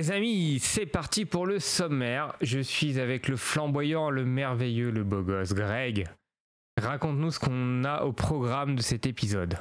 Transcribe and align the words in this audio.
Les 0.00 0.12
amis, 0.12 0.58
c'est 0.62 0.86
parti 0.86 1.26
pour 1.26 1.44
le 1.44 1.58
sommaire. 1.58 2.34
Je 2.40 2.58
suis 2.58 2.98
avec 2.98 3.28
le 3.28 3.36
flamboyant, 3.36 4.08
le 4.08 4.24
merveilleux, 4.24 4.90
le 4.90 5.04
beau 5.04 5.20
gosse 5.20 5.52
Greg. 5.52 6.06
Raconte-nous 6.80 7.30
ce 7.32 7.38
qu'on 7.38 7.84
a 7.84 8.04
au 8.04 8.12
programme 8.14 8.76
de 8.76 8.80
cet 8.80 9.04
épisode. 9.04 9.58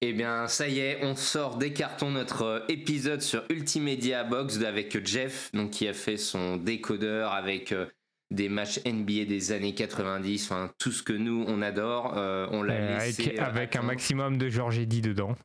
Eh 0.00 0.14
bien, 0.14 0.48
ça 0.48 0.66
y 0.66 0.78
est, 0.78 1.04
on 1.04 1.14
sort 1.14 1.58
des 1.58 1.74
cartons 1.74 2.10
notre 2.10 2.42
euh, 2.42 2.60
épisode 2.70 3.20
sur 3.20 3.44
Ultimedia 3.50 4.24
Box 4.24 4.62
avec 4.64 5.06
Jeff, 5.06 5.50
donc 5.52 5.72
qui 5.72 5.86
a 5.86 5.92
fait 5.92 6.16
son 6.16 6.56
décodeur 6.56 7.32
avec 7.34 7.72
euh, 7.72 7.84
des 8.30 8.48
matchs 8.48 8.80
NBA 8.86 9.26
des 9.26 9.52
années 9.52 9.74
90, 9.74 10.50
enfin 10.50 10.70
tout 10.78 10.90
ce 10.90 11.02
que 11.02 11.12
nous 11.12 11.44
on 11.46 11.60
adore. 11.60 12.14
Euh, 12.16 12.46
on 12.50 12.62
l'a 12.62 12.76
Euh, 12.76 12.98
laissé 13.04 13.24
avec 13.24 13.38
avec 13.40 13.76
un 13.76 13.82
maximum 13.82 14.38
de 14.38 14.48
Georges 14.48 14.78
Eddy 14.78 15.02
dedans. 15.02 15.36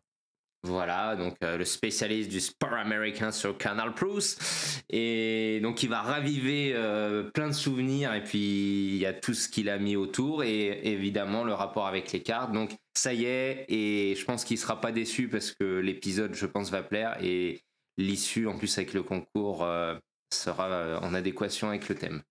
Voilà, 0.64 1.16
donc 1.16 1.36
euh, 1.44 1.58
le 1.58 1.66
spécialiste 1.66 2.30
du 2.30 2.42
sport 2.42 2.74
américain 2.74 3.32
sur 3.32 3.58
Canal 3.58 3.94
Plus. 3.94 4.38
Et 4.90 5.60
donc 5.62 5.84
il 5.84 5.90
va 5.90 6.02
raviver 6.02 6.74
euh, 6.76 7.24
plein 7.24 7.48
de 7.48 7.54
souvenirs 7.54 8.14
et 8.14 8.24
puis 8.24 8.88
il 8.88 8.98
y 8.98 9.06
a 9.06 9.14
tout 9.14 9.34
ce 9.34 9.48
qu'il 9.48 9.70
a 9.70 9.78
mis 9.78 9.96
autour 9.96 10.44
et 10.44 10.82
évidemment 10.84 11.44
le 11.44 11.54
rapport 11.54 11.88
avec 11.88 12.12
les 12.12 12.22
cartes. 12.22 12.52
Donc 12.52 12.76
ça 12.96 13.14
y 13.14 13.26
est, 13.26 13.66
et 13.70 14.16
je 14.16 14.26
pense 14.26 14.44
qu'il 14.44 14.58
sera 14.58 14.82
pas 14.82 14.92
déçu 14.92 15.30
parce 15.30 15.52
que 15.52 15.64
l'épisode, 15.64 16.34
je 16.34 16.46
pense, 16.48 16.72
va 16.72 16.82
plaire 16.82 17.18
et 17.22 17.62
l'issue 17.98 18.48
en 18.48 18.58
plus 18.58 18.76
avec 18.78 18.94
le 18.94 19.04
concours 19.04 19.64
euh, 19.64 19.96
sera 20.34 21.00
en 21.02 21.14
adéquation 21.14 21.70
avec 21.70 21.88
le 21.88 21.96
thème. 21.96 22.24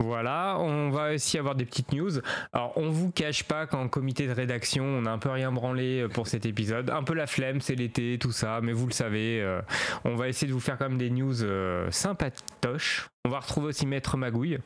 Voilà, 0.00 0.56
on 0.58 0.90
va 0.90 1.14
aussi 1.14 1.38
avoir 1.38 1.54
des 1.54 1.64
petites 1.64 1.92
news. 1.92 2.10
Alors, 2.52 2.72
on 2.76 2.90
vous 2.90 3.10
cache 3.10 3.44
pas 3.44 3.66
qu'en 3.66 3.88
comité 3.88 4.26
de 4.26 4.32
rédaction, 4.32 4.84
on 4.84 5.06
a 5.06 5.10
un 5.10 5.18
peu 5.18 5.30
rien 5.30 5.52
branlé 5.52 6.02
euh, 6.02 6.08
pour 6.08 6.26
cet 6.26 6.46
épisode. 6.46 6.90
Un 6.90 7.02
peu 7.04 7.14
la 7.14 7.26
flemme, 7.26 7.60
c'est 7.60 7.74
l'été, 7.74 8.18
tout 8.18 8.32
ça, 8.32 8.60
mais 8.62 8.72
vous 8.72 8.86
le 8.86 8.92
savez, 8.92 9.40
euh, 9.40 9.60
on 10.04 10.14
va 10.16 10.28
essayer 10.28 10.48
de 10.48 10.52
vous 10.52 10.60
faire 10.60 10.76
quand 10.78 10.88
même 10.88 10.98
des 10.98 11.10
news 11.10 11.42
euh, 11.42 11.90
sympatoches. 11.90 13.06
On 13.24 13.30
va 13.30 13.40
retrouver 13.40 13.68
aussi 13.68 13.86
Maître 13.86 14.16
Magouille. 14.16 14.58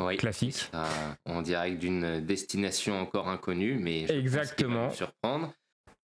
Oui, 0.00 0.16
Classique. 0.16 0.70
Euh, 0.74 0.84
en 1.26 1.42
direct 1.42 1.78
d'une 1.78 2.20
destination 2.20 3.00
encore 3.00 3.28
inconnue, 3.28 3.78
mais 3.78 4.00
je 4.00 4.06
pense 4.06 4.14
va 4.14 4.18
Exactement. 4.20 4.86
nous 4.88 4.94
surprendre. 4.94 5.52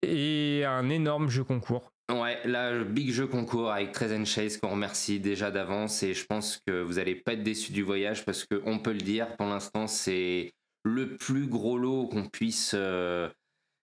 Et 0.04 0.64
un 0.66 0.90
énorme 0.90 1.30
jeu 1.30 1.44
concours. 1.44 1.92
Ouais, 2.10 2.40
là, 2.46 2.72
le 2.72 2.86
big 2.86 3.12
jeu 3.12 3.28
concours 3.28 3.70
avec 3.70 3.92
Trez 3.92 4.24
Chase 4.26 4.58
qu'on 4.58 4.70
remercie 4.70 5.20
déjà 5.20 5.52
d'avance 5.52 6.04
et 6.04 6.14
je 6.14 6.26
pense 6.26 6.62
que 6.66 6.82
vous 6.82 7.00
allez 7.00 7.16
pas 7.16 7.34
être 7.34 7.44
déçus 7.44 7.74
du 7.74 7.84
voyage 7.84 8.24
parce 8.24 8.46
que 8.46 8.62
on 8.66 8.80
peut 8.80 8.94
le 8.94 9.02
dire, 9.02 9.36
pour 9.36 9.48
l'instant, 9.48 9.88
c'est 9.88 10.54
le 10.86 11.18
plus 11.18 11.48
gros 11.48 11.78
lot 11.78 12.08
qu'on 12.08 12.30
puisse 12.30 12.72
euh, 12.76 13.30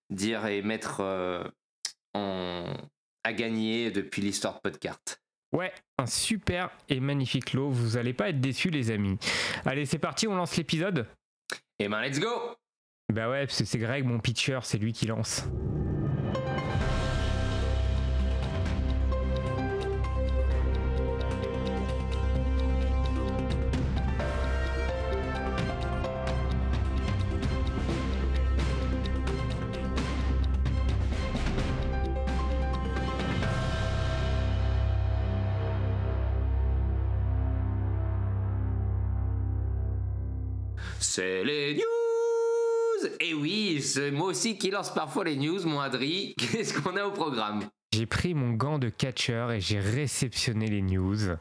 dire 0.08 0.46
et 0.46 0.62
mettre 0.62 1.00
euh, 1.00 1.44
en... 2.14 2.72
à 3.24 3.32
gagner 3.34 3.90
depuis 3.90 4.22
l'histoire 4.22 4.54
de 4.54 4.60
Podcart. 4.60 5.00
Ouais, 5.52 5.72
un 5.98 6.06
super 6.06 6.70
et 6.88 7.00
magnifique 7.00 7.52
lot. 7.52 7.68
Vous 7.68 7.98
allez 7.98 8.14
pas 8.14 8.30
être 8.30 8.40
déçus, 8.40 8.70
les 8.70 8.90
amis. 8.90 9.18
Allez, 9.66 9.84
c'est 9.84 9.98
parti, 9.98 10.26
on 10.26 10.34
lance 10.34 10.56
l'épisode? 10.56 11.06
Et 11.78 11.88
ben, 11.88 12.00
let's 12.00 12.18
go 12.18 12.56
Bah 13.12 13.28
ouais, 13.28 13.46
parce 13.46 13.58
que 13.58 13.64
c'est 13.66 13.78
Greg, 13.78 14.04
mon 14.04 14.18
pitcher, 14.18 14.60
c'est 14.62 14.78
lui 14.78 14.94
qui 14.94 15.06
lance. 15.06 15.44
C'est 41.16 41.44
les 41.44 41.74
news 41.74 43.08
Et 43.20 43.34
oui, 43.34 43.80
c'est 43.80 44.10
moi 44.10 44.30
aussi 44.30 44.58
qui 44.58 44.72
lance 44.72 44.92
parfois 44.92 45.22
les 45.22 45.36
news, 45.36 45.64
mon 45.64 45.78
Adri. 45.78 46.34
Qu'est-ce 46.38 46.76
qu'on 46.76 46.96
a 46.96 47.04
au 47.04 47.12
programme? 47.12 47.62
J'ai 47.94 48.06
pris 48.06 48.34
mon 48.34 48.54
gant 48.54 48.80
de 48.80 48.88
catcher 48.88 49.46
et 49.52 49.60
j'ai 49.60 49.78
réceptionné 49.78 50.66
les 50.66 50.82
news. 50.82 51.36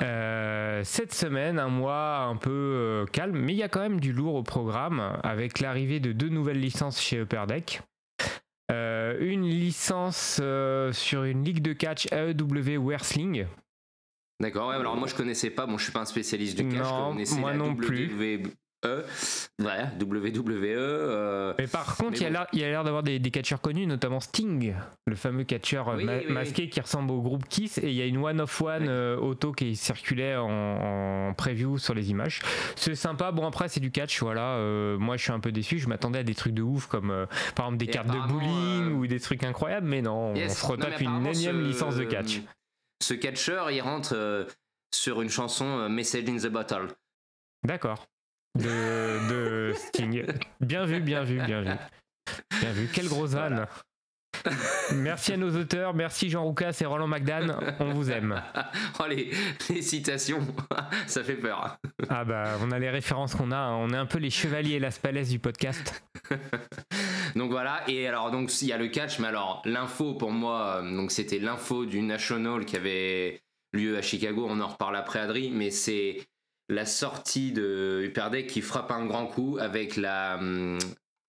Euh, 0.00 0.82
cette 0.84 1.14
semaine, 1.14 1.58
un 1.58 1.70
mois 1.70 2.18
un 2.18 2.36
peu 2.36 2.50
euh, 2.50 3.06
calme, 3.06 3.38
mais 3.38 3.54
il 3.54 3.56
y 3.56 3.62
a 3.62 3.70
quand 3.70 3.80
même 3.80 3.98
du 3.98 4.12
lourd 4.12 4.34
au 4.34 4.42
programme 4.42 5.18
avec 5.22 5.60
l'arrivée 5.60 6.00
de 6.00 6.12
deux 6.12 6.28
nouvelles 6.28 6.60
licences 6.60 7.00
chez 7.00 7.16
Upper 7.16 7.44
Deck. 7.48 7.80
Euh, 8.70 9.16
une 9.20 9.48
licence 9.48 10.38
euh, 10.42 10.92
sur 10.92 11.24
une 11.24 11.44
ligue 11.44 11.62
de 11.62 11.72
catch 11.72 12.08
AEW 12.12 12.84
Wrestling. 12.84 13.46
D'accord, 14.38 14.68
ouais, 14.68 14.74
alors 14.74 14.96
moi 14.96 15.08
je 15.08 15.14
connaissais 15.14 15.48
pas, 15.48 15.64
bon 15.64 15.78
je 15.78 15.84
suis 15.84 15.92
pas 15.92 16.00
un 16.00 16.04
spécialiste 16.04 16.58
du 16.58 16.68
catch, 16.68 16.82
Non, 16.82 17.06
je 17.06 17.12
connaissais 17.12 17.40
moi 17.40 17.52
la 17.52 17.56
non 17.56 17.74
plus. 17.74 18.44
WWE, 18.84 19.02
voilà, 19.58 19.90
WWE, 20.00 20.64
euh, 20.64 21.54
Mais 21.58 21.66
par 21.66 21.96
contre, 21.96 22.12
Mais 22.12 22.16
il 22.18 22.22
y 22.22 22.26
a 22.26 22.28
bon. 22.28 22.32
l'air- 22.34 22.46
il 22.52 22.58
y 22.60 22.64
a 22.64 22.68
l'air 22.68 22.84
d'avoir 22.84 23.02
des, 23.02 23.18
des 23.18 23.30
catcheurs 23.32 23.60
connus, 23.60 23.86
notamment 23.86 24.20
Sting, 24.20 24.72
le 25.06 25.16
fameux 25.16 25.42
catcheur 25.44 25.88
Oui, 25.96 26.04
ma- 26.04 26.18
oui, 26.18 26.24
oui. 26.28 26.32
masqué 26.32 26.68
qui 26.68 26.80
ressemble 26.80 27.10
au 27.10 27.20
groupe 27.20 27.44
Kiss. 27.48 27.78
Et 27.78 27.88
il 27.88 27.94
y 27.94 28.02
a 28.02 28.06
une 28.06 28.18
One 28.18 28.40
of 28.40 28.60
One 28.62 28.82
Ouais. 28.84 28.88
euh, 28.88 29.16
auto 29.18 29.50
qui 29.52 29.74
circulait 29.74 30.36
en, 30.36 30.48
en 31.28 31.34
preview 31.34 31.76
sur 31.78 31.94
les 31.94 32.10
images. 32.10 32.40
C'est 32.76 32.94
sympa. 32.94 33.32
Bon, 33.32 33.46
après, 33.46 33.68
c'est 33.68 33.80
du 33.80 33.90
catch. 33.90 34.20
Voilà. 34.22 34.54
Euh, 34.56 34.96
moi, 34.96 35.16
je 35.16 35.22
suis 35.24 35.32
un 35.32 35.40
peu 35.40 35.50
déçu. 35.50 35.78
Je 35.80 35.88
m'attendais 35.88 36.20
à 36.20 36.22
des 36.24 36.34
trucs 36.36 36.54
de 36.54 36.62
ouf, 36.62 36.86
comme 36.86 37.26
par 37.56 37.66
exemple 37.66 37.78
des 37.78 37.86
Et 37.86 37.90
cartes 37.90 38.08
de 38.08 38.28
bowling 38.32 38.92
ou 38.94 39.06
des 39.08 39.18
trucs 39.18 39.42
incroyables. 39.42 39.88
Mais 39.88 40.02
non, 40.02 40.34
yes. 40.36 40.52
on 40.52 40.54
se 40.54 40.72
retape 40.72 41.00
une 41.00 41.26
énième 41.26 41.62
ce- 41.62 41.66
licence 41.66 41.96
de 41.96 42.04
catch. 42.04 42.42
Ce 43.02 43.14
catcheur, 43.14 43.70
il 43.72 43.80
rentre 43.80 44.46
sur 44.94 45.20
une 45.20 45.30
chanson 45.30 45.88
Message 45.88 46.24
in 46.28 46.36
the 46.36 46.46
Bottle. 46.48 46.88
D'accord. 47.64 48.06
De, 48.58 49.28
de 49.30 49.72
Sting. 49.72 50.24
Bien 50.60 50.84
vu, 50.84 51.00
bien 51.00 51.22
vu, 51.22 51.40
bien 51.40 51.62
vu. 51.62 51.70
Bien 52.60 52.72
vu. 52.72 52.88
Quel 52.92 53.08
gros 53.08 53.36
âne. 53.36 53.66
Merci 54.94 55.32
à 55.32 55.36
nos 55.36 55.56
auteurs, 55.56 55.94
merci 55.94 56.28
Jean 56.28 56.44
Roucas 56.44 56.76
et 56.80 56.86
Roland 56.86 57.08
McDan, 57.08 57.58
on 57.80 57.92
vous 57.92 58.10
aime. 58.10 58.40
oh 59.00 59.04
les, 59.08 59.30
les 59.70 59.82
citations, 59.82 60.40
ça 61.06 61.24
fait 61.24 61.34
peur. 61.34 61.78
Ah 62.08 62.24
bah 62.24 62.56
on 62.62 62.70
a 62.70 62.78
les 62.78 62.90
références 62.90 63.34
qu'on 63.34 63.50
a, 63.50 63.56
hein. 63.56 63.76
on 63.76 63.90
est 63.90 63.96
un 63.96 64.06
peu 64.06 64.18
les 64.18 64.30
chevaliers 64.30 64.78
Las 64.78 64.98
Palais 64.98 65.24
du 65.24 65.38
podcast. 65.38 66.04
Donc 67.36 67.50
voilà, 67.50 67.82
et 67.88 68.06
alors 68.06 68.30
donc 68.30 68.62
il 68.62 68.68
y 68.68 68.72
a 68.72 68.78
le 68.78 68.88
catch, 68.88 69.18
mais 69.18 69.28
alors 69.28 69.62
l'info 69.64 70.14
pour 70.14 70.32
moi, 70.32 70.80
euh, 70.82 70.96
donc 70.96 71.10
c'était 71.10 71.38
l'info 71.38 71.84
du 71.84 72.00
National 72.00 72.64
qui 72.64 72.76
avait 72.76 73.42
lieu 73.72 73.96
à 73.98 74.02
Chicago, 74.02 74.46
on 74.48 74.60
en 74.60 74.68
reparle 74.68 74.96
après 74.96 75.20
Adri, 75.20 75.50
mais 75.50 75.70
c'est 75.70 76.26
la 76.68 76.86
sortie 76.86 77.52
de 77.52 78.02
Hyperdeck 78.06 78.46
qui 78.46 78.60
frappe 78.60 78.90
un 78.90 79.06
grand 79.06 79.26
coup 79.26 79.58
avec 79.60 79.96
la, 79.96 80.36
hum, 80.38 80.78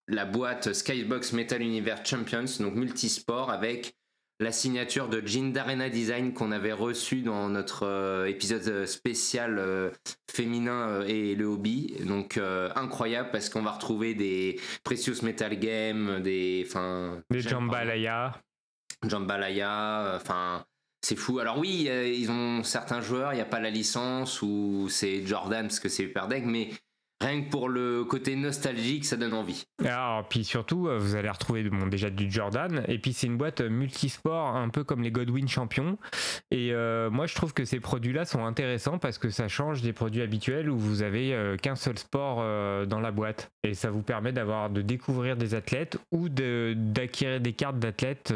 la 0.08 0.26
boîte 0.26 0.74
Skybox 0.74 1.34
Metal 1.34 1.62
Universe 1.62 2.08
Champions, 2.10 2.46
donc 2.60 2.76
multisport, 2.76 3.52
avec 3.52 3.96
la 4.42 4.54
signature 4.54 5.10
de 5.10 5.22
Jean 5.26 5.52
d'Arena 5.52 5.90
Design 5.90 6.34
qu'on 6.34 6.52
avait 6.54 6.72
reçu 6.72 7.22
dans 7.22 7.50
notre 7.50 7.86
euh, 7.86 8.26
épisode 8.26 8.86
spécial 8.86 9.60
euh, 9.60 9.90
féminin 10.32 10.88
euh, 10.88 11.06
et 11.06 11.36
le 11.36 11.46
hobby. 11.46 11.96
Donc 12.06 12.38
euh, 12.38 12.70
incroyable 12.76 13.32
parce 13.32 13.50
qu'on 13.50 13.62
va 13.62 13.72
retrouver 13.72 14.14
des 14.14 14.58
Precious 14.86 15.24
Metal 15.24 15.60
Game, 15.60 16.22
des, 16.22 16.64
enfin, 16.66 17.22
Des 17.30 17.42
jambalaya. 17.42 18.42
Jambalaya, 19.06 20.06
euh, 20.06 20.16
enfin, 20.16 20.66
c'est 21.02 21.16
fou. 21.16 21.40
Alors 21.40 21.58
oui, 21.58 21.88
euh, 21.90 22.08
ils 22.08 22.30
ont 22.32 22.64
certains 22.64 23.02
joueurs, 23.02 23.34
il 23.34 23.38
n'y 23.38 23.42
a 23.42 23.46
pas 23.46 23.60
la 23.60 23.70
licence 23.70 24.42
ou 24.42 24.88
c'est 24.90 25.26
Jordan 25.26 25.68
parce 25.68 25.80
que 25.80 25.90
c'est 25.90 26.04
Hyperdeck, 26.04 26.46
mais 26.46 26.70
rien 27.22 27.42
que 27.42 27.50
pour 27.50 27.70
le 27.70 28.04
côté 28.04 28.36
nostalgique, 28.36 29.06
ça 29.06 29.18
donne 29.18 29.34
envie. 29.34 29.66
Alors 29.84 30.28
puis 30.28 30.44
surtout 30.44 30.88
euh, 30.88 30.98
vous 30.98 31.16
allez 31.16 31.30
retrouver 31.30 31.64
bon, 31.70 31.88
déjà 31.88 32.10
du 32.10 32.32
Jordan 32.32 32.84
et 32.88 33.00
puis 33.00 33.14
c'est 33.14 33.28
une 33.28 33.38
boîte 33.38 33.62
euh, 33.62 33.70
multisport 33.70 34.56
un 34.56 34.70
peu 34.70 34.84
comme 34.84 35.02
les 35.02 35.12
Godwin 35.12 35.48
champions. 35.48 35.98
Et 36.52 36.74
euh, 36.74 37.10
moi 37.10 37.26
je 37.26 37.36
trouve 37.36 37.54
que 37.54 37.66
ces 37.66 37.80
produits 37.80 38.14
là 38.14 38.26
sont 38.26 38.46
intéressants 38.46 38.98
parce 38.98 39.18
que 39.18 39.30
ça 39.30 39.48
change 39.48 39.82
des 39.82 39.94
produits 39.94 40.22
habituels 40.22 40.70
où 40.70 40.78
vous 40.78 41.02
avez 41.02 41.56
qu'un 41.62 41.76
seul 41.76 41.98
sport 41.98 42.38
dans 42.88 43.00
la 43.00 43.12
boîte. 43.12 43.52
Et 43.64 43.74
ça 43.74 43.90
vous 43.90 44.02
permet 44.02 44.32
d'avoir 44.32 44.70
de 44.70 44.82
découvrir 44.82 45.36
des 45.38 45.56
athlètes 45.56 45.98
ou 46.12 46.30
d'acquérir 46.30 47.42
des 47.42 47.54
cartes 47.54 47.80
d'athlètes 47.80 48.34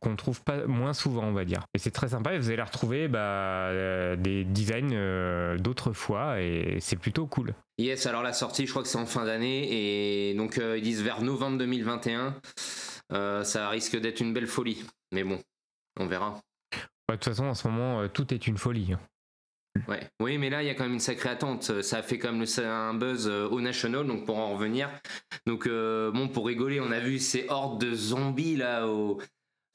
qu'on 0.00 0.16
trouve 0.16 0.42
pas 0.42 0.66
moins 0.66 0.92
souvent 0.92 1.24
on 1.24 1.32
va 1.32 1.44
dire. 1.44 1.66
Et 1.74 1.78
c'est 1.78 1.90
très 1.90 2.08
sympa 2.08 2.34
et 2.34 2.38
vous 2.38 2.50
allez 2.50 2.62
retrouver 2.62 3.08
bah, 3.08 3.70
des 4.16 4.44
designs 4.44 4.92
euh, 4.92 5.58
d'autrefois 5.58 6.40
et 6.40 6.78
c'est 6.80 6.96
plutôt 6.96 7.26
cool 7.26 7.54
Yes, 7.78 8.06
alors 8.06 8.22
la 8.22 8.32
sortie, 8.32 8.66
je 8.66 8.70
crois 8.70 8.82
que 8.82 8.88
c'est 8.88 8.98
en 8.98 9.06
fin 9.06 9.24
d'année, 9.24 10.30
et 10.30 10.34
donc 10.34 10.58
euh, 10.58 10.78
ils 10.78 10.82
disent 10.84 11.02
vers 11.02 11.22
novembre 11.22 11.58
2021. 11.58 12.40
Euh, 13.12 13.42
ça 13.44 13.68
risque 13.68 13.96
d'être 14.00 14.20
une 14.20 14.32
belle 14.32 14.46
folie, 14.46 14.84
mais 15.12 15.24
bon, 15.24 15.40
on 15.98 16.06
verra. 16.06 16.40
Bah, 16.72 16.78
de 17.10 17.12
toute 17.16 17.24
façon 17.24 17.44
en 17.46 17.54
ce 17.54 17.66
moment 17.68 18.00
euh, 18.00 18.08
tout 18.08 18.32
est 18.32 18.46
une 18.46 18.56
folie 18.58 18.92
hein. 18.94 19.00
Ouais. 19.88 20.00
Oui, 20.20 20.38
mais 20.38 20.50
là, 20.50 20.62
il 20.62 20.66
y 20.66 20.70
a 20.70 20.74
quand 20.74 20.84
même 20.84 20.92
une 20.92 21.00
sacrée 21.00 21.30
attente. 21.30 21.82
Ça 21.82 21.98
a 21.98 22.02
fait 22.04 22.16
quand 22.16 22.30
même 22.30 22.40
le- 22.40 22.64
un 22.64 22.94
buzz 22.94 23.26
au 23.26 23.60
National, 23.60 24.06
donc 24.06 24.24
pour 24.24 24.38
en 24.38 24.52
revenir. 24.54 24.88
Donc, 25.48 25.66
bon, 25.68 26.28
pour 26.28 26.46
rigoler, 26.46 26.78
on 26.78 26.92
a 26.92 27.00
vu 27.00 27.18
ces 27.18 27.46
hordes 27.48 27.80
de 27.84 27.92
zombies 27.92 28.54
là 28.54 28.86
au- 28.86 29.20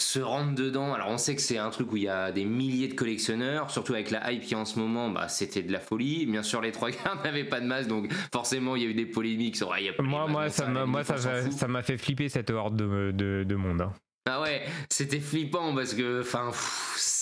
se 0.02 0.20
rentre 0.20 0.56
dedans. 0.56 0.94
Alors 0.94 1.10
on 1.10 1.18
sait 1.18 1.36
que 1.36 1.42
c'est 1.42 1.58
un 1.58 1.70
truc 1.70 1.92
où 1.92 1.98
il 1.98 2.04
y 2.04 2.10
a 2.10 2.32
des 2.32 2.46
milliers 2.46 2.88
de 2.88 2.94
collectionneurs, 2.94 3.70
surtout 3.70 3.94
avec 3.94 4.12
la 4.12 4.32
hype 4.32 4.44
qui 4.44 4.56
en 4.56 4.66
ce 4.66 4.80
moment, 4.80 5.10
bah, 5.10 5.28
c'était 5.28 5.62
de 5.62 5.72
la 5.72 5.80
folie. 5.80 6.26
Bien 6.26 6.44
sûr, 6.44 6.62
les 6.62 6.72
trois 6.72 6.90
gars 6.92 7.16
n'avaient 7.24 7.44
pas 7.44 7.60
de 7.60 7.66
masque, 7.66 7.90
donc 7.90 8.12
forcément 8.34 8.76
il 8.76 8.84
y 8.84 8.86
a 8.86 8.90
eu 8.90 8.94
des 8.94 9.06
polémiques 9.06 9.58
sur. 9.58 9.78
y 9.78 9.90
a 9.90 10.02
moi, 10.02 10.28
moi, 10.28 10.50
ça, 10.50 10.68
moi 10.68 11.04
ça, 11.04 11.68
m'a 11.68 11.84
fait 11.84 11.98
flipper 11.98 12.30
cette 12.30 12.50
horde 12.50 12.76
de, 12.76 13.44
de, 13.44 13.56
monde. 13.56 13.82
Hein. 13.82 13.94
Ah 14.30 14.42
ouais, 14.42 14.64
c'était 14.90 15.20
flippant 15.20 15.74
parce 15.76 15.94
que, 15.94 16.22
enfin, 16.22 16.52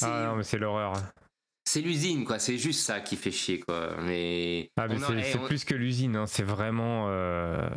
ah 0.04 0.28
non, 0.28 0.36
mais 0.38 0.44
c'est 0.44 0.58
l'horreur 0.58 0.94
c'est 1.68 1.82
l'usine, 1.82 2.24
quoi. 2.24 2.40
C'est 2.40 2.58
juste 2.58 2.80
ça 2.80 3.02
qui 3.02 3.18
fait 3.18 3.32
chier, 3.32 3.60
quoi. 3.60 3.90
Mais, 4.02 4.72
ah, 4.78 4.88
c'est 5.22 5.42
plus 5.42 5.66
que 5.66 5.76
l'usine, 5.76 6.16
hein. 6.16 6.26
c'est 6.26 6.44
vraiment. 6.44 7.08
Euh... 7.10 7.68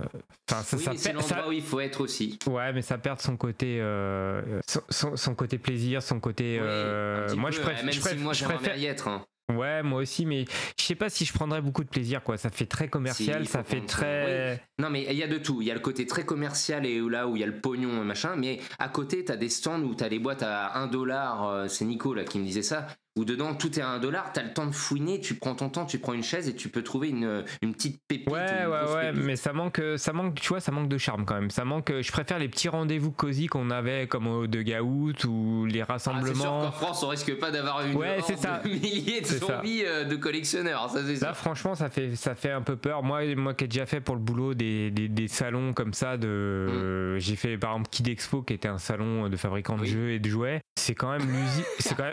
Enfin, 0.48 0.62
ça, 0.62 0.76
oui, 0.76 0.96
c'est 0.96 1.12
l'endroit 1.12 1.48
où 1.48 1.52
il 1.52 1.62
faut 1.62 1.80
être 1.80 2.00
aussi. 2.00 2.38
Ouais, 2.46 2.72
mais 2.72 2.82
ça 2.82 2.98
perd 2.98 3.20
son 3.20 3.36
côté, 3.36 3.78
euh... 3.80 4.60
son, 4.90 5.16
son, 5.16 5.34
côté 5.34 5.58
plaisir, 5.58 6.04
son 6.04 6.20
côté. 6.20 6.58
Euh... 6.60 7.34
moi, 7.34 7.50
je 7.50 7.60
préfère. 7.60 7.84
Même 7.84 7.92
si 7.92 8.14
moi, 8.18 8.32
j'aimerais 8.32 8.78
y 8.78 8.86
être. 8.86 9.08
Hein. 9.08 9.24
Ouais, 9.52 9.82
moi 9.82 10.02
aussi, 10.02 10.24
mais 10.24 10.44
je 10.78 10.84
sais 10.84 10.94
pas 10.94 11.08
si 11.08 11.24
je 11.24 11.32
prendrais 11.32 11.60
beaucoup 11.60 11.82
de 11.82 11.88
plaisir, 11.88 12.22
quoi. 12.22 12.36
Ça 12.36 12.50
fait 12.50 12.66
très 12.66 12.86
commercial, 12.86 13.48
ça 13.48 13.64
fait 13.64 13.84
très. 13.84 14.62
Non, 14.78 14.88
mais 14.88 15.04
il 15.10 15.16
y 15.16 15.24
a 15.24 15.26
de 15.26 15.38
tout. 15.38 15.62
Il 15.62 15.66
y 15.66 15.72
a 15.72 15.74
le 15.74 15.80
côté 15.80 16.06
très 16.06 16.24
commercial 16.24 16.86
et 16.86 17.00
là 17.00 17.26
où 17.26 17.34
il 17.34 17.40
y 17.40 17.42
a 17.42 17.48
le 17.48 17.60
pognon, 17.60 18.04
machin. 18.04 18.36
Mais 18.36 18.60
à 18.78 18.88
côté, 18.88 19.24
t'as 19.24 19.36
des 19.36 19.48
stands 19.48 19.82
où 19.82 19.96
t'as 19.96 20.08
des 20.08 20.20
boîtes 20.20 20.44
à 20.44 20.78
1 20.78 20.86
dollar. 20.86 21.68
C'est 21.68 21.84
Nico 21.84 22.14
là 22.14 22.22
qui 22.22 22.38
me 22.38 22.44
disait 22.44 22.62
ça 22.62 22.86
où 23.20 23.24
dedans 23.26 23.54
tout 23.54 23.78
est 23.78 23.82
à 23.82 23.88
un 23.88 23.98
dollar, 23.98 24.32
t'as 24.32 24.42
le 24.42 24.52
temps 24.54 24.66
de 24.66 24.72
fouiner, 24.72 25.20
tu 25.20 25.34
prends 25.34 25.54
ton 25.54 25.68
temps, 25.68 25.84
tu 25.84 25.98
prends 25.98 26.14
une 26.14 26.22
chaise 26.22 26.48
et 26.48 26.54
tu 26.54 26.70
peux 26.70 26.82
trouver 26.82 27.10
une, 27.10 27.44
une 27.60 27.74
petite 27.74 28.00
pépite. 28.08 28.30
Ouais, 28.30 28.66
ouais, 28.66 28.94
ouais, 28.94 29.12
mais 29.12 29.36
ça 29.36 29.52
manque, 29.52 29.80
ça 29.96 30.12
manque, 30.14 30.40
tu 30.40 30.48
vois, 30.48 30.60
ça 30.60 30.72
manque 30.72 30.88
de 30.88 30.98
charme 30.98 31.26
quand 31.26 31.34
même. 31.34 31.50
Ça 31.50 31.64
manque, 31.64 31.92
je 32.00 32.12
préfère 32.12 32.38
les 32.38 32.48
petits 32.48 32.68
rendez-vous 32.68 33.10
cosy 33.10 33.46
qu'on 33.46 33.70
avait 33.70 34.06
comme 34.06 34.26
au 34.26 34.46
de 34.46 34.62
Gaout 34.62 35.24
ou 35.26 35.66
les 35.66 35.82
rassemblements. 35.82 36.30
Ah, 36.30 36.34
c'est 36.34 36.40
sûr 36.40 36.50
qu'en 36.50 36.72
France, 36.72 37.02
on 37.02 37.08
risque 37.08 37.38
pas 37.38 37.50
d'avoir 37.50 37.84
une 37.84 37.96
ouais, 37.96 38.20
ça. 38.36 38.62
de 38.64 38.68
milliers 38.68 39.20
de 39.20 39.26
zombies 39.26 39.84
euh, 39.84 40.04
de 40.04 40.16
collectionneurs. 40.16 40.88
Ça, 40.90 41.00
Là, 41.02 41.34
franchement, 41.34 41.74
ça 41.74 41.90
fait, 41.90 42.16
ça 42.16 42.34
fait 42.34 42.50
un 42.50 42.62
peu 42.62 42.76
peur. 42.76 43.02
Moi, 43.02 43.34
moi 43.34 43.54
qui 43.54 43.64
ai 43.64 43.68
déjà 43.68 43.86
fait 43.86 44.00
pour 44.00 44.14
le 44.14 44.20
boulot 44.20 44.54
des, 44.54 44.90
des, 44.90 45.08
des 45.08 45.28
salons 45.28 45.72
comme 45.72 45.92
ça, 45.92 46.16
de, 46.16 47.16
mm. 47.16 47.18
j'ai 47.18 47.36
fait 47.36 47.58
par 47.58 47.72
exemple 47.72 47.90
Kid 47.90 48.08
Expo 48.08 48.42
qui 48.42 48.54
était 48.54 48.68
un 48.68 48.78
salon 48.78 49.28
de 49.28 49.36
fabricants 49.36 49.76
de 49.76 49.84
jeux 49.84 50.12
et 50.12 50.18
de 50.18 50.28
jouets. 50.28 50.60
C'est 50.76 50.94
quand 50.94 51.10
même 51.10 51.28
l'usine. 51.28 51.64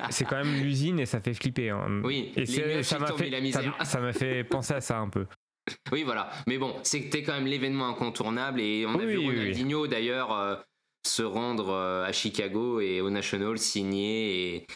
c'est 0.10 0.25
quand 0.25 0.38
même 0.38 0.62
l'usine 0.62 0.96
et 0.99 1.05
ça 1.05 1.19
fait 1.19 1.33
flipper. 1.33 1.69
Hein. 1.69 2.01
Oui, 2.03 2.31
et 2.35 2.45
ça 2.83 2.99
m'a 2.99 3.11
fait, 3.13 3.31
ça, 3.83 3.99
m'a 3.99 4.13
fait 4.13 4.44
penser 4.44 4.73
à 4.73 4.81
ça 4.81 4.99
un 4.99 5.09
peu. 5.09 5.25
Oui, 5.91 6.03
voilà. 6.03 6.29
Mais 6.47 6.57
bon, 6.57 6.75
c'était 6.83 7.23
quand 7.23 7.33
même 7.33 7.47
l'événement 7.47 7.88
incontournable 7.88 8.61
et 8.61 8.85
on 8.85 8.97
a 8.99 9.05
vu 9.05 9.17
Ronaldinho 9.17 9.88
d'ailleurs 9.88 10.31
euh, 10.31 10.55
se 11.05 11.23
rendre 11.23 11.69
euh, 11.69 12.05
à 12.05 12.11
Chicago 12.11 12.79
et 12.79 13.01
au 13.01 13.09
National 13.09 13.57
signer 13.57 14.55
et 14.55 14.67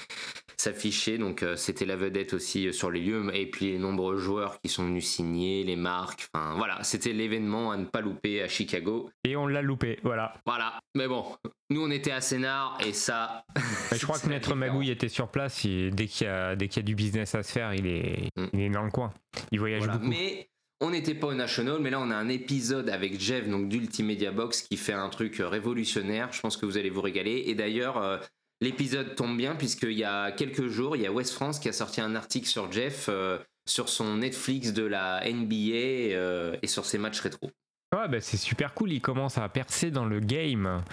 s'afficher. 0.62 1.18
Donc 1.18 1.44
euh, 1.44 1.56
c'était 1.56 1.86
la 1.86 1.96
vedette 1.96 2.34
aussi 2.34 2.68
euh, 2.68 2.72
sur 2.72 2.92
les 2.92 3.02
lieux. 3.02 3.24
Et 3.34 3.50
puis 3.50 3.72
les 3.72 3.80
nombreux 3.80 4.18
joueurs 4.18 4.60
qui 4.62 4.69
sont 4.69 4.86
venus 4.86 5.08
signer, 5.08 5.63
les 5.63 5.75
marques. 5.75 6.28
Enfin 6.34 6.56
voilà, 6.56 6.84
c'était 6.84 7.13
l'événement 7.13 7.72
à 7.72 7.78
ne 7.78 7.86
pas 7.86 8.02
louper 8.02 8.42
à 8.42 8.48
Chicago. 8.48 9.10
Et 9.24 9.36
on 9.36 9.48
l'a 9.48 9.62
loupé, 9.62 10.00
voilà. 10.04 10.34
Voilà. 10.46 10.80
Mais 10.96 11.08
bon, 11.08 11.25
nous 11.69 11.84
on 11.84 11.92
était 11.92 12.12
à 12.12 12.22
Sénart 12.22 12.78
et 12.86 12.94
ça. 12.94 13.46
je 13.92 14.06
crois 14.06 14.19
que 14.19 14.28
Maître 14.28 14.56
Magouille 14.56 14.92
était 14.92 15.10
sur 15.10 15.30
place. 15.30 15.66
dès 15.66 16.08
qu'il 16.08 16.28
y, 16.28 16.68
qu'il 16.68 16.78
y 16.78 16.80
a 16.80 16.84
du 16.84 16.96
business 16.96 17.36
à 17.36 17.44
se 17.44 17.52
faire, 17.52 17.74
il 17.74 17.88
est, 17.88 18.30
mm. 18.38 18.46
il 18.54 18.62
est 18.62 18.69
dans 18.69 18.84
le 18.84 18.92
coin. 18.92 19.13
Il 19.52 19.60
voyage 19.60 19.88
beaucoup. 19.88 20.06
Mais 20.06 20.50
on 20.80 20.90
n'était 20.90 21.13
pas 21.13 21.28
au 21.28 21.34
National, 21.34 21.80
mais 21.80 21.90
là 21.90 22.00
on 22.00 22.10
a 22.10 22.16
un 22.16 22.28
épisode 22.28 22.90
avec 22.90 23.19
Jeff, 23.19 23.48
donc 23.48 23.69
d'Ultimedia 23.69 24.31
Box, 24.31 24.63
qui 24.63 24.78
fait 24.78 24.94
un 24.94 25.10
truc 25.10 25.38
révolutionnaire. 25.40 26.30
Je 26.34 26.42
pense 26.42 26.58
que 26.58 26.66
vous 26.66 26.78
allez 26.78 26.90
vous 26.90 27.02
régaler. 27.02 27.44
Et 27.48 27.56
d'ailleurs, 27.56 27.98
euh, 27.98 28.18
L'épisode 28.62 29.16
tombe 29.16 29.36
bien 29.36 29.56
puisqu'il 29.56 29.94
y 29.94 30.04
a 30.04 30.31
quelques 30.31 30.68
jours, 30.68 30.96
il 30.96 31.02
y 31.02 31.08
a 31.08 31.12
West 31.12 31.34
France 31.34 31.60
qui 31.60 31.68
a 31.68 31.74
sorti 31.74 32.00
un 32.00 32.13
article 32.13 32.48
sur 32.48 32.72
Jeff 32.72 33.08
euh, 33.10 33.40
sur 33.68 33.90
son 33.90 34.18
Netflix 34.18 34.72
de 34.72 34.84
la 34.84 35.22
NBA 35.28 36.13
euh, 36.13 36.56
et 36.62 36.68
sur 36.68 36.86
ses 36.86 37.00
matchs 37.00 37.22
rétro. 37.22 37.50
Ouais, 37.94 38.08
bah 38.08 38.22
c'est 38.22 38.38
super 38.38 38.75
cool, 38.75 38.94
il 38.94 39.02
commence 39.02 39.40
à 39.40 39.50
percer 39.50 39.90
dans 39.90 40.06
le 40.06 40.19
game, 40.19 40.84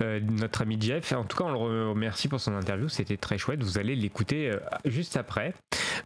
euh, 0.00 0.20
notre 0.20 0.62
ami 0.62 0.76
Jeff. 0.78 1.12
En 1.12 1.24
tout 1.24 1.36
cas, 1.36 1.44
on 1.44 1.68
le 1.68 1.88
remercie 1.90 2.26
pour 2.26 2.40
son 2.40 2.54
interview, 2.54 2.88
c'était 2.88 3.16
très 3.16 3.38
chouette, 3.38 3.62
vous 3.62 3.78
allez 3.78 3.94
l'écouter 3.94 4.50
juste 4.84 5.16
après. 5.16 5.54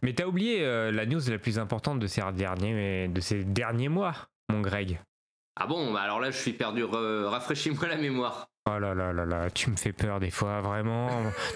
Mais 0.03 0.13
t'as 0.13 0.27
oublié 0.27 0.61
la 0.91 1.05
news 1.05 1.19
la 1.27 1.39
plus 1.39 1.59
importante 1.59 1.99
de 1.99 2.07
ces 2.07 2.21
derniers, 2.33 3.09
de 3.09 3.19
ces 3.19 3.43
derniers 3.43 3.89
mois, 3.89 4.13
mon 4.49 4.61
Greg? 4.61 5.01
Ah 5.57 5.67
bon, 5.67 5.91
bah 5.91 6.01
alors 6.01 6.21
là 6.21 6.31
je 6.31 6.37
suis 6.37 6.53
perdu, 6.53 6.85
rafraîchis-moi 6.85 7.87
la 7.87 7.97
mémoire. 7.97 8.47
Oh 8.69 8.79
là 8.79 8.93
là 8.93 9.13
là 9.13 9.25
là, 9.25 9.49
tu 9.49 9.69
me 9.69 9.75
fais 9.75 9.93
peur 9.93 10.19
des 10.19 10.29
fois, 10.31 10.61
vraiment. 10.61 11.09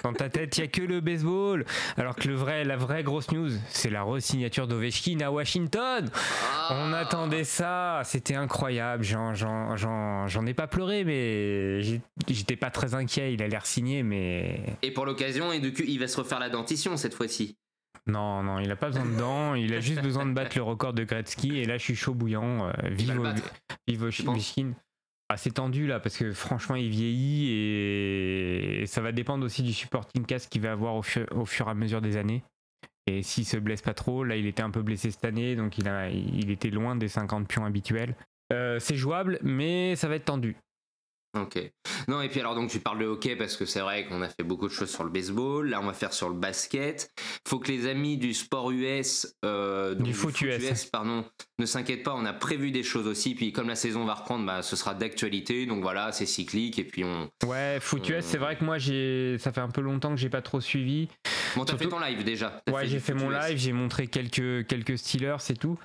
Dans 0.04 0.14
ta 0.14 0.30
tête, 0.30 0.58
il 0.58 0.62
n'y 0.62 0.66
a 0.66 0.68
que 0.70 0.82
le 0.82 1.02
baseball. 1.02 1.66
Alors 1.98 2.16
que 2.16 2.28
le 2.28 2.36
vrai, 2.36 2.64
la 2.64 2.76
vraie 2.78 3.04
grosse 3.04 3.32
news, 3.32 3.50
c'est 3.70 3.90
la 3.90 4.04
re-signature 4.04 4.68
d'Ovechkin 4.68 5.20
à 5.22 5.32
Washington. 5.32 6.10
On 6.70 6.94
ah. 6.94 7.00
attendait 7.00 7.44
ça, 7.44 8.02
c'était 8.04 8.36
incroyable. 8.36 9.04
J'en 9.04 10.46
ai 10.46 10.54
pas 10.54 10.68
pleuré, 10.68 11.04
mais 11.04 11.82
j'étais 12.28 12.56
pas 12.56 12.70
très 12.70 12.96
inquiet. 12.96 13.34
Il 13.34 13.44
a 13.44 13.48
l'air 13.48 13.66
signé, 13.66 14.04
mais. 14.04 14.62
Et 14.82 14.92
pour 14.92 15.06
l'occasion, 15.06 15.52
il 15.54 16.00
va 16.00 16.08
se 16.08 16.18
refaire 16.18 16.40
la 16.40 16.50
dentition 16.50 16.98
cette 16.98 17.14
fois-ci. 17.14 17.58
Non, 18.06 18.44
non, 18.44 18.60
il 18.60 18.68
n'a 18.68 18.76
pas 18.76 18.88
besoin 18.88 19.06
de 19.06 19.18
dents, 19.18 19.56
il 19.56 19.74
a 19.74 19.80
juste 19.80 20.02
besoin 20.02 20.26
de 20.26 20.34
battre 20.34 20.58
le 20.58 20.64
record 20.64 20.92
de 20.92 21.06
Gretzky, 21.06 21.60
et 21.60 21.66
là 21.66 21.78
je 21.78 21.84
suis 21.84 21.96
chaud 21.96 22.14
bouillant. 22.14 22.68
Euh, 22.68 22.72
vive, 22.90 23.34
vive 23.88 24.04
Ovechkin 24.04 24.74
assez 25.34 25.52
tendu 25.52 25.88
là 25.88 26.00
parce 26.00 26.18
que 26.18 26.32
franchement 26.34 26.76
il 26.76 26.90
vieillit 26.90 27.52
et 27.52 28.86
ça 28.86 29.02
va 29.02 29.12
dépendre 29.12 29.46
aussi 29.46 29.64
du 29.64 29.74
supporting 29.74 30.26
cast 30.26 30.52
qu'il 30.52 30.62
va 30.62 30.72
avoir 30.72 30.96
au 30.96 31.02
fur, 31.02 31.28
et 31.68 31.70
à 31.70 31.74
mesure 31.74 32.02
des 32.02 32.18
années. 32.18 32.44
Et 33.06 33.22
s'il 33.22 33.46
se 33.46 33.58
blesse 33.58 33.82
pas 33.82 33.94
trop, 33.94 34.24
là 34.24 34.38
il 34.38 34.46
était 34.46 34.64
un 34.64 34.72
peu 34.72 34.82
blessé 34.82 35.12
cette 35.12 35.26
année 35.26 35.56
donc 35.56 35.78
il, 35.78 36.52
était 36.52 36.70
loin 36.70 36.96
des 36.96 37.08
50 37.08 37.48
pions 37.48 37.66
habituels. 37.66 38.16
Euh, 38.52 38.80
c'est 38.80 38.96
jouable 38.96 39.40
mais 39.42 39.96
ça 39.96 40.08
va 40.08 40.16
être 40.16 40.26
tendu. 40.26 40.56
Ok. 41.36 41.60
Non, 42.08 42.22
et 42.22 42.30
puis 42.30 42.40
alors, 42.40 42.54
donc, 42.54 42.70
tu 42.70 42.80
parles 42.80 43.00
de 43.00 43.06
hockey 43.06 43.36
parce 43.36 43.58
que 43.58 43.66
c'est 43.66 43.80
vrai 43.80 44.06
qu'on 44.06 44.22
a 44.22 44.30
fait 44.30 44.44
beaucoup 44.44 44.68
de 44.68 44.74
choses 44.74 44.92
sur 44.92 45.04
le 45.04 45.10
baseball. 45.10 45.68
Là, 45.68 45.80
on 45.82 45.86
va 45.86 45.94
faire 45.94 46.14
sur 46.14 46.30
le 46.30 46.36
basket. 46.36 47.10
Faut 47.48 47.58
que 47.58 47.72
les 47.72 47.88
amis 47.88 48.18
du 48.18 48.36
sport 48.36 48.70
US, 48.70 49.36
euh, 49.44 49.96
du, 49.96 50.14
foot, 50.14 50.40
US. 50.42 50.86
pardon, 50.86 51.26
ne 51.58 51.66
s'inquiètent 51.66 52.04
pas. 52.04 52.14
On 52.14 52.26
a 52.26 52.34
prévu 52.34 52.70
des 52.70 52.84
choses 52.84 53.08
aussi. 53.08 53.34
Puis, 53.34 53.52
comme 53.52 53.68
la 53.68 53.76
saison 53.76 54.06
va 54.06 54.14
reprendre, 54.14 54.46
bah, 54.46 54.62
ce 54.62 54.76
sera 54.76 54.94
d'actualité. 54.94 55.66
Donc 55.66 55.82
voilà, 55.82 56.12
c'est 56.12 56.28
cyclique. 56.28 56.78
Et 56.78 56.84
puis, 56.84 57.04
on. 57.04 57.30
Ouais, 57.48 57.80
foot 57.82 58.08
US, 58.10 58.24
c'est 58.24 58.38
vrai 58.38 58.56
que 58.56 58.64
moi, 58.64 58.78
j'ai, 58.78 59.38
ça 59.40 59.52
fait 59.52 59.62
un 59.62 59.70
peu 59.70 59.82
longtemps 59.82 60.12
que 60.12 60.22
j'ai 60.22 60.30
pas 60.30 60.44
trop 60.44 60.62
suivi. 60.62 61.08
Bon, 61.56 61.66
t'as 61.66 61.78
fait 61.78 61.88
ton 61.88 62.00
live 62.00 62.24
déjà. 62.24 62.62
ouais, 62.72 62.88
j'ai 62.88 63.00
fait 63.00 63.14
mon 63.14 63.30
live. 63.30 63.58
J'ai 63.58 63.74
montré 63.74 64.08
quelques, 64.08 64.66
quelques 64.68 64.98
Steelers 64.98 65.38
et 65.50 65.56
tout. 65.56 65.78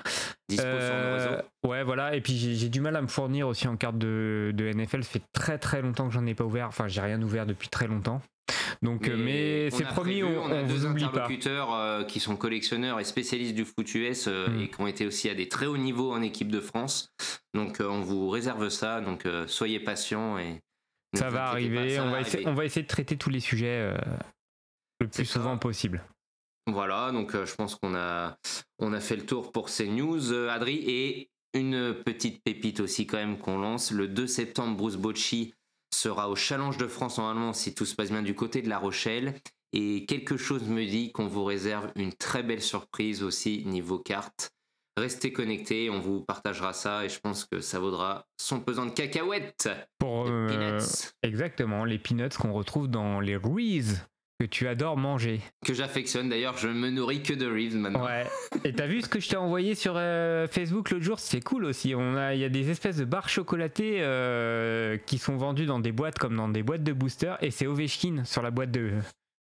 Dispo 0.49 0.63
sur 0.63 0.73
euh, 0.73 1.41
Ouais, 1.67 1.83
voilà. 1.83 2.15
Et 2.15 2.21
puis 2.21 2.57
j'ai 2.57 2.69
du 2.69 2.81
mal 2.81 2.97
à 2.97 3.03
me 3.03 3.09
fournir 3.09 3.49
aussi 3.49 3.69
en 3.69 3.77
carte 3.77 3.99
de, 3.99 4.53
de, 4.55 4.73
NFL. 4.73 5.05
Ça 5.05 5.11
fait 5.11 5.23
très 5.33 5.59
très 5.59 5.83
longtemps 5.83 6.09
que 6.09 6.15
j'en 6.15 6.27
ai 6.27 6.35
pas 6.35 6.45
ouvert. 6.45 6.69
Enfin, 6.69 6.89
j'ai 6.89 7.01
rien 7.01 7.21
ouvert 7.23 7.47
depuis 7.47 7.69
très 7.69 7.87
longtemps. 7.87 8.21
Donc, 8.81 9.09
mais, 9.09 9.71
c'est 9.71 9.85
promis, 9.85 10.23
on, 10.23 10.45
on, 10.45 10.53
a 10.53 10.63
deux 10.63 10.87
interlocuteurs 10.87 11.75
euh, 11.75 12.05
qui 12.05 12.21
sont 12.21 12.37
collectionneurs 12.37 13.01
et 13.01 13.05
spécialistes 13.05 13.55
du 13.55 13.65
foot 13.65 13.93
US 13.95 14.27
euh, 14.27 14.49
hmm. 14.49 14.61
et 14.61 14.69
qui 14.69 14.81
ont 14.81 14.87
été 14.87 15.05
aussi 15.05 15.29
à 15.29 15.35
des 15.35 15.49
très 15.49 15.67
hauts 15.67 15.77
niveaux 15.77 16.13
en 16.13 16.23
équipe 16.23 16.51
de 16.51 16.61
France. 16.61 17.13
Donc, 17.55 17.79
on 17.81 18.01
vous 18.01 18.31
réserve 18.31 18.69
ça. 18.69 19.01
Donc, 19.01 19.27
soyez 19.47 19.81
patients 19.81 20.39
et 20.39 20.61
ça 21.15 21.29
va 21.29 21.47
arriver. 21.47 21.99
on 22.01 22.11
va, 22.11 22.21
essayer, 22.21 22.47
on 22.47 22.55
va 22.55 22.65
essayer 22.65 22.83
de 22.83 22.89
traiter 22.89 23.17
tous 23.17 23.31
les 23.31 23.41
sujets 23.41 23.93
le 25.00 25.09
plus 25.09 25.25
souvent 25.25 25.59
possible. 25.59 26.05
Voilà, 26.67 27.12
donc 27.12 27.33
je 27.33 27.55
pense 27.55 27.76
qu'on 27.76 27.95
a, 27.95 28.37
on 28.78 28.93
a 28.93 29.00
fait 29.00 29.17
le 29.17 29.25
tour 29.25 29.52
pour 29.52 29.69
ces 29.69 29.88
news, 29.88 30.33
Adri. 30.33 30.85
Et 30.87 31.31
une 31.55 31.95
petite 31.95 32.43
pépite 32.43 32.81
aussi 32.81 33.07
quand 33.07 33.17
même 33.17 33.38
qu'on 33.38 33.59
lance. 33.59 33.90
Le 33.90 34.09
2 34.09 34.26
septembre, 34.26 34.76
Bruce 34.76 34.97
Bocci 34.97 35.55
sera 35.95 36.28
au 36.28 36.37
Challenge 36.37 36.76
de 36.76 36.87
France 36.87 37.19
normalement 37.19 37.52
si 37.52 37.75
tout 37.75 37.87
se 37.87 37.95
passe 37.95 38.11
bien 38.11 38.23
du 38.23 38.35
côté 38.35 38.62
de 38.62 38.69
La 38.69 38.78
Rochelle. 38.78 39.35
Et 39.73 40.07
quelque 40.07 40.37
chose 40.37 40.64
me 40.64 40.85
dit 40.85 41.12
qu'on 41.12 41.26
vous 41.26 41.45
réserve 41.45 41.90
une 41.97 42.12
très 42.12 42.43
belle 42.43 42.62
surprise 42.62 43.23
aussi 43.23 43.64
niveau 43.67 43.99
carte. 43.99 44.50
Restez 44.97 45.33
connectés, 45.33 45.90
on 45.90 46.00
vous 46.00 46.23
partagera 46.23 46.73
ça 46.73 47.05
et 47.05 47.09
je 47.09 47.21
pense 47.21 47.45
que 47.45 47.61
ça 47.61 47.78
vaudra 47.78 48.26
son 48.40 48.61
pesant 48.61 48.87
de 48.87 48.90
cacahuètes. 48.90 49.69
Pour 49.99 50.26
euh, 50.28 50.81
exactement 51.23 51.85
les 51.85 51.99
peanuts 51.99 52.37
qu'on 52.37 52.52
retrouve 52.52 52.88
dans 52.88 53.21
les 53.21 53.37
Reese 53.37 54.05
que 54.38 54.47
tu 54.47 54.68
adores 54.68 54.97
manger. 54.97 55.40
Que 55.64 55.75
j'affectionne 55.75 56.28
d'ailleurs, 56.28 56.57
je 56.57 56.68
me 56.68 56.90
nourris 56.90 57.23
que 57.23 57.35
de 57.35 57.47
Reeves 57.47 57.76
maintenant. 57.76 58.04
Ouais. 58.04 58.26
Et 58.64 58.73
t'as 58.73 58.87
vu 58.87 59.02
ce 59.02 59.09
que 59.09 59.21
je 59.21 59.28
t'ai 59.28 59.37
envoyé 59.37 59.75
sur 59.75 59.95
euh, 59.97 60.47
Facebook 60.47 60.90
l'autre 60.90 61.04
jour? 61.04 61.18
C'est 61.18 61.40
cool 61.40 61.64
aussi. 61.64 61.95
On 61.95 62.16
a, 62.16 62.35
il 62.35 62.40
y 62.40 62.45
a 62.45 62.49
des 62.49 62.71
espèces 62.71 62.97
de 62.97 63.04
barres 63.04 63.28
chocolatées 63.28 63.99
euh, 64.00 64.97
qui 65.07 65.18
sont 65.18 65.37
vendues 65.37 65.66
dans 65.66 65.80
des 65.80 65.92
boîtes 65.92 66.18
comme 66.18 66.37
dans 66.37 66.49
des 66.49 66.62
boîtes 66.62 66.85
de 66.85 66.92
booster 66.92 67.35
et 67.40 67.50
c'est 67.50 67.66
Ovechkin 67.66 68.25
sur 68.25 68.42
la 68.42 68.50
boîte 68.50 68.71
de 68.71 68.92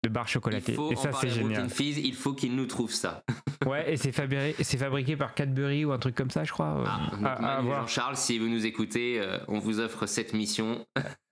de 0.03 0.09
barres 0.09 0.27
chocolatées. 0.27 0.73
Il 0.73 0.75
faut 0.75 0.91
et 0.91 0.95
ça, 0.95 1.11
c'est 1.11 1.29
génial. 1.29 1.69
Fizz, 1.69 1.97
il 1.97 2.13
faut 2.13 2.33
qu'ils 2.33 2.55
nous 2.55 2.65
trouvent 2.65 2.93
ça. 2.93 3.23
Ouais, 3.65 3.91
et 3.91 3.97
c'est 3.97 4.13
fabriqué, 4.13 5.17
par 5.17 5.33
Cadbury 5.33 5.83
ou 5.83 5.91
un 5.91 5.99
truc 5.99 6.15
comme 6.15 6.31
ça, 6.31 6.45
je 6.45 6.51
crois. 6.53 6.81
Ah, 6.87 7.11
donc 7.11 7.19
Manu 7.19 7.67
voir. 7.67 7.81
Jean-Charles, 7.81 8.15
si 8.15 8.39
vous 8.39 8.47
nous 8.47 8.65
écoutez, 8.65 9.19
euh, 9.19 9.37
on 9.49 9.59
vous 9.59 9.81
offre 9.81 10.05
cette 10.05 10.33
mission. 10.33 10.85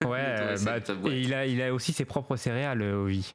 Ouais, 0.06 0.20
euh, 0.26 0.58
bah, 0.66 0.80
et 1.10 1.22
il 1.22 1.34
a, 1.34 1.46
il 1.46 1.62
a 1.62 1.74
aussi 1.74 1.94
ses 1.94 2.04
propres 2.04 2.36
céréales, 2.36 2.82
euh, 2.82 3.02
Ovi. 3.02 3.34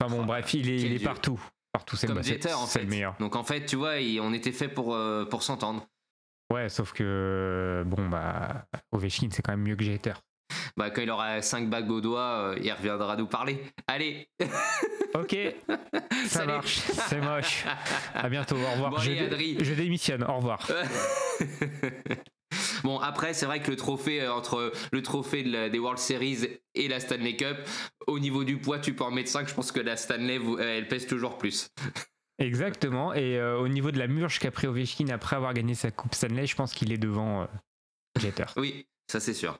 Enfin 0.00 0.14
bon, 0.14 0.24
bref, 0.24 0.52
il 0.54 0.68
est, 0.70 0.76
il 0.80 0.92
est 0.92 0.98
dieu. 0.98 1.06
partout. 1.06 1.40
Partout, 1.72 1.96
c'est 1.96 2.06
le, 2.06 2.16
en 2.18 2.66
fait. 2.66 2.84
meilleur. 2.84 3.16
Donc 3.18 3.34
en 3.36 3.42
fait, 3.44 3.64
tu 3.66 3.76
vois, 3.76 3.94
on 4.20 4.32
était 4.32 4.52
fait 4.52 4.68
pour, 4.68 4.94
euh, 4.94 5.24
pour 5.24 5.42
s'entendre. 5.42 5.86
Ouais, 6.52 6.68
sauf 6.68 6.92
que, 6.92 7.82
bon, 7.86 8.08
bah, 8.08 8.66
Ovechkin, 8.92 9.28
c'est 9.32 9.42
quand 9.42 9.52
même 9.52 9.62
mieux 9.62 9.74
que 9.76 9.82
Jeter. 9.84 10.12
Bah, 10.76 10.90
quand 10.90 11.00
il 11.02 11.10
aura 11.10 11.40
5 11.42 11.68
bagues 11.70 11.90
au 11.90 12.00
doigt, 12.00 12.20
euh, 12.20 12.58
il 12.62 12.70
reviendra 12.72 13.16
nous 13.16 13.26
parler. 13.26 13.60
Allez 13.88 14.28
Ok, 15.14 15.36
ça 15.68 15.76
Salut. 16.28 16.52
marche, 16.52 16.74
c'est 17.08 17.20
moche. 17.20 17.64
À 18.14 18.28
bientôt, 18.28 18.56
au 18.56 18.70
revoir. 18.72 18.90
Bon, 18.90 18.98
je, 18.98 19.10
allez, 19.10 19.20
dé- 19.20 19.26
Adri. 19.26 19.56
je 19.60 19.74
démissionne, 19.74 20.24
au 20.24 20.36
revoir. 20.36 20.66
bon, 22.84 22.98
après, 23.00 23.34
c'est 23.34 23.46
vrai 23.46 23.60
que 23.60 23.70
le 23.70 23.76
trophée, 23.76 24.22
euh, 24.22 24.32
entre 24.32 24.72
le 24.92 25.02
trophée 25.02 25.42
de 25.42 25.50
la- 25.52 25.68
des 25.68 25.78
World 25.80 25.98
Series 25.98 26.46
et 26.74 26.86
la 26.88 27.00
Stanley 27.00 27.34
Cup, 27.36 27.56
au 28.06 28.18
niveau 28.20 28.44
du 28.44 28.58
poids, 28.58 28.78
tu 28.78 28.94
peux 28.94 29.02
en 29.04 29.10
mettre 29.10 29.30
5. 29.30 29.48
Je 29.48 29.54
pense 29.54 29.72
que 29.72 29.80
la 29.80 29.96
Stanley, 29.96 30.38
euh, 30.38 30.58
elle 30.78 30.86
pèse 30.88 31.06
toujours 31.06 31.36
plus. 31.38 31.68
Exactement, 32.38 33.14
et 33.14 33.38
euh, 33.38 33.58
au 33.58 33.68
niveau 33.68 33.90
de 33.92 33.98
la 33.98 34.08
murge 34.08 34.38
qu'a 34.40 34.50
pris 34.50 34.66
Ovechkin 34.66 35.08
après 35.08 35.36
avoir 35.36 35.54
gagné 35.54 35.74
sa 35.74 35.90
Coupe 35.92 36.14
Stanley, 36.14 36.46
je 36.46 36.56
pense 36.56 36.72
qu'il 36.74 36.92
est 36.92 36.98
devant 36.98 37.42
euh, 37.42 37.46
Jeter. 38.20 38.44
Oui, 38.56 38.86
ça 39.10 39.20
c'est 39.20 39.34
sûr. 39.34 39.56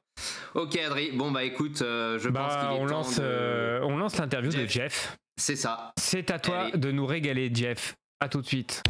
Ok, 0.54 0.76
Adri. 0.76 1.12
Bon, 1.12 1.30
bah 1.30 1.44
écoute, 1.44 1.82
euh, 1.82 2.18
je 2.18 2.28
pense 2.28 2.52
Bah, 2.52 2.66
qu'il 2.68 2.76
est 2.78 2.80
on, 2.82 2.86
temps 2.86 2.92
lance, 2.96 3.16
de- 3.16 3.22
euh, 3.22 3.80
on 3.84 3.96
lance 3.96 4.16
l'interview 4.18 4.50
de 4.50 4.56
Jeff. 4.66 4.70
Jeff. 4.72 5.16
C'est 5.40 5.56
ça. 5.56 5.92
C'est 5.98 6.30
à 6.32 6.38
toi 6.40 6.58
Allez. 6.66 6.78
de 6.78 6.90
nous 6.90 7.06
régaler, 7.06 7.50
Jeff. 7.54 7.94
À 8.20 8.28
tout 8.28 8.40
de 8.40 8.46
suite. 8.46 8.82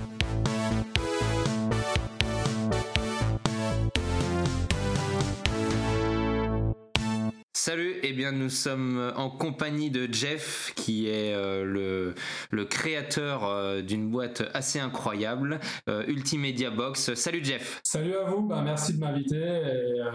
Salut, 7.66 7.94
eh 8.02 8.12
bien 8.12 8.30
nous 8.30 8.50
sommes 8.50 9.14
en 9.16 9.30
compagnie 9.30 9.90
de 9.90 10.06
Jeff 10.12 10.75
qui 10.76 11.09
est 11.09 11.33
euh, 11.33 11.64
le, 11.64 12.14
le 12.50 12.66
créateur 12.66 13.44
euh, 13.44 13.80
d'une 13.80 14.11
boîte 14.11 14.42
assez 14.52 14.78
incroyable, 14.78 15.59
euh, 15.88 16.04
Ultimedia 16.06 16.71
Box. 16.71 17.14
Salut 17.14 17.42
Jeff. 17.42 17.80
Salut 17.83 18.16
à 18.16 18.25
vous, 18.25 18.42
bah, 18.42 18.61
merci 18.62 18.92
de 18.92 18.99
m'inviter. 18.99 19.37
et, 19.38 19.99
euh, 19.99 20.11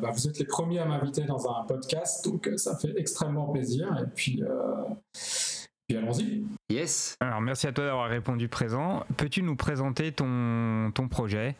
bah, 0.00 0.08
vous 0.10 0.26
êtes 0.26 0.38
les 0.38 0.46
premiers 0.46 0.78
à 0.78 0.86
m'inviter 0.86 1.24
dans 1.24 1.46
un 1.54 1.64
podcast, 1.64 2.24
donc 2.24 2.48
euh, 2.48 2.56
ça 2.56 2.78
fait 2.78 2.94
extrêmement 2.96 3.52
plaisir. 3.52 3.94
Et 4.02 4.10
puis, 4.14 4.42
euh, 4.42 4.48
puis 5.86 5.98
allons-y. 5.98 6.44
Yes. 6.70 7.18
Alors, 7.20 7.42
merci 7.42 7.66
à 7.66 7.72
toi 7.72 7.84
d'avoir 7.84 8.08
répondu 8.08 8.48
présent. 8.48 9.04
Peux-tu 9.18 9.42
nous 9.42 9.54
présenter 9.54 10.12
ton, 10.12 10.90
ton 10.94 11.08
projet, 11.08 11.56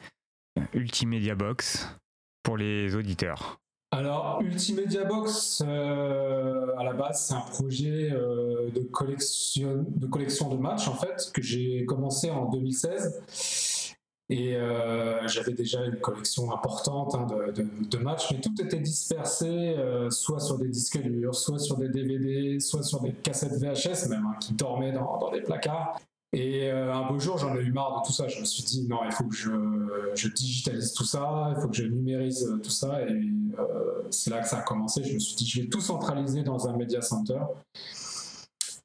Ultimedia 0.72 1.34
Box, 1.34 1.94
pour 2.42 2.56
les 2.56 2.96
auditeurs? 2.96 3.58
Alors, 3.92 4.40
Ultimedia 4.42 5.04
Box, 5.04 5.62
euh, 5.64 6.76
à 6.76 6.82
la 6.82 6.92
base, 6.92 7.26
c'est 7.26 7.34
un 7.34 7.40
projet 7.40 8.10
euh, 8.12 8.68
de, 8.70 8.80
collection, 8.80 9.84
de 10.00 10.56
matchs, 10.56 10.88
en 10.88 10.94
fait, 10.94 11.30
que 11.32 11.40
j'ai 11.40 11.84
commencé 11.86 12.30
en 12.30 12.46
2016. 12.46 13.94
Et 14.28 14.56
euh, 14.56 15.26
j'avais 15.28 15.52
déjà 15.52 15.84
une 15.84 16.00
collection 16.00 16.52
importante 16.52 17.14
hein, 17.14 17.28
de, 17.28 17.98
matchs, 17.98 18.32
mais 18.32 18.40
tout 18.40 18.60
était 18.60 18.80
dispersé, 18.80 19.76
soit 20.10 20.40
sur 20.40 20.58
des 20.58 20.68
disques 20.68 21.00
durs, 21.00 21.36
soit 21.36 21.60
sur 21.60 21.76
des 21.76 21.88
DVD, 21.88 22.58
soit 22.58 22.82
sur 22.82 23.00
des 23.02 23.12
cassettes 23.12 23.60
VHS 23.60 24.08
même, 24.08 24.26
hein, 24.26 24.36
qui 24.40 24.54
dormaient 24.54 24.92
dans, 24.92 25.16
dans 25.18 25.30
des 25.30 25.42
placards. 25.42 25.96
Et 26.32 26.70
euh, 26.70 26.92
un 26.92 27.06
beau 27.06 27.18
jour, 27.18 27.38
j'en 27.38 27.56
ai 27.56 27.60
eu 27.60 27.72
marre 27.72 28.00
de 28.00 28.06
tout 28.06 28.12
ça. 28.12 28.28
Je 28.28 28.40
me 28.40 28.44
suis 28.44 28.62
dit, 28.62 28.86
non, 28.88 28.98
il 29.04 29.12
faut 29.12 29.24
que 29.24 29.34
je, 29.34 30.28
digitalise 30.28 30.92
tout 30.92 31.04
ça, 31.04 31.52
il 31.56 31.60
faut 31.60 31.68
que 31.68 31.76
je 31.76 31.84
numérise 31.84 32.46
euh, 32.46 32.58
tout 32.58 32.70
ça. 32.70 33.02
Et 33.02 33.12
euh, 33.58 34.02
c'est 34.10 34.30
là 34.30 34.40
que 34.40 34.48
ça 34.48 34.58
a 34.58 34.62
commencé. 34.62 35.04
Je 35.04 35.14
me 35.14 35.18
suis 35.18 35.36
dit, 35.36 35.46
je 35.46 35.62
vais 35.62 35.68
tout 35.68 35.80
centraliser 35.80 36.42
dans 36.42 36.68
un 36.68 36.76
media 36.76 37.00
center 37.00 37.40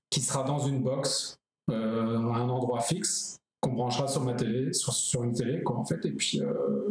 qui 0.09 0.21
sera 0.21 0.43
dans 0.43 0.59
une 0.59 0.81
box, 0.81 1.37
un 1.69 2.49
endroit 2.49 2.81
fixe, 2.81 3.37
qu'on 3.61 3.73
branchera 3.73 4.07
sur 4.07 4.23
ma 4.23 4.33
télé, 4.33 4.73
sur, 4.73 5.23
une 5.23 5.31
télé, 5.31 5.63
quoi, 5.63 5.77
en 5.77 5.85
fait. 5.85 6.05
Et 6.05 6.11
puis, 6.11 6.41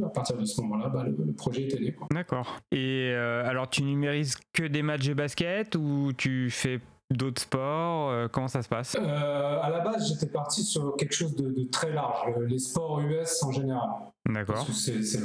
à 0.03 0.09
partir 0.09 0.39
de 0.39 0.45
ce 0.47 0.59
moment-là, 0.63 0.89
bah, 0.89 1.05
le, 1.05 1.33
projet 1.33 1.69
est 1.69 1.93
quoi. 1.93 2.09
D'accord. 2.11 2.57
Et 2.73 3.13
alors, 3.13 3.69
tu 3.69 3.83
numérises 3.83 4.37
que 4.55 4.63
des 4.63 4.83
matchs 4.83 5.09
de 5.09 5.15
basket 5.15 5.77
ou 5.77 6.13
tu 6.17 6.51
fais 6.51 6.81
d'autres 7.11 7.43
sports 7.43 8.11
Euh, 8.11 8.29
Comment 8.31 8.49
ça 8.49 8.63
se 8.63 8.69
passe? 8.69 8.97
Euh, 8.99 9.61
à 9.63 9.71
la 9.71 9.81
base, 9.81 10.09
j'étais 10.09 10.27
parti 10.27 10.63
sur 10.63 10.97
quelque 10.97 11.15
chose 11.15 11.35
de, 11.37 11.51
de 11.51 11.65
très 11.65 11.93
large, 11.93 12.33
euh, 12.37 12.47
les 12.47 12.59
sports 12.59 13.01
US 13.01 13.43
en 13.43 13.53
général. 13.53 13.89
D'accord. 14.29 14.67
C'est 14.75 15.17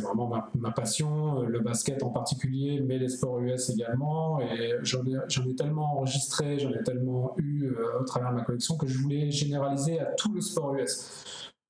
vraiment, 0.00 0.28
ma, 0.28 0.50
ma 0.54 0.70
passion, 0.70 1.40
le 1.42 1.60
basket 1.60 2.02
en 2.02 2.10
particulier, 2.10 2.80
mais 2.80 2.98
les 2.98 3.08
sports 3.08 3.40
US 3.40 3.70
également. 3.70 4.40
Et 4.40 4.74
j'en 4.82 5.04
ai, 5.04 5.16
ai 5.50 5.54
tellement 5.56 5.98
enregistré, 5.98 6.58
j'en 6.58 6.70
ai 6.70 6.82
tellement 6.82 7.34
eu 7.38 7.66
euh, 7.66 8.00
au 8.00 8.04
travers 8.04 8.30
de 8.30 8.36
ma 8.36 8.42
collection 8.44 8.76
que 8.76 8.86
je 8.86 8.98
voulais 8.98 9.30
généraliser 9.30 10.00
à 10.00 10.06
tout 10.06 10.32
le 10.32 10.40
sport 10.40 10.74
US. 10.74 11.10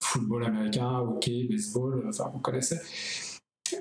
Football 0.00 0.44
américain, 0.44 0.98
hockey, 0.98 1.46
baseball, 1.48 2.04
enfin 2.08 2.30
vous 2.32 2.40
connaissez. 2.40 2.76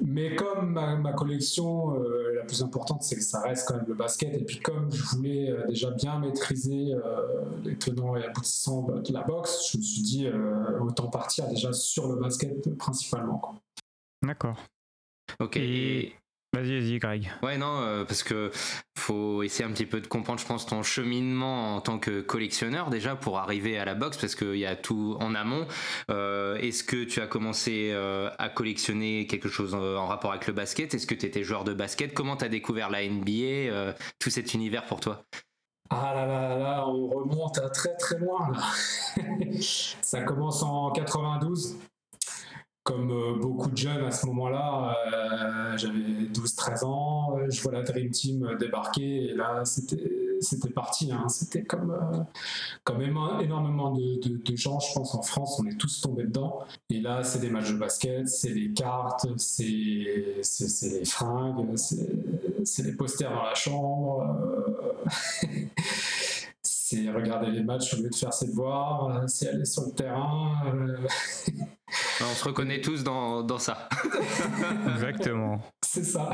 Mais 0.01 0.35
comme 0.35 0.71
ma, 0.71 0.95
ma 0.95 1.13
collection 1.13 1.95
euh, 1.95 2.33
la 2.35 2.43
plus 2.43 2.61
importante, 2.63 3.03
c'est 3.03 3.15
que 3.15 3.23
ça 3.23 3.41
reste 3.41 3.67
quand 3.67 3.75
même 3.75 3.85
le 3.87 3.93
basket, 3.93 4.33
et 4.35 4.43
puis 4.43 4.59
comme 4.59 4.91
je 4.91 5.03
voulais 5.15 5.49
euh, 5.49 5.67
déjà 5.67 5.91
bien 5.91 6.19
maîtriser 6.19 6.93
euh, 6.93 7.43
les 7.63 7.77
tenants 7.77 8.15
et 8.15 8.23
aboutissants 8.23 8.83
de, 8.83 9.01
de 9.01 9.13
la 9.13 9.23
boxe, 9.23 9.69
je 9.71 9.77
me 9.77 9.83
suis 9.83 10.01
dit 10.01 10.27
euh, 10.27 10.79
autant 10.79 11.07
partir 11.07 11.47
déjà 11.47 11.73
sur 11.73 12.07
le 12.07 12.15
basket 12.15 12.77
principalement. 12.77 13.61
D'accord. 14.23 14.57
Ok. 15.39 15.57
Et- 15.57 16.13
Vas-y, 16.53 16.79
vas-y, 16.81 16.99
Greg. 16.99 17.31
Ouais, 17.41 17.57
non, 17.57 17.79
euh, 17.81 18.03
parce 18.03 18.23
que 18.23 18.51
faut 18.97 19.41
essayer 19.41 19.63
un 19.63 19.71
petit 19.71 19.85
peu 19.85 20.01
de 20.01 20.07
comprendre, 20.07 20.37
je 20.39 20.45
pense, 20.45 20.65
ton 20.65 20.83
cheminement 20.83 21.77
en 21.77 21.81
tant 21.81 21.97
que 21.97 22.19
collectionneur 22.19 22.89
déjà 22.89 23.15
pour 23.15 23.39
arriver 23.39 23.77
à 23.77 23.85
la 23.85 23.95
box, 23.95 24.17
parce 24.17 24.35
qu'il 24.35 24.57
y 24.57 24.65
a 24.65 24.75
tout 24.75 25.15
en 25.21 25.33
amont. 25.33 25.65
Euh, 26.09 26.57
Est-ce 26.57 26.83
que 26.83 27.05
tu 27.05 27.21
as 27.21 27.27
commencé 27.27 27.91
euh, 27.93 28.29
à 28.37 28.49
collectionner 28.49 29.27
quelque 29.27 29.47
chose 29.47 29.73
en, 29.73 29.81
en 29.81 30.07
rapport 30.07 30.31
avec 30.31 30.45
le 30.45 30.51
basket? 30.53 30.93
Est-ce 30.93 31.07
que 31.07 31.15
tu 31.15 31.25
étais 31.25 31.43
joueur 31.43 31.63
de 31.63 31.73
basket? 31.73 32.13
Comment 32.13 32.35
tu 32.35 32.43
as 32.43 32.49
découvert 32.49 32.89
la 32.89 33.07
NBA 33.07 33.31
euh, 33.71 33.93
Tout 34.19 34.29
cet 34.29 34.53
univers 34.53 34.85
pour 34.85 34.99
toi? 34.99 35.23
Ah 35.89 36.13
là 36.13 36.25
là 36.25 36.57
là, 36.57 36.87
on 36.87 37.07
remonte 37.07 37.57
à 37.59 37.69
très 37.69 37.95
très 37.97 38.17
loin 38.17 38.49
là. 38.51 38.61
Ça 39.61 40.21
commence 40.21 40.63
en 40.63 40.91
92. 40.91 41.77
Comme 42.83 43.11
euh, 43.11 43.37
beaucoup 43.39 43.69
de 43.69 43.77
jeunes 43.77 44.03
à 44.05 44.09
ce 44.09 44.25
moment-là, 44.25 44.95
euh, 45.13 45.77
j'avais 45.77 45.99
12-13 45.99 46.83
ans, 46.83 47.37
euh, 47.37 47.45
je 47.47 47.61
vois 47.61 47.73
la 47.73 47.83
Dream 47.83 48.09
Team 48.09 48.57
débarquer 48.59 49.29
et 49.29 49.33
là 49.35 49.61
c'était 49.65 50.69
parti. 50.73 51.11
hein. 51.11 51.29
C'était 51.29 51.63
comme, 51.63 51.95
énormément 52.99 53.91
de, 53.91 54.55
gens, 54.55 54.79
je 54.79 54.93
pense 54.95 55.13
en 55.13 55.21
France, 55.21 55.59
on 55.59 55.67
est 55.67 55.77
tous 55.77 56.01
tombés 56.01 56.23
dedans. 56.23 56.61
Et 56.89 57.01
là 57.01 57.23
c'est 57.23 57.37
des 57.37 57.51
matchs 57.51 57.71
de 57.71 57.77
basket, 57.77 58.27
c'est 58.27 58.53
des 58.53 58.73
cartes, 58.73 59.27
c'est 59.37 59.73
des 59.73 61.05
fringues, 61.05 61.77
c'est 61.77 62.83
des 62.83 62.93
posters 62.93 63.31
dans 63.31 63.43
la 63.43 63.53
chambre. 63.53 64.25
c'est 66.63 67.11
regarder 67.11 67.51
les 67.51 67.61
matchs 67.61 67.93
au 67.93 67.97
lieu 67.97 68.09
de 68.09 68.15
faire 68.15 68.33
ses 68.33 68.47
devoirs, 68.47 69.23
c'est 69.27 69.49
aller 69.49 69.65
sur 69.65 69.85
le 69.85 69.91
terrain. 69.91 70.55
On 72.21 72.33
se 72.33 72.43
reconnaît 72.45 72.81
tous 72.81 73.03
dans, 73.03 73.43
dans 73.43 73.59
ça. 73.59 73.89
Exactement. 74.95 75.59
c'est 75.83 76.03
ça. 76.03 76.29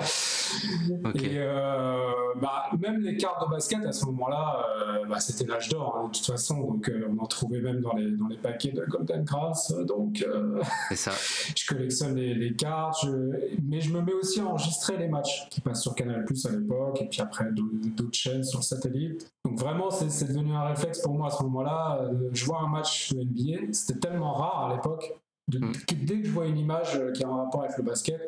Et 1.16 1.38
euh, 1.38 2.10
bah, 2.42 2.66
même 2.80 3.00
les 3.02 3.18
cartes 3.18 3.44
de 3.46 3.50
basket 3.52 3.86
à 3.86 3.92
ce 3.92 4.06
moment-là, 4.06 4.64
euh, 5.02 5.06
bah, 5.08 5.20
c'était 5.20 5.46
l'âge 5.50 5.70
d'or 5.70 5.98
hein, 5.98 6.08
de 6.08 6.16
toute 6.16 6.26
façon. 6.26 6.60
Donc 6.62 6.90
euh, 6.90 7.08
on 7.10 7.22
en 7.22 7.26
trouvait 7.28 7.62
même 7.62 7.82
dans 7.82 7.94
les, 7.94 8.12
dans 8.12 8.28
les 8.28 8.38
paquets 8.38 8.72
de 8.72 8.86
Golden 8.86 9.24
Grass. 9.24 9.74
Donc 9.86 10.24
euh, 10.28 10.62
C'est 10.90 10.96
ça. 10.96 11.12
je 11.56 11.66
collectionne 11.68 12.16
les, 12.16 12.34
les 12.34 12.54
cartes, 12.56 12.98
je- 13.04 13.58
mais 13.64 13.82
je 13.82 13.92
me 13.92 14.02
mets 14.02 14.14
aussi 14.14 14.40
à 14.40 14.46
enregistrer 14.46 14.98
les 14.98 15.08
matchs 15.08 15.48
qui 15.50 15.62
passent 15.62 15.82
sur 15.82 15.96
Canal 15.96 16.24
Plus 16.26 16.46
à 16.46 16.52
l'époque, 16.52 17.02
et 17.02 17.08
puis 17.08 17.22
après 17.22 17.46
d'autres 17.52 18.14
chaînes 18.14 18.44
sur 18.44 18.64
satellite. 18.64 19.32
Donc 19.46 19.60
vraiment, 19.60 19.90
c'est 19.90 20.10
c'est 20.10 20.26
devenu 20.26 20.54
un 20.54 20.64
réflexe 20.66 21.02
pour 21.02 21.14
moi 21.14 21.28
à 21.28 21.32
ce 21.32 21.44
moment-là. 21.44 22.00
Euh, 22.02 22.30
Je 22.34 22.46
vois 22.46 22.60
un 22.62 22.68
match 22.68 23.12
de 23.14 23.20
NBA, 23.22 23.74
c'était 23.74 24.00
tellement 24.00 24.34
rare 24.34 24.70
à 24.70 24.76
l'époque. 24.76 25.14
De- 25.48 25.60
Mm. 25.60 25.72
que 25.72 25.96
Dès 25.96 26.22
que 26.22 26.28
je 26.28 26.32
vois 26.32 26.46
une 26.48 26.58
image 26.58 26.96
euh, 26.96 27.12
qui 27.12 27.24
a 27.24 27.28
un 27.28 27.36
rapport 27.36 27.64
avec 27.64 27.78
le 27.78 27.84
basket, 27.84 28.22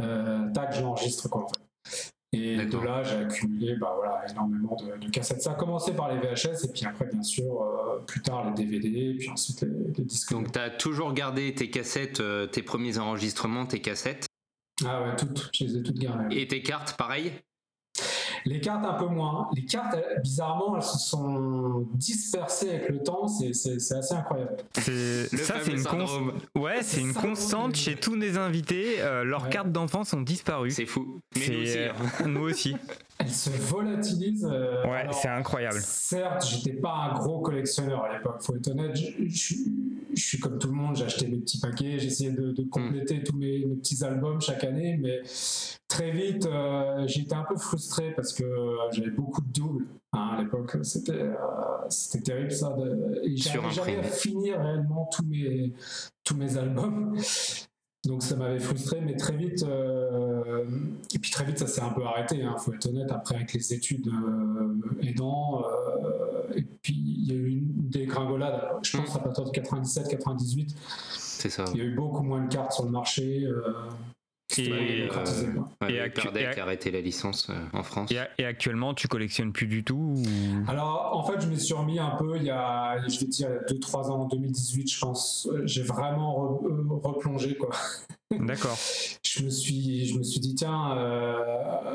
euh, 0.00 0.50
tac, 0.52 0.74
je 0.74 0.80
l'enregistre 0.82 1.28
quoi 1.28 1.44
en 1.44 1.48
fait. 1.48 2.10
Et 2.32 2.56
de 2.66 2.78
là, 2.78 3.04
j'ai 3.04 3.16
accumulé 3.16 3.76
bah, 3.76 3.92
voilà, 3.96 4.24
énormément 4.28 4.74
de, 4.76 4.96
de 4.98 5.08
cassettes. 5.10 5.40
Ça 5.42 5.52
a 5.52 5.54
commencé 5.54 5.92
par 5.94 6.12
les 6.12 6.18
VHS, 6.18 6.64
et 6.64 6.68
puis 6.72 6.84
après, 6.84 7.06
bien 7.06 7.22
sûr, 7.22 7.62
euh, 7.62 8.00
plus 8.06 8.22
tard 8.22 8.52
les 8.56 8.64
DVD, 8.66 9.14
puis 9.16 9.30
ensuite 9.30 9.60
les, 9.62 9.68
les 9.96 10.04
disques. 10.04 10.32
Donc 10.32 10.50
tu 10.50 10.58
as 10.58 10.70
toujours 10.70 11.12
gardé 11.12 11.54
tes 11.54 11.70
cassettes, 11.70 12.18
euh, 12.18 12.46
tes 12.48 12.62
premiers 12.62 12.98
enregistrements, 12.98 13.66
tes 13.66 13.80
cassettes? 13.80 14.26
Ah 14.84 15.02
ouais, 15.04 15.14
toutes, 15.16 15.48
je 15.54 15.64
les 15.64 15.76
ai 15.76 15.82
toutes 15.84 15.98
gardées. 15.98 16.36
Et 16.40 16.48
tes 16.48 16.60
cartes, 16.62 16.96
pareil? 16.96 17.32
Les 18.46 18.60
cartes 18.60 18.84
un 18.84 18.94
peu 18.94 19.06
moins. 19.06 19.48
Les 19.54 19.64
cartes, 19.64 19.96
bizarrement, 20.22 20.76
elles 20.76 20.82
se 20.82 20.98
sont 20.98 21.86
dispersées 21.94 22.70
avec 22.70 22.88
le 22.90 23.02
temps. 23.02 23.26
C'est 23.26 23.50
assez 23.50 24.14
incroyable. 24.14 24.56
Ça, 24.74 25.54
c'est 25.62 25.72
une, 25.72 26.60
ouais, 26.60 26.82
c'est 26.82 27.00
une 27.00 27.14
constante 27.14 27.74
chez 27.76 27.96
tous 27.96 28.14
les 28.14 28.36
invités. 28.36 29.00
Euh, 29.00 29.24
leurs 29.24 29.48
cartes 29.48 29.72
d'enfants 29.72 30.04
sont 30.04 30.20
disparues. 30.20 30.70
C'est 30.70 30.86
fou. 30.86 31.20
Mais 31.36 31.48
nous 31.48 31.62
aussi. 31.62 31.78
Hein. 31.78 32.26
nous 32.26 32.40
aussi. 32.42 32.76
Elles 33.18 33.30
se 33.30 33.50
volatilisent. 33.50 34.48
Euh, 34.50 34.84
ouais, 34.84 35.06
c'est 35.12 35.28
incroyable. 35.28 35.78
Certes, 35.80 36.46
j'étais 36.46 36.78
pas 36.78 37.10
un 37.10 37.14
gros 37.14 37.40
collectionneur 37.40 38.04
à 38.04 38.12
l'époque, 38.12 38.42
faut 38.42 38.56
être 38.56 38.68
honnête. 38.68 38.96
Je, 38.96 39.54
suis 40.22 40.38
comme 40.38 40.58
tout 40.58 40.68
le 40.68 40.74
monde, 40.74 40.96
j'achetais 40.96 41.26
mes 41.26 41.38
petits 41.38 41.58
paquets, 41.60 41.98
j'essayais 41.98 42.32
de, 42.32 42.52
de, 42.52 42.62
compléter 42.64 43.22
tous 43.22 43.36
mes, 43.36 43.60
petits 43.60 44.04
albums 44.04 44.40
chaque 44.40 44.64
année, 44.64 44.98
mais 45.00 45.22
très 45.88 46.10
vite, 46.10 46.46
euh, 46.46 47.06
j'étais 47.06 47.34
un 47.34 47.44
peu 47.48 47.56
frustré 47.56 48.12
parce 48.14 48.32
que 48.32 48.44
j'avais 48.92 49.10
beaucoup 49.10 49.40
de 49.40 49.52
doubles. 49.52 49.86
Hein, 50.12 50.36
à 50.36 50.42
l'époque, 50.42 50.76
c'était 50.82 51.12
euh, 51.12 51.34
c'était 51.88 52.22
terrible 52.22 52.52
ça. 52.52 52.70
De, 52.70 53.20
et 53.24 53.36
j'arrivais 53.36 53.70
jamais 53.70 53.96
à 53.98 54.02
finir 54.02 54.60
réellement 54.60 55.08
tous 55.12 55.24
mes, 55.26 55.72
tous 56.22 56.36
mes 56.36 56.56
albums. 56.56 57.16
Donc 58.04 58.22
ça 58.22 58.36
m'avait 58.36 58.60
frustré, 58.60 59.00
mais 59.00 59.16
très 59.16 59.34
vite, 59.34 59.62
euh, 59.62 60.64
et 61.14 61.18
puis 61.18 61.30
très 61.30 61.44
vite 61.44 61.58
ça 61.58 61.66
s'est 61.66 61.80
un 61.80 61.88
peu 61.88 62.04
arrêté, 62.04 62.36
il 62.36 62.44
hein, 62.44 62.56
faut 62.58 62.72
être 62.74 62.86
honnête, 62.86 63.10
après 63.10 63.36
avec 63.36 63.54
les 63.54 63.72
études 63.72 64.08
euh, 64.08 65.02
aidant, 65.02 65.64
euh, 65.64 66.54
et 66.54 66.62
puis 66.82 66.92
il 66.94 67.32
y 67.32 67.32
a 67.32 67.34
eu 67.34 67.48
une 67.48 67.88
dégringolade, 67.88 68.60
je 68.82 68.98
pense 68.98 69.16
à 69.16 69.20
partir 69.20 69.44
de 69.44 69.50
97-98, 69.50 70.74
c'est 71.16 71.48
ça. 71.48 71.64
Il 71.72 71.78
y 71.78 71.80
a 71.80 71.84
eu 71.84 71.94
beaucoup 71.94 72.22
moins 72.22 72.44
de 72.44 72.52
cartes 72.52 72.72
sur 72.72 72.84
le 72.84 72.90
marché. 72.90 73.46
Et, 74.58 75.08
euh, 75.10 76.60
arrêté 76.60 76.90
la 76.90 77.00
licence 77.00 77.48
euh, 77.50 77.54
en 77.72 77.82
France. 77.82 78.10
Et, 78.38 78.44
actuellement, 78.44 78.94
tu 78.94 79.08
collectionnes 79.08 79.52
plus 79.52 79.66
du 79.66 79.84
tout 79.84 80.14
Alors, 80.68 81.10
en 81.14 81.24
fait, 81.24 81.40
je 81.40 81.48
me 81.48 81.56
suis 81.56 81.74
remis 81.74 81.98
un 81.98 82.16
peu 82.18 82.36
il 82.36 82.44
y 82.44 82.50
a, 82.50 82.98
je 83.06 83.20
vais 83.20 83.26
dire, 83.26 83.48
2-3 83.68 84.10
ans, 84.10 84.22
en 84.22 84.28
2018, 84.28 84.90
je 84.90 85.00
pense. 85.00 85.48
J'ai 85.64 85.82
vraiment 85.82 86.60
euh, 86.64 86.84
replongé, 87.02 87.56
quoi. 87.56 87.70
D'accord. 88.30 88.76
je 89.24 89.44
me 89.44 89.50
suis, 89.50 90.06
je 90.06 90.18
me 90.18 90.22
suis 90.24 90.40
dit 90.40 90.54
tiens, 90.54 90.96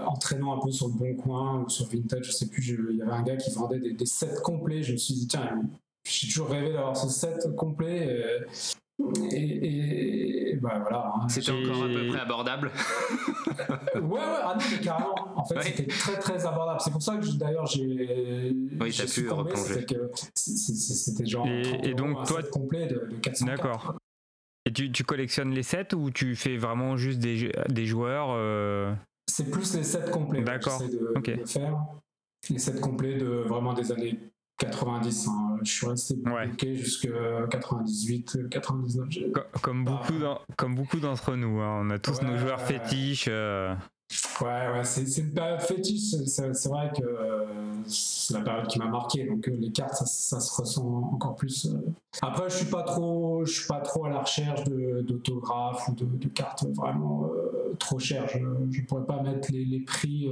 en 0.06 0.16
traînant 0.18 0.56
un 0.56 0.60
peu 0.60 0.72
sur 0.72 0.88
le 0.88 0.94
Bon 0.94 1.14
Coin 1.16 1.64
ou 1.64 1.70
sur 1.70 1.86
Vintage, 1.88 2.28
je 2.28 2.32
sais 2.32 2.48
plus, 2.48 2.78
il 2.92 2.98
y 2.98 3.02
avait 3.02 3.12
un 3.12 3.24
gars 3.24 3.36
qui 3.36 3.52
vendait 3.52 3.80
des, 3.80 3.94
des 3.94 4.06
sets 4.06 4.42
complets. 4.44 4.84
Je 4.84 4.94
me 4.94 4.98
suis 4.98 5.16
dit 5.16 5.28
tiens, 5.28 5.60
j'ai 6.06 6.28
toujours 6.28 6.50
rêvé 6.50 6.72
d'avoir 6.72 6.96
ce 6.96 7.10
set 7.10 7.56
complet. 7.56 8.08
Et, 8.08 8.46
bah, 9.00 10.80
voilà. 10.82 11.14
Hein. 11.16 11.30
C'était 11.30 11.52
encore 11.52 11.84
à 11.84 11.88
peu 11.88 12.08
près 12.08 12.20
abordable. 12.20 12.72
ouais, 13.96 14.02
ouais, 14.02 14.20
ah 14.20 14.56
non, 14.60 14.66
mais 14.72 14.80
carrément. 14.80 15.38
En 15.38 15.46
fait, 15.46 15.62
c'était 15.62 15.88
très 15.88 16.20
très 16.20 16.46
abordable. 16.46 16.80
C'est 16.82 16.92
pour 16.92 17.02
ça 17.02 17.18
que 17.18 17.38
d'ailleurs 17.38 17.66
j'ai. 17.66 18.54
Oui, 18.80 18.94
t'as 18.96 19.06
pu 19.06 19.30
replonger. 19.30 19.86
C'était 20.36 21.26
genre. 21.26 21.48
Et, 21.48 21.90
et 21.90 21.94
donc, 21.94 22.26
toi. 22.28 22.42
complet 22.44 22.88
de, 22.88 23.08
de 23.10 23.16
400 23.22 23.46
D'accord. 23.46 23.96
Et 24.66 24.74
tu, 24.74 24.92
tu, 24.92 25.04
collectionnes 25.04 25.52
les 25.52 25.64
sets 25.64 25.96
ou 25.96 26.12
tu 26.12 26.36
fais 26.36 26.58
vraiment 26.58 26.98
juste 26.98 27.20
des, 27.20 27.52
des 27.70 27.86
joueurs 27.86 28.28
euh? 28.32 28.94
C'est 29.28 29.50
plus 29.50 29.76
les 29.76 29.84
sets 29.84 30.12
complets. 30.12 30.42
D'accord. 30.42 30.82
De, 30.82 31.32
de 31.36 31.46
faire. 31.46 31.78
Les 32.50 32.60
sets 32.60 32.80
complets 32.80 33.18
de 33.18 33.26
vraiment 33.26 33.74
des 33.74 33.92
années 33.92 34.20
90. 34.60 35.28
Hein. 35.28 35.58
Je 35.64 35.72
suis 35.72 35.88
resté 35.88 36.16
bloqué 36.16 36.76
jusqu'à 36.76 37.10
98, 37.50 38.50
99. 38.50 39.08
Comme, 39.62 39.86
beaucoup, 39.86 40.14
comme 40.56 40.76
beaucoup 40.76 41.00
d'entre 41.00 41.36
nous. 41.36 41.60
Hein. 41.60 41.82
On 41.84 41.90
a 41.90 42.00
tous 42.00 42.22
nos 42.22 42.38
joueurs 42.38 42.62
fétiches. 42.62 43.28
Euh. 43.30 43.76
Ouais, 44.42 44.68
ouais, 44.74 44.84
c'est 44.84 45.22
une 45.22 45.32
période 45.32 45.62
fétiche. 45.62 46.16
C'est 46.26 46.68
vrai 46.68 46.92
que 46.96 47.04
euh, 47.04 47.46
c'est 47.86 48.34
la 48.34 48.42
période 48.42 48.68
qui 48.68 48.80
m'a 48.80 48.88
marqué. 48.88 49.26
Donc 49.26 49.48
euh, 49.48 49.52
les 49.52 49.72
cartes, 49.72 49.94
ça, 49.94 50.40
se 50.40 50.62
ressent 50.62 51.12
encore 51.14 51.36
plus. 51.36 51.68
Euh. 51.68 51.92
Après, 52.22 52.50
je 52.50 52.56
suis 52.56 52.66
pas 52.66 52.82
trop, 52.82 53.46
je 53.46 53.52
suis 53.52 53.68
pas 53.68 53.82
trop 53.82 54.06
à 54.06 54.10
la 54.10 54.22
recherche 54.22 54.64
d'autographes 54.64 55.88
ou 55.90 55.94
de, 55.94 56.28
cartes 56.30 56.66
vraiment 56.74 57.30
trop 57.80 58.00
chères. 58.00 58.28
Je, 58.30 58.40
ne 58.40 58.86
pourrais 58.86 59.06
pas 59.06 59.22
mettre 59.22 59.50
les, 59.52 59.80
prix, 59.80 60.30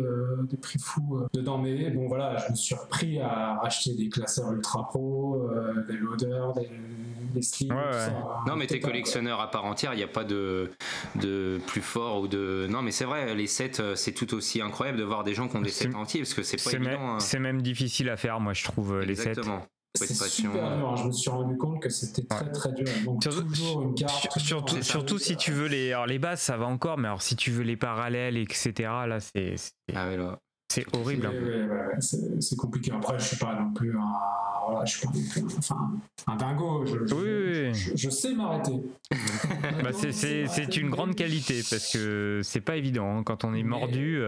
des 0.49 0.57
prix 0.57 0.79
fous 0.79 1.21
dedans. 1.33 1.57
Mais 1.57 1.89
bon, 1.89 2.07
voilà, 2.07 2.37
je 2.37 2.51
me 2.51 2.55
suis 2.55 2.75
repris 2.75 3.19
à 3.19 3.59
acheter 3.61 3.93
des 3.93 4.09
classeurs 4.09 4.51
ultra 4.51 4.87
pro, 4.87 5.49
des 5.87 5.97
loaders, 5.97 6.53
des 6.53 6.69
non, 8.47 8.55
mais 8.55 8.67
t'es 8.67 8.79
collectionneur 8.79 9.39
à 9.39 9.51
part 9.51 9.65
entière, 9.65 9.93
il 9.93 9.97
n'y 9.97 10.03
a 10.03 10.07
pas 10.07 10.23
de, 10.23 10.71
de 11.15 11.59
plus 11.67 11.81
fort 11.81 12.21
ou 12.21 12.27
de. 12.27 12.67
Non, 12.69 12.81
mais 12.81 12.91
c'est 12.91 13.05
vrai, 13.05 13.35
les 13.35 13.47
sets, 13.47 13.79
euh, 13.79 13.95
c'est 13.95 14.13
tout 14.13 14.33
aussi 14.33 14.61
incroyable 14.61 14.97
de 14.97 15.03
voir 15.03 15.23
des 15.23 15.33
gens 15.33 15.47
qui 15.47 15.57
ont 15.57 15.61
des 15.61 15.69
sets 15.69 15.93
entiers 15.95 16.21
parce 16.21 16.33
que 16.33 16.43
c'est 16.43 16.61
pas 16.63 16.73
évident. 16.73 17.15
Hein. 17.15 17.19
C'est 17.19 17.39
même 17.39 17.61
difficile 17.61 18.09
à 18.09 18.17
faire, 18.17 18.39
moi, 18.39 18.53
je 18.53 18.63
trouve, 18.63 18.99
les 18.99 19.15
sets. 19.15 19.33
C'est 19.97 20.13
super 20.13 20.77
dur, 20.77 20.89
hein. 20.89 20.95
je 20.95 21.03
me 21.03 21.11
suis 21.11 21.29
rendu 21.29 21.57
compte 21.57 21.81
que 21.81 21.89
c'était 21.89 22.23
très 22.23 22.51
très 22.51 22.71
dur. 22.71 22.87
Donc 23.05 23.21
toujours 23.21 23.81
une 23.81 23.95
carte. 23.95 24.39
Surtout, 24.39 24.81
surtout 24.81 25.19
si 25.19 25.35
tu 25.35 25.51
veux 25.51 25.67
les, 25.67 25.93
alors 25.93 26.05
les 26.05 26.19
bases, 26.19 26.41
ça 26.41 26.57
va 26.57 26.65
encore, 26.65 26.97
mais 26.97 27.07
alors 27.07 27.21
si 27.21 27.35
tu 27.35 27.51
veux 27.51 27.63
les 27.63 27.77
parallèles, 27.77 28.37
etc. 28.37 28.71
Là, 29.07 29.19
c'est. 29.19 29.55
Ah 29.93 30.07
ouais, 30.07 30.17
là. 30.17 30.39
C'est 30.69 30.85
horrible. 30.93 31.27
Hein. 31.27 31.99
C'est 31.99 32.57
compliqué. 32.57 32.91
Après, 32.91 33.17
je 33.17 33.23
suis 33.23 33.37
pas 33.37 33.55
non 33.55 33.71
plus 33.71 33.97
un, 33.97 34.13
voilà, 34.67 34.85
je 34.85 34.97
suis 34.97 35.07
pas 35.07 35.13
enfin, 35.57 35.91
un 36.27 36.35
dingo. 36.35 36.85
Je, 36.85 37.15
oui, 37.15 37.73
je, 37.73 37.95
je 37.95 38.09
sais 38.09 38.33
m'arrêter. 38.33 38.73
bah 39.83 39.91
c'est 39.93 40.77
une 40.77 40.89
grande 40.89 41.15
qualité 41.15 41.61
parce 41.69 41.91
que 41.93 42.41
c'est 42.43 42.61
pas 42.61 42.75
évident 42.75 43.19
hein, 43.19 43.23
quand 43.23 43.45
on 43.45 43.53
est 43.53 43.63
mordu. 43.63 44.21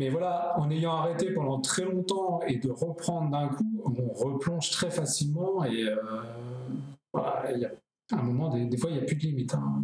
Mais 0.00 0.08
voilà, 0.08 0.58
en 0.58 0.70
ayant 0.70 0.94
arrêté 0.94 1.30
pendant 1.30 1.60
très 1.60 1.84
longtemps 1.84 2.40
et 2.48 2.56
de 2.56 2.70
reprendre 2.70 3.30
d'un 3.30 3.48
coup, 3.48 3.82
on 3.84 4.12
replonge 4.14 4.70
très 4.70 4.90
facilement 4.90 5.62
et 5.62 5.84
euh, 5.84 5.98
y 7.54 7.66
a, 7.66 7.70
à 8.10 8.18
un 8.18 8.22
moment, 8.22 8.48
des, 8.48 8.78
fois, 8.78 8.88
il 8.88 8.96
n'y 8.96 9.02
a 9.02 9.04
plus 9.04 9.16
de 9.16 9.20
limite. 9.20 9.52
Hein. 9.52 9.82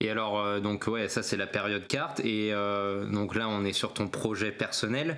Et 0.00 0.10
alors, 0.10 0.38
euh, 0.38 0.60
donc 0.60 0.86
ouais, 0.86 1.08
ça 1.08 1.22
c'est 1.22 1.38
la 1.38 1.46
période 1.46 1.86
carte. 1.86 2.20
Et 2.20 2.52
euh, 2.52 3.06
donc 3.06 3.34
là, 3.34 3.48
on 3.48 3.64
est 3.64 3.72
sur 3.72 3.94
ton 3.94 4.06
projet 4.06 4.52
personnel. 4.52 5.16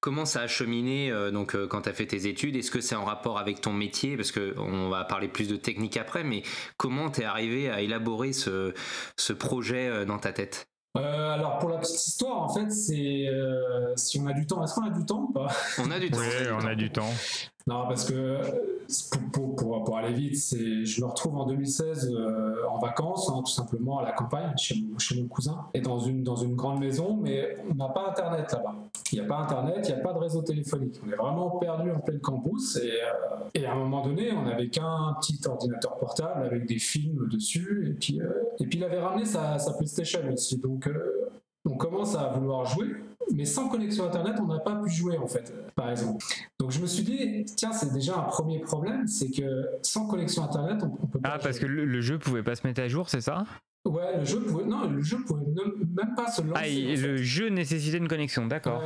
Comment 0.00 0.26
ça 0.26 0.42
a 0.42 0.46
cheminé 0.46 1.10
euh, 1.10 1.30
donc 1.30 1.56
quand 1.68 1.80
tu 1.80 1.88
as 1.88 1.94
fait 1.94 2.06
tes 2.06 2.26
études? 2.26 2.56
Est-ce 2.56 2.70
que 2.70 2.82
c'est 2.82 2.96
en 2.96 3.06
rapport 3.06 3.38
avec 3.38 3.62
ton 3.62 3.72
métier? 3.72 4.14
Parce 4.18 4.30
qu'on 4.30 4.90
va 4.90 5.04
parler 5.04 5.28
plus 5.28 5.48
de 5.48 5.56
technique 5.56 5.96
après, 5.96 6.22
mais 6.22 6.42
comment 6.76 7.10
tu 7.10 7.22
es 7.22 7.24
arrivé 7.24 7.70
à 7.70 7.80
élaborer 7.80 8.34
ce 8.34 9.32
projet 9.32 10.04
dans 10.04 10.18
ta 10.18 10.34
tête? 10.34 10.69
Alors 10.94 11.58
pour 11.58 11.68
la 11.70 11.78
petite 11.78 12.06
histoire, 12.06 12.42
en 12.42 12.48
fait, 12.48 12.70
c'est 12.70 13.28
si 13.96 14.20
on 14.20 14.26
a 14.26 14.32
du 14.32 14.46
temps. 14.46 14.64
Est-ce 14.64 14.74
qu'on 14.74 14.86
a 14.86 14.90
du 14.90 15.04
temps 15.04 15.26
ou 15.28 15.32
pas? 15.32 15.48
On 15.78 15.90
a 15.90 15.98
du 15.98 16.10
temps. 16.10 16.18
Oui, 16.18 16.46
on 16.52 16.66
a 16.66 16.74
du 16.74 16.90
temps. 16.90 17.10
Non, 17.66 17.86
parce 17.86 18.04
que 18.04 18.40
pour, 19.32 19.54
pour, 19.54 19.84
pour, 19.84 19.96
aller 19.98 20.12
vite, 20.12 20.36
c'est, 20.36 20.84
je 20.84 21.00
me 21.00 21.06
retrouve 21.06 21.36
en 21.36 21.46
2016 21.46 22.10
euh, 22.12 22.66
en 22.68 22.78
vacances, 22.78 23.30
hein, 23.30 23.42
tout 23.44 23.52
simplement 23.52 23.98
à 23.98 24.02
la 24.02 24.12
campagne, 24.12 24.52
chez 24.56 24.80
mon, 24.80 24.98
chez 24.98 25.20
mon, 25.20 25.28
cousin, 25.28 25.66
et 25.74 25.80
dans 25.80 26.00
une, 26.00 26.24
dans 26.24 26.36
une 26.36 26.56
grande 26.56 26.80
maison, 26.80 27.18
mais 27.20 27.56
on 27.70 27.74
n'a 27.74 27.88
pas 27.88 28.08
Internet 28.08 28.50
là-bas. 28.52 28.74
Il 29.12 29.18
n'y 29.18 29.24
a 29.24 29.28
pas 29.28 29.38
Internet, 29.38 29.78
il 29.88 29.94
n'y 29.94 30.00
a 30.00 30.02
pas 30.02 30.12
de 30.12 30.18
réseau 30.18 30.42
téléphonique. 30.42 31.00
On 31.04 31.10
est 31.10 31.16
vraiment 31.16 31.50
perdu 31.58 31.90
en 31.90 32.00
plein 32.00 32.18
campus, 32.18 32.76
et, 32.76 32.90
euh, 32.90 33.44
et 33.54 33.66
à 33.66 33.72
un 33.72 33.76
moment 33.76 34.04
donné, 34.04 34.32
on 34.32 34.42
n'avait 34.42 34.68
qu'un 34.68 35.16
petit 35.20 35.40
ordinateur 35.46 35.98
portable 35.98 36.44
avec 36.44 36.66
des 36.66 36.78
films 36.78 37.28
dessus, 37.28 37.88
et 37.90 37.94
puis, 37.94 38.20
euh, 38.20 38.30
et 38.58 38.66
puis 38.66 38.78
il 38.78 38.84
avait 38.84 39.00
ramené 39.00 39.24
sa, 39.24 39.58
sa 39.58 39.72
PlayStation 39.74 40.20
aussi. 40.32 40.58
Donc 40.58 40.88
on 41.64 41.76
commence 41.76 42.14
à 42.14 42.28
vouloir 42.28 42.64
jouer, 42.64 42.88
mais 43.34 43.44
sans 43.44 43.68
connexion 43.68 44.04
Internet, 44.04 44.36
on 44.40 44.46
n'a 44.46 44.58
pas 44.58 44.76
pu 44.76 44.90
jouer 44.90 45.18
en 45.18 45.26
fait, 45.26 45.52
par 45.74 45.90
exemple. 45.90 46.24
Donc 46.58 46.70
je 46.70 46.80
me 46.80 46.86
suis 46.86 47.02
dit, 47.02 47.44
tiens, 47.56 47.72
c'est 47.72 47.92
déjà 47.92 48.16
un 48.16 48.22
premier 48.22 48.60
problème, 48.60 49.06
c'est 49.06 49.30
que 49.30 49.68
sans 49.82 50.06
connexion 50.06 50.42
Internet, 50.42 50.82
on, 50.82 51.06
peut 51.06 51.20
pas. 51.20 51.32
Ah, 51.34 51.38
parce 51.38 51.58
que 51.58 51.66
le, 51.66 51.84
le, 51.84 52.00
jeu 52.00 52.18
pouvait 52.18 52.42
pas 52.42 52.54
se 52.56 52.66
mettre 52.66 52.80
à 52.80 52.88
jour, 52.88 53.08
c'est 53.08 53.20
ça? 53.20 53.44
Ouais, 53.86 54.18
le 54.18 54.24
jeu 54.26 54.40
pouvait, 54.40 54.66
non, 54.66 54.90
le 54.90 55.00
jeu 55.00 55.16
pouvait 55.26 55.42
même 55.46 56.14
pas 56.14 56.30
se 56.30 56.42
lancer. 56.42 56.94
Ah, 56.94 57.00
le 57.00 57.16
jeu 57.16 57.48
nécessitait 57.48 57.96
une 57.96 58.08
connexion, 58.08 58.46
d'accord. 58.46 58.82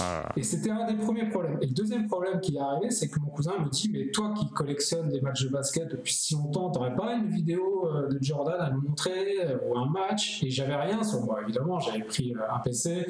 Ah. 0.00 0.32
Et 0.36 0.42
c'était 0.42 0.70
un 0.70 0.84
des 0.90 0.96
premiers 0.96 1.28
problèmes. 1.28 1.58
Et 1.62 1.66
le 1.66 1.72
deuxième 1.72 2.08
problème 2.08 2.40
qui 2.40 2.56
est 2.56 2.60
arrivé, 2.60 2.90
c'est 2.90 3.08
que 3.08 3.20
mon 3.20 3.28
cousin 3.28 3.52
me 3.60 3.68
dit, 3.68 3.88
mais 3.92 4.10
toi 4.10 4.34
qui 4.36 4.50
collectionnes 4.50 5.10
des 5.10 5.20
matchs 5.20 5.44
de 5.44 5.50
basket 5.50 5.88
depuis 5.88 6.12
si 6.12 6.34
longtemps, 6.34 6.70
t'aurais 6.70 6.96
pas 6.96 7.14
une 7.14 7.28
vidéo 7.28 7.86
euh, 7.86 8.08
de 8.08 8.18
Jordan 8.20 8.60
à 8.60 8.70
nous 8.70 8.80
montrer 8.80 9.44
euh, 9.44 9.58
ou 9.68 9.78
un 9.78 9.88
match? 9.88 10.42
Et 10.42 10.50
j'avais 10.50 10.74
rien 10.74 11.04
sur 11.04 11.24
moi, 11.24 11.40
évidemment. 11.42 11.78
J'avais 11.78 12.02
pris 12.02 12.34
euh, 12.34 12.52
un 12.52 12.58
PC, 12.58 13.06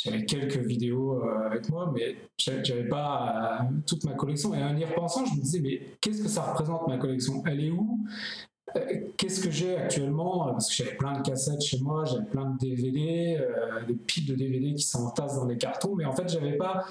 j'avais 0.00 0.24
quelques 0.26 0.58
vidéos 0.58 1.24
avec 1.44 1.68
moi, 1.68 1.92
mais 1.92 2.16
j'avais 2.38 2.88
pas 2.88 3.66
toute 3.84 4.04
ma 4.04 4.12
collection. 4.12 4.54
Et 4.54 4.62
en 4.62 4.76
y 4.76 4.84
repensant, 4.84 5.24
je 5.24 5.34
me 5.34 5.40
disais, 5.40 5.60
mais 5.60 5.80
qu'est-ce 6.00 6.22
que 6.22 6.28
ça 6.28 6.42
représente 6.42 6.86
ma 6.86 6.98
collection? 6.98 7.42
Elle 7.46 7.64
est 7.64 7.70
où? 7.72 7.98
Qu'est-ce 9.16 9.40
que 9.40 9.50
j'ai 9.50 9.76
actuellement? 9.76 10.46
Parce 10.52 10.68
que 10.68 10.74
j'avais 10.74 10.96
plein 10.96 11.12
de 11.12 11.22
cassettes 11.22 11.62
chez 11.62 11.80
moi, 11.80 12.04
j'avais 12.04 12.26
plein 12.26 12.50
de 12.50 12.58
DVD, 12.58 13.38
euh, 13.40 13.84
des 13.86 13.94
piles 13.94 14.26
de 14.26 14.34
DVD 14.34 14.74
qui 14.74 14.84
s'entassent 14.84 15.36
dans 15.36 15.46
les 15.46 15.58
cartons, 15.58 15.94
mais 15.94 16.04
en 16.04 16.12
fait, 16.12 16.28
j'avais 16.28 16.56
pas 16.56 16.84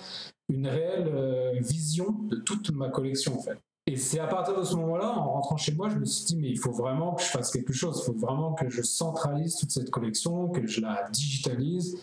une 0.49 0.67
réelle 0.67 1.07
euh, 1.07 1.59
vision 1.59 2.11
de 2.23 2.37
toute 2.37 2.71
ma 2.71 2.89
collection 2.89 3.37
en 3.37 3.41
fait. 3.41 3.57
Et 3.89 3.95
c'est 3.97 4.19
à 4.19 4.27
partir 4.27 4.55
de 4.55 4.63
ce 4.63 4.75
moment-là, 4.75 5.17
en 5.17 5.31
rentrant 5.31 5.57
chez 5.57 5.73
moi, 5.73 5.89
je 5.89 5.95
me 5.95 6.05
suis 6.05 6.23
dit, 6.25 6.37
mais 6.37 6.49
il 6.49 6.59
faut 6.59 6.71
vraiment 6.71 7.13
que 7.15 7.23
je 7.23 7.27
fasse 7.27 7.49
quelque 7.49 7.73
chose. 7.73 7.99
Il 8.03 8.05
faut 8.05 8.19
vraiment 8.19 8.53
que 8.53 8.69
je 8.69 8.83
centralise 8.83 9.55
toute 9.55 9.71
cette 9.71 9.89
collection, 9.89 10.49
que 10.49 10.67
je 10.67 10.79
la 10.79 11.09
digitalise. 11.11 11.97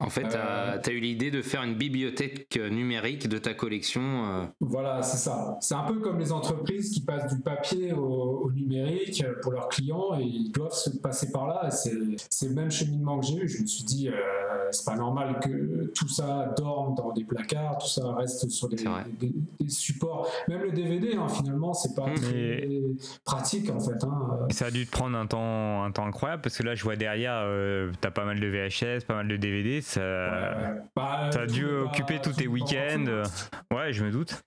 En 0.00 0.10
fait, 0.10 0.28
tu 0.28 0.36
as, 0.36 0.74
Euh, 0.74 0.90
eu 0.90 1.00
l'idée 1.00 1.30
de 1.30 1.40
faire 1.40 1.62
une 1.62 1.76
bibliothèque 1.76 2.60
numérique 2.70 3.26
de 3.26 3.38
ta 3.38 3.54
collection. 3.54 4.02
euh. 4.02 4.44
Voilà, 4.60 5.02
c'est 5.02 5.16
ça. 5.16 5.56
C'est 5.62 5.74
un 5.74 5.84
peu 5.84 6.00
comme 6.00 6.18
les 6.18 6.30
entreprises 6.30 6.90
qui 6.90 7.00
passent 7.00 7.32
du 7.34 7.40
papier 7.40 7.94
au, 7.94 8.42
au 8.44 8.50
numérique 8.52 9.24
pour 9.40 9.52
leurs 9.52 9.68
clients 9.68 10.18
et 10.18 10.24
ils 10.24 10.52
doivent 10.52 10.74
se 10.74 10.90
passer 10.90 11.30
par 11.32 11.46
là. 11.46 11.70
C'est, 11.70 11.96
c'est 12.28 12.48
le 12.48 12.54
même 12.54 12.70
cheminement 12.70 13.18
que 13.18 13.24
j'ai 13.26 13.36
eu. 13.36 13.48
Je 13.48 13.62
me 13.62 13.66
suis 13.66 13.84
dit, 13.84 14.08
euh, 14.08 14.12
c'est 14.72 14.84
pas 14.84 14.96
normal 14.96 15.38
que 15.42 15.86
tout 15.94 16.08
ça 16.08 16.52
dorme 16.56 16.94
dans 16.94 17.12
des 17.12 17.24
placards, 17.24 17.78
tout 17.78 17.86
ça 17.88 18.12
reste 18.14 18.48
sur 18.50 18.68
des, 18.68 18.78
supports. 19.68 20.28
Même 20.48 20.62
le 20.62 20.72
DVD, 20.72 21.16
hein, 21.16 21.28
finalement, 21.28 21.72
c'est 21.74 21.94
pas 21.94 22.06
Mmh. 22.06 22.14
très 22.14 22.68
pratique 23.24 23.70
en 23.70 23.78
fait. 23.80 24.02
hein. 24.04 24.46
Ça 24.50 24.66
a 24.66 24.70
dû 24.70 24.86
te 24.86 24.90
prendre 24.90 25.16
un 25.16 25.26
temps, 25.26 25.84
un 25.84 25.92
temps 25.92 26.06
incroyable 26.06 26.42
parce 26.42 26.56
que 26.56 26.62
là, 26.62 26.74
je 26.74 26.82
vois 26.82 26.96
derrière, 26.96 27.42
euh, 27.44 27.92
t'as 28.00 28.10
pas 28.10 28.24
mal 28.24 28.40
de 28.40 28.46
VHS, 28.46 29.04
pas 29.06 29.14
mal 29.14 29.28
de 29.28 29.36
DVD. 29.36 29.80
Ça, 29.80 30.00
Ouais. 30.00 30.80
Bah, 30.96 31.30
ça 31.32 31.42
a 31.42 31.46
dû 31.46 31.62
tout, 31.62 31.66
bah, 31.68 31.82
occuper 31.90 32.18
tous 32.20 32.32
tes 32.32 32.46
week-ends. 32.48 33.22
Ouais, 33.72 33.92
je 33.92 34.04
me 34.04 34.10
doute. 34.10 34.42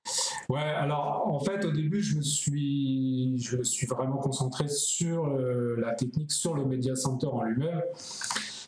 Ouais, 0.50 0.60
alors 0.60 1.28
en 1.28 1.40
fait 1.40 1.64
au 1.66 1.72
début 1.72 2.02
je 2.02 2.18
me 2.18 2.22
suis, 2.22 3.38
je 3.42 3.58
me 3.58 3.64
suis 3.64 3.88
vraiment 3.88 4.18
concentré 4.18 4.68
sur 4.68 5.26
euh, 5.28 5.76
la 5.80 5.94
technique, 5.94 6.32
sur 6.32 6.54
le 6.54 6.66
Media 6.66 6.96
Center 6.96 7.28
en 7.28 7.44
lui-même. 7.44 7.82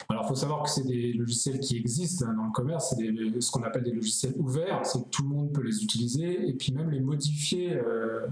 Alors 0.09 0.23
il 0.25 0.27
faut 0.27 0.35
savoir 0.35 0.63
que 0.63 0.69
c'est 0.69 0.85
des 0.85 1.13
logiciels 1.13 1.59
qui 1.59 1.77
existent 1.77 2.25
hein, 2.27 2.33
dans 2.35 2.45
le 2.45 2.51
commerce, 2.51 2.93
c'est 2.95 3.41
ce 3.41 3.51
qu'on 3.51 3.63
appelle 3.63 3.83
des 3.83 3.91
logiciels 3.91 4.33
ouverts, 4.37 4.85
c'est 4.85 5.03
que 5.03 5.09
tout 5.09 5.23
le 5.23 5.29
monde 5.29 5.51
peut 5.51 5.63
les 5.63 5.83
utiliser 5.83 6.47
et 6.47 6.53
puis 6.53 6.71
même 6.73 6.89
les 6.91 6.99
modifier 6.99 7.73
euh, 7.73 8.27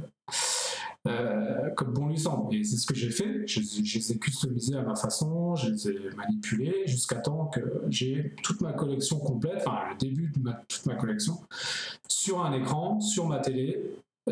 euh, 1.08 1.70
comme 1.72 1.94
bon 1.94 2.08
lui 2.08 2.20
semble. 2.20 2.56
Et 2.56 2.64
c'est 2.64 2.78
ce 2.78 2.86
que 2.86 2.96
j'ai 2.96 3.10
fait, 3.10 3.48
je, 3.48 3.60
je 3.62 3.98
les 3.98 4.12
ai 4.12 4.18
customisés 4.20 4.76
à 4.76 4.84
ma 4.84 4.96
façon, 4.96 5.56
je 5.56 5.70
les 5.72 5.88
ai 5.90 6.10
manipulés 6.16 6.84
jusqu'à 6.86 7.18
temps 7.18 7.48
que 7.48 7.84
j'ai 7.90 8.36
toute 8.44 8.62
ma 8.62 8.74
collection 8.74 9.20
complète, 9.20 9.64
enfin 9.66 9.90
le 9.90 9.98
début 9.98 10.28
de 10.28 10.40
ma, 10.40 10.54
toute 10.68 10.86
ma 10.86 10.96
collection, 10.96 11.40
sur 12.08 12.44
un 12.46 12.54
écran, 12.54 13.00
sur 13.00 13.28
ma 13.28 13.40
télé, 13.40 13.82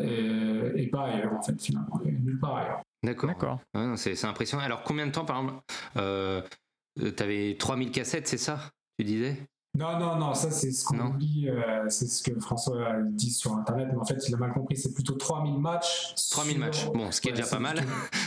et, 0.00 0.70
et 0.76 0.86
pas 0.86 1.06
ailleurs 1.06 1.34
en 1.34 1.42
fait 1.42 1.60
finalement, 1.60 2.00
et 2.04 2.12
nulle 2.12 2.38
part 2.38 2.56
ailleurs. 2.56 2.82
D'accord. 3.04 3.28
D'accord. 3.28 3.58
Ouais, 3.74 3.96
c'est 3.96 4.14
c'est 4.14 4.28
impressionnant. 4.28 4.62
Alors, 4.62 4.84
combien 4.84 5.08
de 5.08 5.10
temps, 5.10 5.24
par 5.24 5.40
exemple, 5.40 5.60
euh, 5.96 6.40
tu 6.96 7.22
avais 7.22 7.56
3000 7.58 7.90
cassettes, 7.90 8.28
c'est 8.28 8.38
ça 8.38 8.70
Tu 8.98 9.04
disais? 9.04 9.36
Non, 9.74 9.98
non, 9.98 10.16
non, 10.16 10.34
ça 10.34 10.50
c'est 10.50 10.70
ce 10.70 10.84
qu'on 10.84 11.00
oublie, 11.00 11.48
euh, 11.48 11.86
c'est 11.88 12.06
ce 12.06 12.22
que 12.22 12.38
François 12.38 12.92
dit 13.08 13.30
sur 13.30 13.54
internet, 13.56 13.88
mais 13.90 13.98
en 13.98 14.04
fait 14.04 14.22
il 14.28 14.34
a 14.34 14.36
mal 14.36 14.52
compris, 14.52 14.76
c'est 14.76 14.92
plutôt 14.92 15.14
3000 15.14 15.58
matchs. 15.58 16.12
3000 16.30 16.52
sur- 16.56 16.60
matchs. 16.60 16.86
Bon, 16.92 17.10
ce 17.10 17.22
qui 17.22 17.30
est 17.30 17.32
déjà 17.32 17.46
pas 17.46 17.58
mal. 17.58 17.78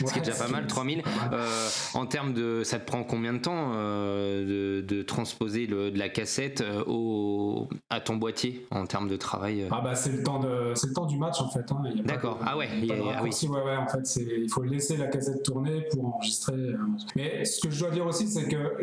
Ce 0.04 0.12
qui 0.12 0.18
est 0.18 0.22
déjà 0.22 0.36
pas 0.36 0.48
mal, 0.48 0.66
3000. 0.66 1.02
c'est 1.04 1.10
pas 1.20 1.28
mal. 1.30 1.30
Euh, 1.40 1.68
en 1.94 2.06
termes 2.06 2.34
de. 2.34 2.62
Ça 2.64 2.80
te 2.80 2.84
prend 2.84 3.04
combien 3.04 3.32
de 3.32 3.38
temps 3.38 3.70
euh, 3.74 4.80
de, 4.80 4.96
de 4.96 5.02
transposer 5.02 5.68
le- 5.68 5.92
de 5.92 5.98
la 6.00 6.08
cassette 6.08 6.64
au, 6.88 7.68
à 7.90 8.00
ton 8.00 8.16
boîtier 8.16 8.66
en 8.72 8.84
termes 8.86 9.06
de 9.08 9.16
travail 9.16 9.68
Ah 9.70 9.80
bah 9.84 9.94
c'est 9.94 10.10
le 10.10 10.24
temps 10.24 10.40
de 10.40 10.72
c'est 10.74 10.88
le 10.88 10.94
temps 10.94 11.06
du 11.06 11.16
match 11.16 11.40
en 11.40 11.48
fait. 11.48 11.70
Hein. 11.70 11.80
D'accord. 12.04 12.40
Ah 12.44 12.56
ouais, 12.56 12.68
il 12.76 12.86
y 12.86 12.90
a 12.90 12.94
pas 12.96 13.00
il 13.00 13.02
y 13.02 13.04
de 13.04 13.08
a- 13.08 13.12
ah 13.12 13.16
raccourci. 13.20 13.46
ouais 13.46 13.62
ouais 13.62 13.76
en 13.76 13.86
fait 13.86 14.16
il 14.16 14.50
faut 14.50 14.64
laisser 14.64 14.96
la 14.96 15.06
cassette 15.06 15.44
tourner 15.44 15.82
pour 15.92 16.06
enregistrer. 16.16 16.56
Mais 17.14 17.44
ce 17.44 17.60
que 17.60 17.70
je 17.70 17.78
dois 17.78 17.90
dire 17.92 18.04
aussi 18.04 18.26
c'est 18.26 18.48
que 18.48 18.82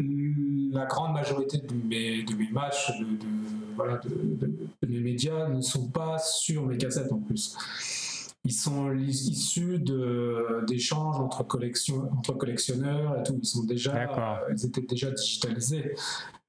la 0.73 0.85
grande 0.85 1.13
majorité 1.13 1.57
de 1.59 1.73
mes 1.73 2.23
de 2.23 2.33
mes 2.35 2.49
matchs 2.51 2.91
de, 2.99 3.05
de- 3.05 3.75
voilà 3.75 3.97
de, 3.97 4.87
mes 4.87 4.99
médias 4.99 5.47
ne 5.49 5.61
sont 5.61 5.87
pas 5.89 6.17
sur 6.19 6.65
mes 6.65 6.77
cassettes 6.77 7.11
en 7.11 7.19
plus. 7.19 7.55
Ils 8.45 8.51
sont 8.53 8.93
issus 8.93 9.79
d'échanges 10.67 11.17
entre 11.19 11.43
collection 11.43 12.09
entre 12.17 12.33
collectionneurs 12.33 13.19
et 13.19 13.23
tout. 13.23 13.39
Ils 13.41 13.45
sont 13.47 13.63
déjà 13.63 13.93
euh, 13.95 14.53
ils 14.55 14.65
étaient 14.65 14.81
déjà 14.81 15.11
digitalisés. 15.11 15.95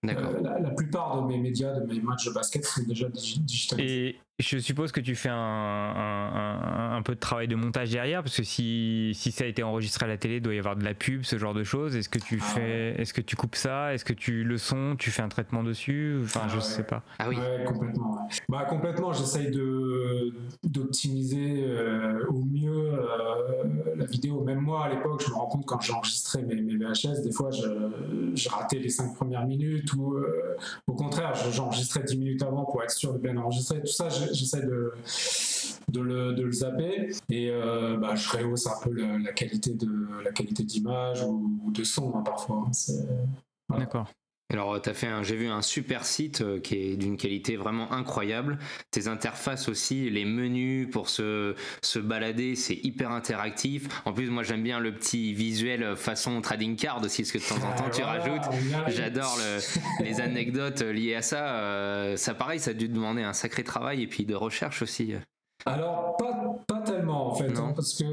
D'accord. 0.04 0.30
Euh, 0.36 0.40
la, 0.42 0.58
la 0.60 0.70
plupart 0.70 1.22
de 1.22 1.28
mes 1.28 1.38
médias, 1.38 1.80
de 1.80 1.86
mes 1.92 2.00
matchs 2.00 2.26
de 2.26 2.32
basket 2.32 2.64
sont 2.64 2.82
déjà 2.86 3.08
digi- 3.08 3.40
digitalisés. 3.40 4.08
Et 4.08 4.16
je 4.40 4.58
suppose 4.58 4.90
que 4.90 5.00
tu 5.00 5.14
fais 5.14 5.28
un, 5.28 5.34
un- 5.36 6.92
un- 6.92 6.96
un 6.96 7.02
peu 7.02 7.14
de 7.14 7.20
travail 7.20 7.46
de 7.46 7.54
montage 7.54 7.90
derrière, 7.90 8.22
parce 8.22 8.36
que 8.36 8.42
si, 8.42 9.12
si 9.14 9.30
ça 9.30 9.44
a 9.44 9.46
été 9.46 9.62
enregistré 9.62 10.06
à 10.06 10.08
la 10.08 10.16
télé, 10.16 10.36
il 10.36 10.42
doit 10.42 10.54
y 10.54 10.58
avoir 10.58 10.74
de 10.76 10.82
la 10.84 10.92
pub, 10.94 11.22
ce 11.22 11.38
genre 11.38 11.54
de 11.54 11.62
choses. 11.62 11.94
Est-ce 11.94 12.08
que 12.08 12.18
tu 12.18 12.38
Ah 12.42 12.44
fais, 12.44 13.00
est-ce 13.00 13.14
que 13.14 13.20
tu 13.20 13.36
coupes 13.36 13.54
ça? 13.54 13.94
Est-ce 13.94 14.04
que 14.04 14.12
tu 14.12 14.42
le 14.42 14.58
son, 14.58 14.96
tu 14.98 15.10
fais 15.12 15.22
un 15.22 15.28
traitement 15.28 15.62
dessus? 15.62 16.18
Enfin, 16.24 16.40
Ah 16.44 16.48
je 16.48 16.56
ouais. 16.56 16.60
sais 16.62 16.82
pas. 16.82 17.02
Ah 17.20 17.28
oui. 17.28 17.36
Ouais, 17.36 17.64
complètement. 17.64 18.14
ouais. 18.14 18.28
Bah, 18.48 18.64
complètement, 18.68 19.12
j'essaye 19.12 19.52
de, 19.52 20.34
d'optimiser 20.64 21.64
euh, 21.68 22.26
au 22.28 22.44
mieux 22.44 22.92
euh, 22.92 23.94
la 23.96 24.04
vidéo. 24.06 24.42
Même 24.44 24.60
moi, 24.60 24.86
à 24.86 24.88
l'époque, 24.88 25.22
je 25.24 25.30
me 25.30 25.36
rends 25.36 25.46
compte 25.46 25.64
quand 25.66 25.80
j'enregistrais 25.80 26.42
mes, 26.42 26.56
mes 26.60 26.76
VHS, 26.76 27.22
des 27.22 27.32
fois, 27.32 27.50
je, 27.52 28.32
je 28.34 28.48
ratais 28.48 28.78
les 28.80 28.88
cinq 28.88 29.14
premières 29.14 29.46
minutes 29.46 29.93
euh, 30.14 30.56
au 30.86 30.94
contraire, 30.94 31.34
je- 31.34 31.50
j'enregistrais 31.50 32.02
10 32.02 32.16
minutes 32.16 32.42
avant 32.42 32.64
pour 32.64 32.82
être 32.82 32.90
sûr 32.90 33.12
de 33.12 33.18
bien 33.18 33.36
enregistrer. 33.36 33.80
Tout 33.80 33.86
ça, 33.86 34.08
je- 34.08 34.32
j'essaie 34.32 34.62
de, 34.62 34.92
le, 36.00 36.52
zapper 36.52 37.10
et 37.30 37.50
euh, 37.50 37.96
bah, 37.96 38.14
je 38.14 38.28
rehausse 38.36 38.66
un 38.66 38.78
peu 38.82 38.90
la 38.92 39.32
qualité 39.32 39.74
de 39.74 39.90
la 40.24 40.32
qualité 40.32 40.62
d'image 40.64 41.22
ou, 41.22 41.70
de 41.70 41.84
son 41.84 42.14
hein, 42.16 42.22
parfois. 42.24 42.64
Voilà. 43.68 43.84
D'accord. 43.84 44.08
Alors, 44.52 44.80
t'as 44.80 44.92
fait 44.92 45.06
un, 45.06 45.22
j'ai 45.22 45.36
vu 45.36 45.48
un 45.48 45.62
super 45.62 46.04
site 46.04 46.42
euh, 46.42 46.60
qui 46.60 46.76
est 46.76 46.96
d'une 46.96 47.16
qualité 47.16 47.56
vraiment 47.56 47.90
incroyable. 47.92 48.58
Tes 48.90 49.08
interfaces 49.08 49.68
aussi, 49.70 50.10
les 50.10 50.24
menus 50.26 50.88
pour 50.90 51.08
se, 51.08 51.54
se 51.82 51.98
balader, 51.98 52.54
c'est 52.54 52.74
hyper 52.84 53.10
interactif. 53.10 53.88
En 54.04 54.12
plus, 54.12 54.28
moi, 54.28 54.42
j'aime 54.42 54.62
bien 54.62 54.78
le 54.80 54.94
petit 54.94 55.32
visuel 55.32 55.82
euh, 55.82 55.96
façon 55.96 56.40
trading 56.42 56.76
card 56.76 57.02
aussi, 57.02 57.22
parce 57.22 57.32
que 57.32 57.38
de 57.38 57.42
temps 57.60 57.66
en 57.66 57.74
temps, 57.74 57.90
tu 57.90 58.02
Voilà, 58.02 58.20
rajoutes. 58.22 58.52
J'adore 58.88 59.36
le- 59.38 60.04
les 60.04 60.20
anecdotes 60.20 60.82
liées 60.82 61.14
à 61.16 61.22
ça. 61.22 61.56
Euh, 61.56 62.16
ça, 62.16 62.34
pareil, 62.34 62.60
ça 62.60 62.72
a 62.72 62.74
dû 62.74 62.88
demander 62.88 63.22
un 63.22 63.32
sacré 63.32 63.64
travail 63.64 64.02
et 64.02 64.06
puis 64.06 64.24
de 64.26 64.34
recherche 64.34 64.82
aussi. 64.82 65.14
Alors, 65.66 66.16
pas, 66.18 66.58
pas 66.68 66.80
tellement 66.82 67.30
en 67.30 67.34
fait, 67.34 67.48
Non. 67.48 67.68
hein, 67.68 67.72
parce 67.74 67.94
que, 67.98 68.04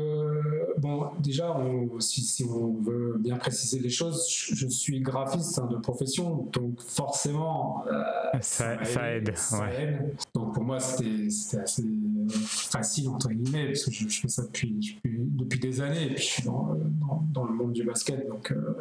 bon, 0.81 1.05
déjà, 1.19 1.55
on- 1.57 1.99
si, 1.99 2.21
si 2.21 2.43
on 2.43 2.73
veut 2.81 3.15
bien 3.19 3.37
préciser 3.37 3.79
les 3.79 3.89
choses, 3.89 4.27
je, 4.29 4.55
je 4.55 4.67
suis 4.67 4.99
graphiste 4.99 5.59
hein, 5.59 5.67
de 5.71 5.77
profession, 5.77 6.49
donc 6.51 6.81
forcément, 6.81 7.83
euh, 7.87 8.03
Ça, 8.41 8.83
ça 8.83 9.11
aide. 9.11 9.31
ça 9.37 9.61
ouais. 9.61 9.83
aide. 9.83 10.15
Donc 10.33 10.53
pour 10.53 10.63
moi, 10.63 10.79
c'était 10.79 11.59
assez 11.59 11.83
facile, 12.29 13.09
entre 13.09 13.29
guillemets, 13.29 13.67
parce 13.67 13.85
que 13.85 13.91
je, 13.91 14.07
je 14.09 14.21
fais 14.21 14.27
ça 14.27 14.43
depuis, 14.43 14.71
depuis, 15.03 15.19
depuis 15.19 15.59
des 15.59 15.81
années, 15.81 16.03
et 16.11 16.15
puis 16.15 16.23
je 16.23 16.29
suis 16.29 16.43
dans, 16.43 16.75
dans, 16.99 17.23
dans 17.31 17.43
le 17.45 17.53
monde 17.53 17.73
du 17.73 17.83
basket, 17.83 18.27
donc 18.27 18.51
euh, 18.51 18.73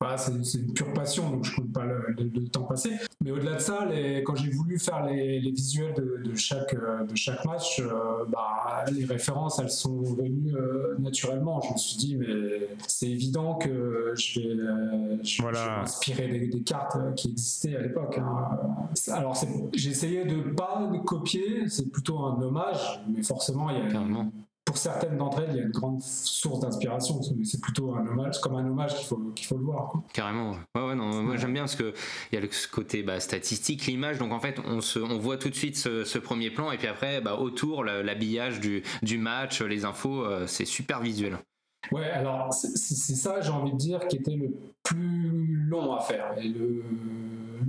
voilà, 0.00 0.18
c'est 0.18 0.58
une 0.58 0.72
pure 0.74 0.92
passion, 0.92 1.30
donc 1.30 1.44
je 1.44 1.56
compte 1.56 1.72
pas 1.72 1.84
le, 1.86 2.04
le- 2.18 2.24
le 2.34 2.48
temps 2.48 2.64
passé. 2.64 2.90
Mais 3.24 3.30
au-delà 3.30 3.54
de 3.54 3.60
ça, 3.60 3.86
les- 3.86 4.22
quand 4.22 4.34
j'ai 4.36 4.50
voulu 4.50 4.78
faire 4.78 5.06
les, 5.06 5.40
les 5.40 5.50
visuels 5.50 5.94
de, 5.94 6.20
de 6.22 6.34
chaque, 6.34 6.74
euh, 6.74 7.04
de 7.04 7.16
chaque 7.16 7.42
match, 7.46 7.80
euh, 7.80 8.24
bah, 8.28 8.84
les 8.92 9.06
références, 9.06 9.58
elles 9.58 9.70
sont 9.70 10.02
venues 10.02 10.54
euh, 10.54 10.96
naturellement. 10.98 11.60
Je 11.62 11.72
me 11.72 11.78
suis 11.78 11.96
dit, 11.96 12.16
mais 12.16 12.26
c'est 12.86 13.08
évident 13.08 13.54
que 13.54 14.12
je 14.16 14.40
vais, 14.40 14.46
euh, 14.48 15.16
je, 15.22 15.40
Voilà. 15.40 15.58
je 15.58 15.64
vais 15.70 15.76
m'inspirer 15.76 16.28
des, 16.28 16.46
des 16.48 16.60
cartes 16.62 16.96
qui 17.14 17.30
existaient 17.30 17.76
à 17.76 17.80
l'époque. 17.80 18.18
hein. 18.18 18.58
Alors, 19.12 19.34
essayé 19.74 20.24
de 20.26 20.42
pas 20.50 20.90
copier, 21.06 21.68
c'est 21.68 21.90
plutôt 21.90 22.18
un 22.18 22.40
hommage, 22.42 23.00
mais 23.08 23.22
forcément, 23.22 23.70
il 23.70 23.78
y 23.78 23.80
a. 23.80 23.86
pour 24.66 24.76
certaines 24.76 25.16
d'entre 25.16 25.38
elles, 25.40 25.50
il 25.52 25.56
y 25.56 25.60
a 25.60 25.62
une 25.62 25.70
grande 25.70 26.02
source 26.02 26.60
d'inspiration. 26.60 27.20
C'est 27.44 27.60
plutôt 27.62 27.94
un 27.94 28.06
hommage, 28.06 28.38
comme 28.40 28.56
un 28.56 28.66
hommage 28.66 28.94
qu'il 28.96 29.06
faut, 29.06 29.16
qu'il 29.34 29.46
faut 29.46 29.56
le 29.56 29.64
voir. 29.64 29.88
quoi. 29.90 30.02
Carrément. 30.12 30.50
ouais. 30.50 30.82
Ouais, 30.82 30.94
non, 30.94 31.22
moi 31.22 31.36
j'aime 31.36 31.52
bien 31.54 31.62
parce 31.62 31.76
que 31.76 31.94
il 32.30 32.34
y 32.34 32.38
a 32.38 32.40
le 32.40 32.48
ce 32.50 32.66
côté 32.68 33.02
bah, 33.02 33.20
statistique, 33.20 33.86
l'image. 33.86 34.18
Donc 34.18 34.32
en 34.32 34.40
fait, 34.40 34.60
on, 34.66 34.80
se, 34.80 34.98
on 34.98 35.18
voit 35.18 35.38
tout 35.38 35.48
de 35.48 35.54
suite 35.54 35.76
ce, 35.78 36.04
ce 36.04 36.18
premier 36.18 36.50
plan 36.50 36.70
et 36.72 36.76
puis 36.78 36.88
après, 36.88 37.20
bah, 37.20 37.36
autour, 37.36 37.84
la- 37.84 38.02
l'habillage 38.02 38.60
du, 38.60 38.82
du 39.02 39.18
match, 39.18 39.62
les 39.62 39.84
infos, 39.84 40.24
euh, 40.24 40.46
c'est 40.46 40.64
super 40.66 41.00
visuel. 41.00 41.38
Ouais, 41.92 42.10
alors 42.10 42.52
c'est 42.52 42.76
ça, 43.14 43.40
j'ai 43.40 43.50
envie 43.50 43.70
de 43.72 43.76
dire, 43.78 44.00
qui 44.08 44.16
était 44.16 44.34
le 44.34 44.50
plus 44.82 45.54
long 45.68 45.94
à 45.94 46.00
faire 46.00 46.34
et 46.36 46.48
le, 46.48 46.82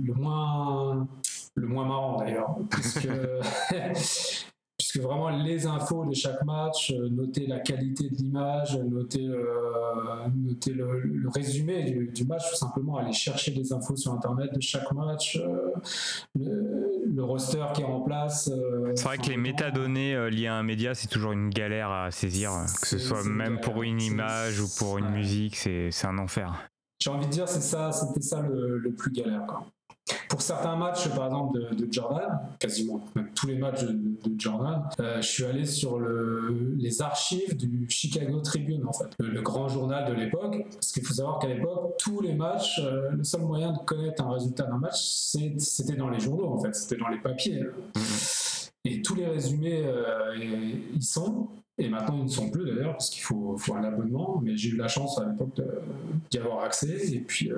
le 0.04 0.14
moins 0.14 1.06
le 1.54 1.66
moins 1.68 1.86
marrant 1.86 2.18
d'ailleurs, 2.18 2.56
puisque 2.70 3.08
puisque 4.88 5.04
vraiment 5.04 5.28
les 5.28 5.66
infos 5.66 6.04
de 6.06 6.14
chaque 6.14 6.42
match, 6.44 6.92
euh, 6.92 7.08
noter 7.10 7.46
la 7.46 7.58
qualité 7.60 8.08
de 8.08 8.14
l'image, 8.16 8.78
noter 8.78 9.26
euh, 9.26 10.28
noter 10.34 10.72
le, 10.72 11.00
le 11.00 11.28
résumé 11.28 11.82
du, 11.84 12.08
du 12.08 12.24
match, 12.24 12.48
tout 12.50 12.56
simplement 12.56 12.96
aller 12.96 13.12
chercher 13.12 13.50
des 13.50 13.72
infos 13.72 13.96
sur 13.96 14.12
internet 14.12 14.52
de 14.54 14.60
chaque 14.60 14.90
match, 14.92 15.36
euh, 15.36 15.72
le, 16.38 17.02
le 17.06 17.24
roster 17.24 17.64
qui 17.74 17.82
est 17.82 17.86
en 17.86 18.00
place. 18.00 18.50
euh, 18.50 18.92
C'est 18.94 19.04
vrai 19.04 19.18
que 19.18 19.28
les 19.28 19.36
métadonnées 19.36 20.30
liées 20.30 20.46
à 20.46 20.54
un 20.54 20.62
média, 20.62 20.94
c'est 20.94 21.08
toujours 21.08 21.32
une 21.32 21.50
galère 21.50 21.90
à 21.90 22.10
saisir, 22.10 22.50
que 22.80 22.86
ce 22.86 22.98
soit 22.98 23.24
même 23.24 23.60
pour 23.60 23.82
une 23.82 24.00
image 24.00 24.60
ou 24.60 24.68
pour 24.78 24.98
une 24.98 25.10
musique, 25.10 25.56
c'est 25.56 25.90
c'est 25.90 26.06
un 26.06 26.18
enfer. 26.18 26.68
J'ai 27.00 27.10
envie 27.10 27.26
de 27.26 27.30
dire, 27.30 27.48
c'est 27.48 27.60
ça, 27.60 27.92
c'était 27.92 28.20
ça 28.22 28.40
le, 28.40 28.78
le 28.78 28.90
plus 28.92 29.12
galère. 29.12 29.44
Quoi. 29.46 29.66
Pour 30.28 30.42
certains 30.42 30.76
matchs, 30.76 31.08
par 31.08 31.26
exemple, 31.26 31.74
de, 31.74 31.88
Jordan, 31.90 32.38
quasiment 32.58 33.04
tous 33.34 33.46
les 33.46 33.56
matchs 33.56 33.84
de, 33.84 33.98
Jordan, 34.36 34.82
euh, 35.00 35.20
je 35.20 35.26
suis 35.26 35.44
allé 35.44 35.64
sur 35.64 35.98
le, 35.98 36.74
les 36.76 37.02
archives 37.02 37.56
du 37.56 37.86
Chicago 37.88 38.40
Tribune, 38.40 38.84
le, 39.18 39.42
grand 39.42 39.68
journal 39.68 40.08
de 40.10 40.18
l'époque. 40.18 40.64
Parce 40.72 40.92
qu'il 40.92 41.04
faut 41.04 41.14
savoir 41.14 41.38
qu'à 41.38 41.48
l'époque, 41.48 41.94
tous 41.98 42.20
les 42.20 42.34
matchs, 42.34 42.80
euh, 42.82 43.10
le 43.10 43.24
seul 43.24 43.42
moyen 43.42 43.72
de 43.72 43.78
connaître 43.78 44.22
un 44.24 44.32
résultat 44.32 44.64
d'un 44.64 44.78
match, 44.78 45.00
c'était 45.58 45.96
dans 45.96 46.10
les 46.10 46.20
journaux, 46.20 46.52
en 46.52 46.58
fait, 46.58 46.74
c'était 46.74 47.00
dans 47.00 47.08
les 47.08 47.20
papiers. 47.20 47.64
Et 48.84 49.02
tous 49.02 49.14
les 49.14 49.26
résumés, 49.26 49.82
euh, 49.84 50.36
ils 50.94 51.02
sont. 51.02 51.48
Et 51.80 51.88
maintenant, 51.88 52.16
ils 52.18 52.24
ne 52.24 52.28
sont 52.28 52.50
plus 52.50 52.64
d'ailleurs, 52.64 52.92
parce 52.92 53.10
qu'il 53.10 53.22
faut, 53.22 53.56
un 53.74 53.84
abonnement. 53.84 54.40
Mais 54.42 54.56
j'ai 54.56 54.70
eu 54.70 54.76
la 54.76 54.88
chance 54.88 55.18
à 55.18 55.26
l'époque 55.26 55.60
d'y 56.30 56.38
avoir 56.38 56.64
accès. 56.64 57.12
Et 57.12 57.20
puis, 57.20 57.50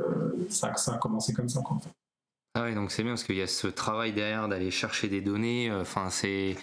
ça, 0.48 0.72
a 0.88 0.98
commencé 0.98 1.32
comme 1.32 1.48
ça. 1.48 1.60
Quoi, 1.62 1.76
en. 1.76 1.99
Ah 2.54 2.64
ouais, 2.64 2.74
donc 2.74 2.90
c'est 2.90 3.04
bien 3.04 3.12
parce 3.12 3.22
qu'il 3.22 3.36
y 3.36 3.42
a 3.42 3.46
ce 3.46 3.68
travail 3.68 4.12
derrière 4.12 4.48
d'aller 4.48 4.72
chercher 4.72 5.06
des 5.06 5.20
données. 5.20 5.70
Euh, 5.70 5.82
enfin, 5.82 6.10
c'est, 6.10 6.56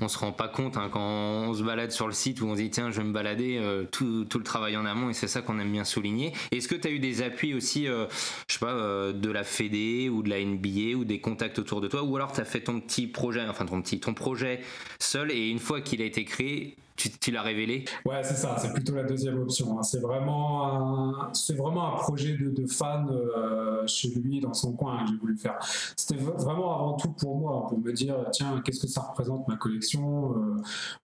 on 0.00 0.06
se 0.06 0.16
rend 0.16 0.30
pas 0.30 0.46
compte 0.46 0.76
hein, 0.76 0.88
quand 0.92 1.00
on 1.00 1.52
se 1.54 1.64
balade 1.64 1.90
sur 1.90 2.06
le 2.06 2.12
site 2.12 2.40
où 2.40 2.46
on 2.46 2.54
se 2.54 2.60
dit 2.60 2.70
tiens, 2.70 2.92
je 2.92 2.98
vais 2.98 3.04
me 3.04 3.12
balader, 3.12 3.58
euh, 3.60 3.84
tout, 3.90 4.26
tout, 4.26 4.38
le 4.38 4.44
travail 4.44 4.76
en 4.76 4.86
amont 4.86 5.10
et 5.10 5.12
c'est 5.12 5.26
ça 5.26 5.42
qu'on 5.42 5.58
aime 5.58 5.72
bien 5.72 5.82
souligner. 5.82 6.32
Est-ce 6.52 6.68
que 6.68 6.76
tu 6.76 6.86
as 6.86 6.92
eu 6.92 7.00
des 7.00 7.20
appuis 7.20 7.52
aussi, 7.52 7.88
euh, 7.88 8.06
je 8.46 8.54
sais 8.54 8.60
pas, 8.60 8.74
de 9.12 9.30
la 9.30 9.42
Fédé 9.42 10.08
ou 10.08 10.22
de 10.22 10.30
la 10.30 10.38
NBA 10.38 10.96
ou 10.96 11.04
des 11.04 11.18
contacts 11.20 11.58
autour 11.58 11.80
de 11.80 11.88
toi 11.88 12.04
ou 12.04 12.14
alors 12.14 12.32
tu 12.32 12.40
as 12.40 12.44
fait 12.44 12.60
ton 12.60 12.78
petit 12.78 13.08
projet, 13.08 13.44
enfin 13.48 13.66
ton 13.66 13.82
petit, 13.82 13.98
ton 13.98 14.14
projet 14.14 14.60
seul 15.00 15.32
et 15.32 15.48
une 15.48 15.58
fois 15.58 15.80
qu'il 15.80 16.00
a 16.00 16.04
été 16.04 16.24
créé, 16.24 16.76
tu, 16.96 17.30
l'as 17.32 17.42
révélé 17.42 17.84
Ouais, 18.04 18.22
c'est 18.22 18.34
ça, 18.34 18.56
c'est 18.58 18.72
plutôt 18.72 18.94
la 18.94 19.02
deuxième 19.02 19.38
option. 19.40 19.78
Hein. 19.78 19.82
C'est 19.82 20.00
vraiment, 20.00 21.30
vraiment 21.56 21.94
un 21.94 21.96
projet 21.96 22.36
de, 22.36 22.50
de 22.50 22.66
fan 22.66 23.08
euh, 23.10 23.86
chez 23.86 24.10
lui, 24.10 24.40
dans 24.40 24.54
son 24.54 24.72
coin, 24.72 25.04
que 25.04 25.10
j'ai 25.10 25.16
voulu 25.16 25.36
faire. 25.36 25.58
C'était 25.96 26.20
vraiment 26.20 26.78
avant 26.78 26.92
tout 26.94 27.10
pour 27.10 27.36
moi, 27.36 27.66
pour 27.68 27.78
me 27.78 27.92
dire, 27.92 28.16
tiens, 28.32 28.62
qu'est-ce 28.64 28.80
que 28.80 28.86
ça 28.86 29.00
représente 29.02 29.46
ma 29.48 29.56
collection, 29.56 30.34
euh, 30.36 30.62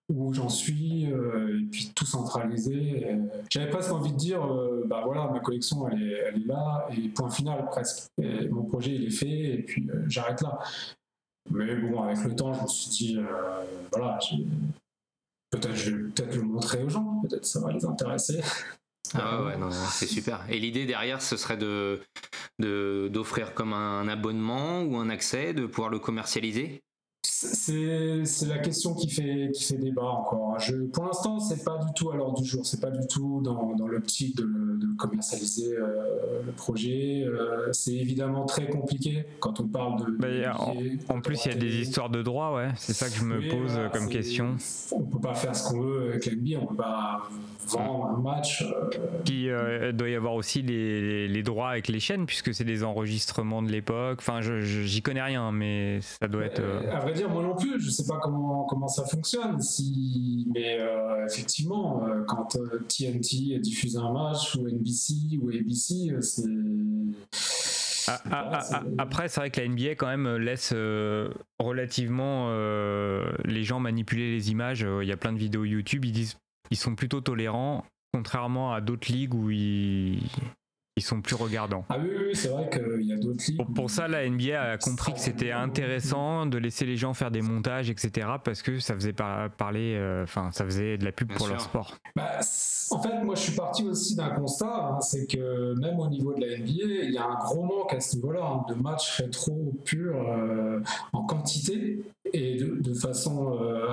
où 0.09 0.33
j'en 0.33 0.49
suis, 0.49 1.11
euh, 1.11 1.61
et 1.61 1.65
puis 1.65 1.93
tout 1.95 2.07
centraliser. 2.07 3.07
J'avais 3.51 3.71
presque 3.71 3.93
envie 3.93 4.13
de 4.13 4.17
dire, 4.17 4.47
bah 4.87 5.03
voilà, 5.05 5.29
ma 5.29 5.41
collection, 5.41 5.89
elle 5.89 6.03
est, 6.03 6.47
là, 6.47 6.87
et 6.97 7.09
point 7.09 7.31
final 7.31 7.65
presque. 7.67 8.09
Mon 8.51 8.63
projet, 8.63 8.95
il 8.95 9.05
est 9.07 9.11
fait, 9.11 9.55
et 9.55 9.63
puis 9.63 9.89
j'arrête 10.07 10.41
là. 10.41 10.59
Mais 11.51 11.75
bon, 11.75 12.03
avec 12.03 12.23
le 12.25 12.35
temps, 12.37 12.53
je 12.53 12.63
me 12.63 12.69
suis 12.69 12.91
dit, 12.91 13.19
voilà, 13.93 14.19
peut-être 15.51 15.75
je 15.75 15.91
vais 15.91 16.11
peut-être 16.11 16.35
le 16.37 16.43
montrer 16.43 16.83
aux 16.83 16.89
gens, 16.89 17.21
peut-être 17.23 17.45
ça 17.45 17.61
va 17.61 17.73
les 17.73 17.85
intéresser. 17.85 18.41
Ah 19.15 19.43
ouais, 19.43 19.57
non, 19.57 19.71
c'est 19.71 20.07
super. 20.07 20.45
Et 20.49 20.59
l'idée 20.59 20.87
derrière, 20.87 21.21
ce 21.21 21.37
serait 21.37 21.57
de 21.57 22.01
d'offrir 23.09 23.55
comme 23.55 23.73
un 23.73 24.07
abonnement 24.07 24.83
ou 24.83 24.97
un 24.97 25.09
accès, 25.09 25.55
de 25.55 25.67
pouvoir 25.67 25.89
le 25.89 25.99
commercialiser? 25.99 26.83
C'est 27.43 28.47
la 28.47 28.59
question 28.59 28.95
qui 28.95 29.09
fait, 29.09 29.51
qui 29.55 29.65
fait 29.65 29.77
débat 29.77 30.05
encore. 30.05 30.59
Je, 30.59 30.77
pour 30.77 31.05
l'instant, 31.05 31.41
c'est 31.41 31.65
pas 31.65 31.79
du 31.79 31.93
tout 31.95 32.11
à 32.11 32.17
l'ordre 32.17 32.41
du 32.41 32.47
jour. 32.47 32.67
C'est 32.67 32.81
pas 32.81 32.91
du 32.91 33.07
tout 33.07 33.41
dans, 33.43 33.75
dans 33.77 33.87
l'optique 33.87 34.37
de, 34.37 34.45
de, 34.45 34.87
commercialiser 34.99 35.75
euh, 35.75 36.43
le 36.45 36.53
projet. 36.53 37.25
Euh, 37.25 37.73
c'est 37.73 37.95
évidemment 37.95 38.45
très 38.45 38.69
compliqué 38.69 39.25
quand 39.39 39.61
on 39.61 39.69
parle 39.69 40.05
de. 40.05 40.11
Bah, 40.19 40.57
en, 41.09 41.21
plus, 41.21 41.47
il 41.47 41.53
y 41.53 41.55
a 41.55 41.59
des 41.59 41.81
histoires 41.81 42.11
de 42.11 42.23
droit, 42.23 42.55
ouais. 42.55 42.69
C'est 42.77 42.93
ça 42.93 43.09
que 43.09 43.15
je 43.15 43.25
me 43.25 43.49
pose 43.49 43.79
comme 43.93 44.09
question. 44.09 44.57
On 44.93 45.03
peut 45.03 45.21
pas 45.21 45.35
faire 45.35 45.57
ce 45.57 45.69
qu'on 45.69 45.81
veut 45.81 46.11
avec 46.11 46.27
l'NBA. 46.27 46.59
On 46.61 46.67
peut 46.67 46.77
pas 46.77 47.31
vendre 47.69 48.07
un 48.07 48.21
match. 48.21 48.65
Il 49.27 49.49
euh, 49.49 49.93
doit 49.93 50.09
y 50.09 50.15
avoir 50.15 50.35
aussi 50.35 50.61
les, 50.63 51.29
les, 51.29 51.43
droits 51.43 51.71
avec 51.71 51.89
les 51.89 52.01
chaînes, 52.01 52.27
puisque 52.27 52.53
c'est 52.53 52.65
des 52.65 52.85
enregistrements 52.85 53.63
de 53.63 53.71
l'époque. 53.71 54.19
Enfin, 54.21 54.41
j'y 54.43 55.03
connais 55.03 55.23
rien, 55.23 55.53
mais 55.53 56.01
ça 56.01 56.29
doit 56.29 56.45
être. 56.45 56.63
À 56.93 56.99
vrai 56.99 57.13
dire, 57.15 57.30
moi 57.31 57.43
non 57.43 57.57
plus, 57.57 57.81
je 57.81 57.91
sais 57.91 58.07
pas 58.07 58.19
comment, 58.19 58.65
comment 58.65 58.89
ça 58.89 59.05
fonctionne. 59.05 59.61
Si, 59.61 60.47
mais 60.55 60.79
euh, 60.79 61.27
effectivement, 61.27 62.05
euh, 62.05 62.23
quand 62.27 62.57
TNT 62.89 63.59
diffuse 63.61 63.97
un 63.97 64.13
match, 64.13 64.55
ou 64.57 64.69
NBC, 64.69 65.39
ou 65.41 65.51
ABC, 65.51 66.15
c'est. 66.21 66.43
Ah, 68.09 68.21
ah, 68.31 68.61
ah, 68.73 68.83
après, 68.99 69.29
c'est 69.29 69.41
vrai 69.41 69.51
que 69.51 69.61
la 69.61 69.69
NBA 69.69 69.95
quand 69.95 70.09
même 70.09 70.37
laisse 70.37 70.75
relativement 71.61 72.51
les 73.45 73.63
gens 73.63 73.79
manipuler 73.79 74.33
les 74.33 74.51
images. 74.51 74.87
Il 75.03 75.07
y 75.07 75.13
a 75.13 75.17
plein 75.17 75.33
de 75.33 75.39
vidéos 75.39 75.65
YouTube, 75.65 76.05
ils 76.05 76.13
disent 76.13 76.37
ils 76.71 76.77
sont 76.77 76.95
plutôt 76.95 77.21
tolérants, 77.21 77.85
contrairement 78.13 78.73
à 78.73 78.81
d'autres 78.81 79.13
ligues 79.13 79.35
où 79.35 79.51
ils, 79.51 80.23
ils 80.97 81.03
sont 81.03 81.21
plus 81.21 81.37
regardants. 81.37 81.85
Ah 81.89 81.97
oui, 81.99 82.11
oui 82.19 82.37
c'est 82.37 82.49
vrai 82.49 82.69
qu'il 82.69 83.07
y 83.07 83.13
a 83.13 83.17
d'autres 83.17 83.43
ligues. 83.47 83.75
Pour, 83.75 83.91
ça, 83.91 84.09
la 84.09 84.29
NBA 84.29 84.61
a 84.61 84.79
compris 84.79 85.13
que 85.13 85.21
c'était 85.21 85.53
intéressant 85.53 86.47
de 86.47 86.59
laisser 86.59 86.85
les 86.85 86.97
gens 86.97 87.15
faire 87.15 87.31
des 87.31 87.43
montages, 87.43 87.91
etc., 87.91 88.29
parce 88.45 88.63
que 88.63 88.79
ça 88.81 88.95
faisait 88.95 89.13
parler, 89.13 89.95
euh, 89.97 90.25
enfin, 90.25 90.51
ça 90.53 90.65
faisait 90.65 90.99
de 90.99 91.05
la 91.05 91.13
pub 91.13 91.33
pour 91.33 91.49
leur 91.49 91.61
sport. 91.61 91.97
Bah, 92.17 92.41
en 92.91 93.03
fait, 93.03 93.23
moi, 93.23 93.35
je 93.35 93.41
suis 93.41 93.57
parti 93.57 93.85
aussi 93.85 94.17
d'un 94.17 94.31
constat, 94.31 94.67
hein, 94.67 95.01
c'est 95.01 95.27
que 95.27 95.79
même 95.81 95.99
au 95.99 96.09
niveau 96.09 96.35
de 96.35 96.41
la 96.41 96.59
NBA, 96.59 97.05
il 97.05 97.13
y 97.13 97.19
a 97.19 97.25
un 97.25 97.37
gros 97.37 97.65
manque 97.65 97.95
à 97.95 98.01
ce 98.01 98.17
niveau-là 98.17 98.45
hein, 98.45 98.65
de 98.69 98.75
matchs 98.75 99.19
rétro 99.19 99.73
purs 99.85 100.29
euh, 100.29 100.81
en 101.13 101.25
quantité 101.25 102.01
et 102.33 102.59
de, 102.59 102.95
façon 102.95 103.59
euh, 103.61 103.87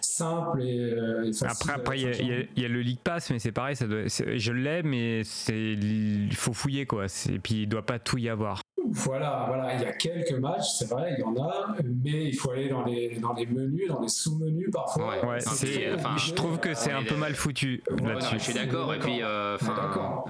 simple 0.00 0.62
et, 0.62 0.94
Après, 1.42 1.72
après, 1.72 2.00
il 2.00 2.48
y, 2.56 2.64
a 2.64 2.68
le 2.68 2.80
League 2.80 3.00
Pass, 3.02 3.30
mais 3.30 3.38
c'est 3.38 3.52
pareil, 3.52 3.76
ça 3.76 3.86
doit, 3.86 4.04
je 4.06 4.52
l'ai, 4.52 4.82
mais 4.82 5.22
c'est 5.24 5.72
il 5.72 6.34
faut 6.34 6.52
fouiller 6.52 6.86
quoi. 6.86 7.06
Et 7.32 7.38
puis 7.38 7.62
il 7.62 7.66
doit 7.66 7.86
pas 7.86 7.98
tout 7.98 8.18
y 8.18 8.28
avoir. 8.28 8.60
Voilà, 8.92 9.44
voilà, 9.46 9.74
il 9.74 9.82
y 9.82 9.84
a 9.84 9.92
quelques 9.92 10.32
matchs, 10.32 10.78
c'est 10.78 10.88
vrai, 10.88 11.14
il 11.16 11.20
y 11.20 11.22
en 11.22 11.36
a, 11.36 11.76
mais 11.84 12.26
il 12.28 12.34
faut 12.34 12.50
aller 12.50 12.68
dans 12.68 12.84
les, 12.84 13.18
dans 13.20 13.34
les 13.34 13.46
menus, 13.46 13.88
dans 13.88 14.00
les 14.00 14.08
sous-menus 14.08 14.68
parfois. 14.72 15.24
Ouais, 15.24 15.38
je 15.40 16.32
trouve 16.32 16.58
que 16.58 16.74
c'est 16.74 16.90
un 16.90 17.04
peu 17.04 17.14
mal 17.14 17.34
foutu 17.34 17.82
là-dessus. 18.02 18.36
je 18.38 18.44
suis 18.44 18.54
d'accord, 18.54 18.92
et 18.94 18.98
puis 18.98 19.22
euh, 19.22 19.56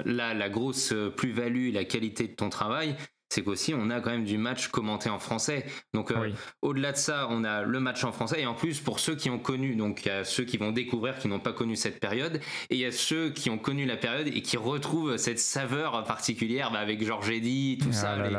là, 0.05 0.35
la 0.35 0.49
grosse 0.51 0.93
plus-value 1.17 1.69
et 1.69 1.73
la 1.73 1.85
qualité 1.85 2.29
de 2.29 2.35
ton 2.35 2.51
travail, 2.51 2.97
c'est 3.31 3.43
qu'aussi 3.43 3.75
on 3.75 3.89
a 3.91 4.01
quand 4.01 4.11
même 4.11 4.25
du 4.25 4.37
match 4.37 4.69
commenté 4.69 5.09
en 5.09 5.19
français. 5.19 5.65
Donc 5.95 6.11
euh, 6.11 6.33
au-delà 6.63 6.93
de 6.93 6.97
ça, 6.97 7.29
on 7.31 7.45
a 7.45 7.63
le 7.63 7.81
match 7.81 8.05
en 8.05 8.13
français 8.13 8.43
et 8.43 8.47
en 8.47 8.55
plus 8.55 8.81
pour 8.81 9.01
ceux 9.01 9.15
qui 9.15 9.31
ont 9.31 9.39
connu, 9.39 9.77
donc 9.77 10.05
il 10.05 10.09
y 10.09 10.11
a 10.11 10.25
ceux 10.25 10.45
qui 10.45 10.57
vont 10.57 10.73
découvrir 10.73 11.19
qui 11.19 11.29
n'ont 11.29 11.41
pas 11.41 11.53
connu 11.53 11.77
cette 11.77 12.01
période 12.01 12.41
et 12.69 12.75
il 12.75 12.81
y 12.81 12.85
a 12.85 12.93
ceux 12.93 13.31
qui 13.31 13.49
ont 13.49 13.59
connu 13.59 13.87
la 13.87 13.97
période 13.97 14.27
et 14.27 14.43
qui 14.43 14.57
retrouvent 14.57 15.17
cette 15.17 15.39
saveur 15.39 16.05
particulière 16.05 16.71
bah, 16.71 16.81
avec 16.81 17.05
Georges 17.05 17.31
Eddy, 17.31 17.79
tout 17.81 17.89
ah 17.91 17.95
ça. 17.95 18.17
Les 18.17 18.37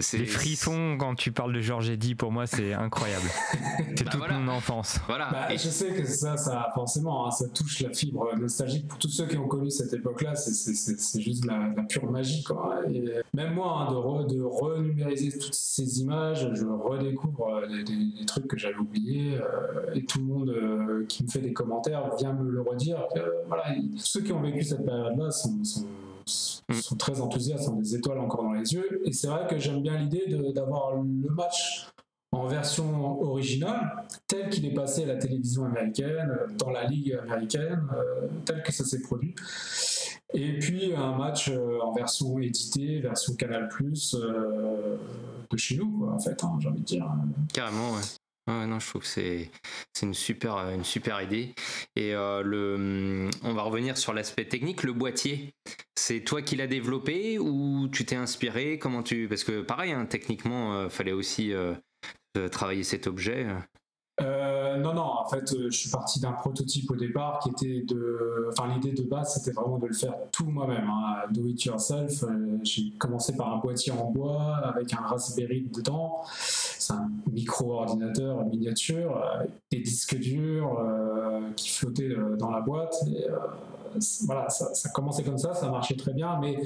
frissons 0.00 0.96
quand 0.98 1.14
tu 1.14 1.32
parles 1.32 1.54
de 1.54 1.60
Georges 1.60 1.88
Eddy, 1.88 2.14
pour 2.14 2.30
moi, 2.30 2.46
c'est 2.46 2.74
incroyable. 2.74 3.28
c'est 3.96 4.04
bah 4.04 4.10
toute 4.10 4.30
mon 4.30 4.48
enfance. 4.48 5.00
Voilà. 5.06 5.30
Bah, 5.30 5.52
et 5.52 5.56
je 5.56 5.68
sais 5.68 5.94
que 5.94 6.04
ça, 6.06 6.36
ça 6.36 6.70
forcément, 6.74 7.26
hein, 7.26 7.30
ça 7.30 7.48
touche 7.48 7.80
la 7.80 7.92
fibre 7.92 8.28
nostalgique. 8.38 8.86
Pour 8.86 8.98
tous 8.98 9.08
ceux 9.08 9.26
qui 9.26 9.38
ont 9.38 9.48
connu 9.48 9.70
cette 9.70 9.92
époque-là, 9.92 10.34
c'est 10.34 11.20
juste 11.20 11.44
la, 11.46 11.72
la, 11.74 11.82
pure 11.84 12.10
magie. 12.10 12.44
Quoi. 12.44 12.82
Et 12.92 13.02
même 13.32 13.54
moi, 13.54 13.88
hein, 13.88 14.24
de, 14.26 14.34
de 14.34 14.42
renumériser 14.42 15.38
toutes 15.38 15.54
ces 15.54 16.00
images, 16.00 16.50
je 16.54 16.66
redécouvre 16.66 17.48
euh, 17.48 17.82
des, 17.82 18.26
trucs 18.26 18.46
que 18.46 18.58
j'avais 18.58 18.76
oubliés. 18.76 19.36
Euh, 19.36 19.94
et 19.94 20.04
tout 20.04 20.18
le 20.18 20.24
monde 20.24 20.50
euh, 20.50 21.06
qui 21.06 21.24
me 21.24 21.28
fait 21.28 21.40
des 21.40 21.52
commentaires 21.52 22.14
vient 22.16 22.34
me 22.34 22.50
le 22.50 22.60
redire. 22.60 23.06
voilà, 23.46 23.64
ceux 23.96 24.20
qui 24.20 24.32
ont 24.32 24.42
vécu 24.42 24.62
cette 24.62 24.84
période-là 24.84 25.30
sont, 25.30 25.64
sont. 25.64 25.86
Sont 26.28 26.96
très 26.96 27.20
enthousiastes, 27.20 27.68
ont 27.68 27.76
des 27.76 27.94
étoiles 27.94 28.18
encore 28.18 28.44
dans 28.44 28.52
les 28.52 28.72
yeux. 28.72 29.02
Et 29.04 29.12
c'est 29.12 29.28
vrai 29.28 29.46
que 29.48 29.58
j'aime 29.58 29.82
bien 29.82 29.98
l'idée 29.98 30.24
d'avoir 30.54 30.94
le 30.96 31.30
match 31.30 31.88
en 32.32 32.46
version 32.46 33.22
originale, 33.22 34.04
tel 34.26 34.50
qu'il 34.50 34.66
est 34.66 34.74
passé 34.74 35.04
à 35.04 35.06
la 35.06 35.16
télévision 35.16 35.64
américaine, 35.64 36.30
dans 36.58 36.70
la 36.70 36.84
ligue 36.84 37.18
américaine, 37.22 37.86
euh, 37.94 38.28
tel 38.44 38.62
que 38.62 38.70
ça 38.70 38.84
s'est 38.84 39.00
produit. 39.00 39.34
Et 40.34 40.58
puis 40.58 40.94
un 40.94 41.16
match 41.16 41.48
euh, 41.48 41.80
en 41.80 41.92
version 41.92 42.38
éditée, 42.38 43.00
version 43.00 43.34
Canal 43.34 43.68
Plus 43.68 44.14
euh, 44.14 44.96
de 45.50 45.56
chez 45.56 45.78
nous, 45.78 46.06
en 46.06 46.18
fait, 46.18 46.44
hein, 46.44 46.58
j'ai 46.60 46.68
envie 46.68 46.80
de 46.80 46.84
dire. 46.84 47.10
Carrément, 47.52 47.94
ouais 47.94 48.02
non, 48.48 48.80
je 48.80 48.88
trouve 48.88 49.02
que 49.02 49.08
c'est 49.08 49.50
une 50.02 50.14
super, 50.14 50.56
une 50.70 50.84
super 50.84 51.20
idée. 51.20 51.54
Et 51.96 52.14
euh, 52.14 52.42
le, 52.42 53.28
on 53.42 53.52
va 53.52 53.62
revenir 53.62 53.98
sur 53.98 54.14
l'aspect 54.14 54.46
technique. 54.46 54.82
Le 54.82 54.92
boîtier, 54.92 55.54
c'est 55.94 56.20
toi 56.20 56.40
qui 56.40 56.56
l'as 56.56 56.66
développé 56.66 57.38
ou 57.38 57.88
tu 57.92 58.04
t'es 58.04 58.16
inspiré? 58.16 58.78
Comment 58.78 59.02
tu 59.02 59.28
Parce 59.28 59.44
que 59.44 59.60
pareil, 59.60 59.92
hein, 59.92 60.06
techniquement, 60.06 60.80
il 60.80 60.86
euh, 60.86 60.88
fallait 60.88 61.12
aussi 61.12 61.52
euh, 61.52 61.74
travailler 62.50 62.84
cet 62.84 63.06
objet. 63.06 63.46
Euh, 64.78 64.82
non, 64.82 64.94
non, 64.94 65.02
en 65.02 65.28
fait, 65.28 65.52
euh, 65.52 65.70
je 65.70 65.76
suis 65.76 65.90
parti 65.90 66.20
d'un 66.20 66.32
prototype 66.32 66.90
au 66.90 66.96
départ 66.96 67.40
qui 67.40 67.50
était 67.50 67.84
de. 67.86 68.48
Enfin, 68.50 68.72
l'idée 68.74 68.92
de 68.92 69.02
base, 69.02 69.34
c'était 69.34 69.52
vraiment 69.52 69.78
de 69.78 69.86
le 69.86 69.94
faire 69.94 70.14
tout 70.32 70.46
moi-même, 70.46 70.88
hein, 70.88 71.26
do 71.30 71.46
it 71.46 71.62
yourself. 71.64 72.22
Euh, 72.22 72.58
j'ai 72.62 72.90
commencé 72.98 73.36
par 73.36 73.52
un 73.52 73.58
boîtier 73.58 73.92
en 73.92 74.10
bois 74.10 74.56
avec 74.64 74.92
un 74.92 75.00
Raspberry 75.00 75.68
dedans. 75.74 76.22
C'est 76.40 76.92
un 76.92 77.10
micro-ordinateur 77.30 78.44
miniature, 78.46 79.16
avec 79.34 79.50
des 79.70 79.80
disques 79.80 80.18
durs 80.18 80.80
qui 81.56 81.68
flottaient 81.70 82.16
dans 82.38 82.50
la 82.50 82.60
boîte. 82.60 82.94
Voilà, 84.24 84.48
ça, 84.48 84.72
ça 84.74 84.88
commençait 84.90 85.24
comme 85.24 85.38
ça, 85.38 85.54
ça 85.54 85.68
marchait 85.70 85.96
très 85.96 86.12
bien, 86.12 86.38
mais 86.40 86.58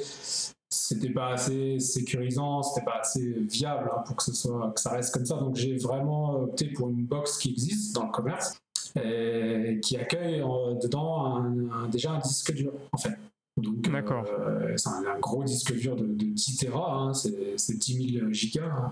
c'était 0.73 1.11
pas 1.11 1.35
assez 1.35 1.79
sécurisant, 1.79 2.63
c'était 2.63 2.85
pas 2.85 3.01
assez 3.01 3.21
viable 3.21 3.91
hein, 3.95 4.03
pour 4.07 4.17
que 4.17 4.23
ce 4.23 4.33
soit 4.33 4.73
que 4.75 4.81
ça 4.81 4.91
reste 4.91 5.15
comme 5.15 5.27
ça. 5.27 5.37
Donc 5.37 5.57
j'ai 5.57 5.77
vraiment 5.77 6.35
opté 6.43 6.67
pour 6.67 6.89
une 6.89 7.05
box 7.05 7.39
qui 7.39 7.51
existe 7.51 7.95
dans 7.95 8.07
le 8.07 8.11
commerce 8.11 8.57
et 8.97 9.79
qui 9.83 9.97
accueille 9.97 10.41
dedans 10.83 11.45
déjà 11.91 12.13
un 12.13 12.19
disque 12.19 12.53
dur 12.55 12.73
en 12.93 12.99
fait. 12.99 13.17
D'accord. 13.57 14.25
Euh, 14.27 14.77
c'est 14.77 14.89
un, 14.89 15.19
gros 15.19 15.45
disque 15.45 15.75
dur 15.75 15.97
de, 15.97 16.07
10 16.07 16.57
Tera, 16.57 16.95
hein, 16.95 17.15
c'est 17.15 17.79
10 17.79 18.19
000 18.19 18.33
gigas. 18.33 18.91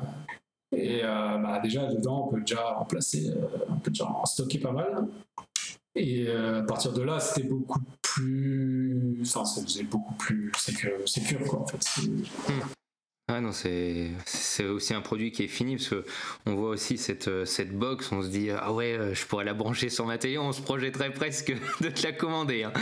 Et 0.72 1.00
euh, 1.02 1.38
bah, 1.38 1.60
déjà 1.62 1.86
dedans, 1.86 2.26
on 2.26 2.34
peut 2.34 2.40
déjà 2.40 2.74
remplacer, 2.74 3.30
euh, 3.30 3.64
on 3.68 3.76
peut 3.76 3.90
déjà 3.90 4.06
en 4.06 4.24
stocker 4.26 4.58
pas 4.58 4.72
mal. 4.72 5.08
Et 5.96 6.30
à 6.30 6.62
partir 6.62 6.92
de 6.92 7.02
là, 7.02 7.18
c'était 7.18 7.48
beaucoup 7.48 7.80
plus, 8.14 9.22
enfin, 9.34 9.64
c'est 9.66 9.84
beaucoup 9.84 10.14
plus 10.14 10.52
sécure, 10.56 11.44
quoi, 11.48 11.60
en 11.60 11.66
fait. 11.66 11.86
Ah 13.32 13.40
non, 13.40 13.50
c'est 13.52 14.64
aussi 14.64 14.92
un 14.92 15.00
produit 15.00 15.30
qui 15.30 15.44
est 15.44 15.48
fini 15.48 15.76
parce 15.76 15.88
que 15.88 16.04
on 16.46 16.54
voit 16.56 16.70
aussi 16.70 16.98
cette, 16.98 17.28
euh, 17.28 17.44
cette 17.44 17.72
box, 17.72 18.10
on 18.10 18.22
se 18.22 18.28
dit 18.28 18.50
ah 18.50 18.72
ouais, 18.72 18.92
euh, 18.98 19.14
je 19.14 19.24
pourrais 19.24 19.44
la 19.44 19.54
brancher 19.54 19.88
sur 19.88 20.04
ma 20.04 20.18
télé, 20.18 20.36
on 20.36 20.50
se 20.50 20.60
projetterait 20.60 21.12
presque 21.12 21.54
de 21.80 21.88
te 21.88 22.02
la 22.02 22.12
commander. 22.12 22.64
Hein. 22.64 22.72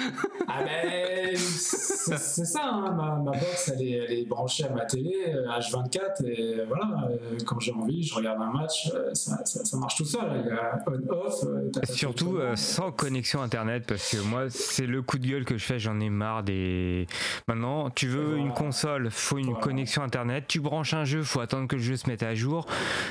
Ah 0.46 0.62
ben 0.64 1.36
c'est 1.36 2.46
ça, 2.46 2.62
hein, 2.64 2.94
ma, 2.96 3.16
ma, 3.16 3.32
box 3.32 3.72
elle 3.74 3.82
est, 3.82 3.90
elle 3.90 4.12
est, 4.12 4.24
branchée 4.24 4.64
à 4.64 4.70
ma 4.70 4.86
télé 4.86 5.14
H24 5.46 5.98
euh, 5.98 6.26
et 6.26 6.64
voilà, 6.66 7.10
quand 7.44 7.60
j'ai 7.60 7.72
envie, 7.72 8.02
je 8.02 8.14
regarde 8.14 8.40
un 8.40 8.50
match, 8.50 8.90
ça, 9.12 9.44
ça, 9.44 9.76
marche 9.76 9.96
tout 9.96 10.06
seul, 10.06 10.42
il 10.44 10.48
y 10.48 10.50
a 10.50 10.82
on-off. 10.86 11.44
Surtout 11.90 12.38
sans 12.54 12.90
connexion 12.92 13.42
internet 13.42 13.84
parce 13.86 14.10
que 14.10 14.16
moi 14.22 14.44
c'est 14.48 14.86
le 14.86 15.02
coup 15.02 15.18
de 15.18 15.26
gueule 15.26 15.44
que 15.44 15.58
je 15.58 15.64
fais, 15.64 15.78
j'en 15.78 16.00
ai 16.00 16.08
marre 16.08 16.42
des. 16.42 17.06
Maintenant, 17.46 17.90
tu 17.90 18.08
veux 18.08 18.38
une 18.38 18.52
console, 18.52 19.10
faut 19.10 19.36
une 19.36 19.54
connexion 19.54 20.02
internet 20.02 20.37
tu 20.46 20.60
branches 20.60 20.94
un 20.94 21.04
jeu, 21.04 21.22
faut 21.22 21.40
attendre 21.40 21.68
que 21.68 21.76
le 21.76 21.82
jeu 21.82 21.96
se 21.96 22.08
mette 22.08 22.22
à 22.22 22.34
jour. 22.34 22.66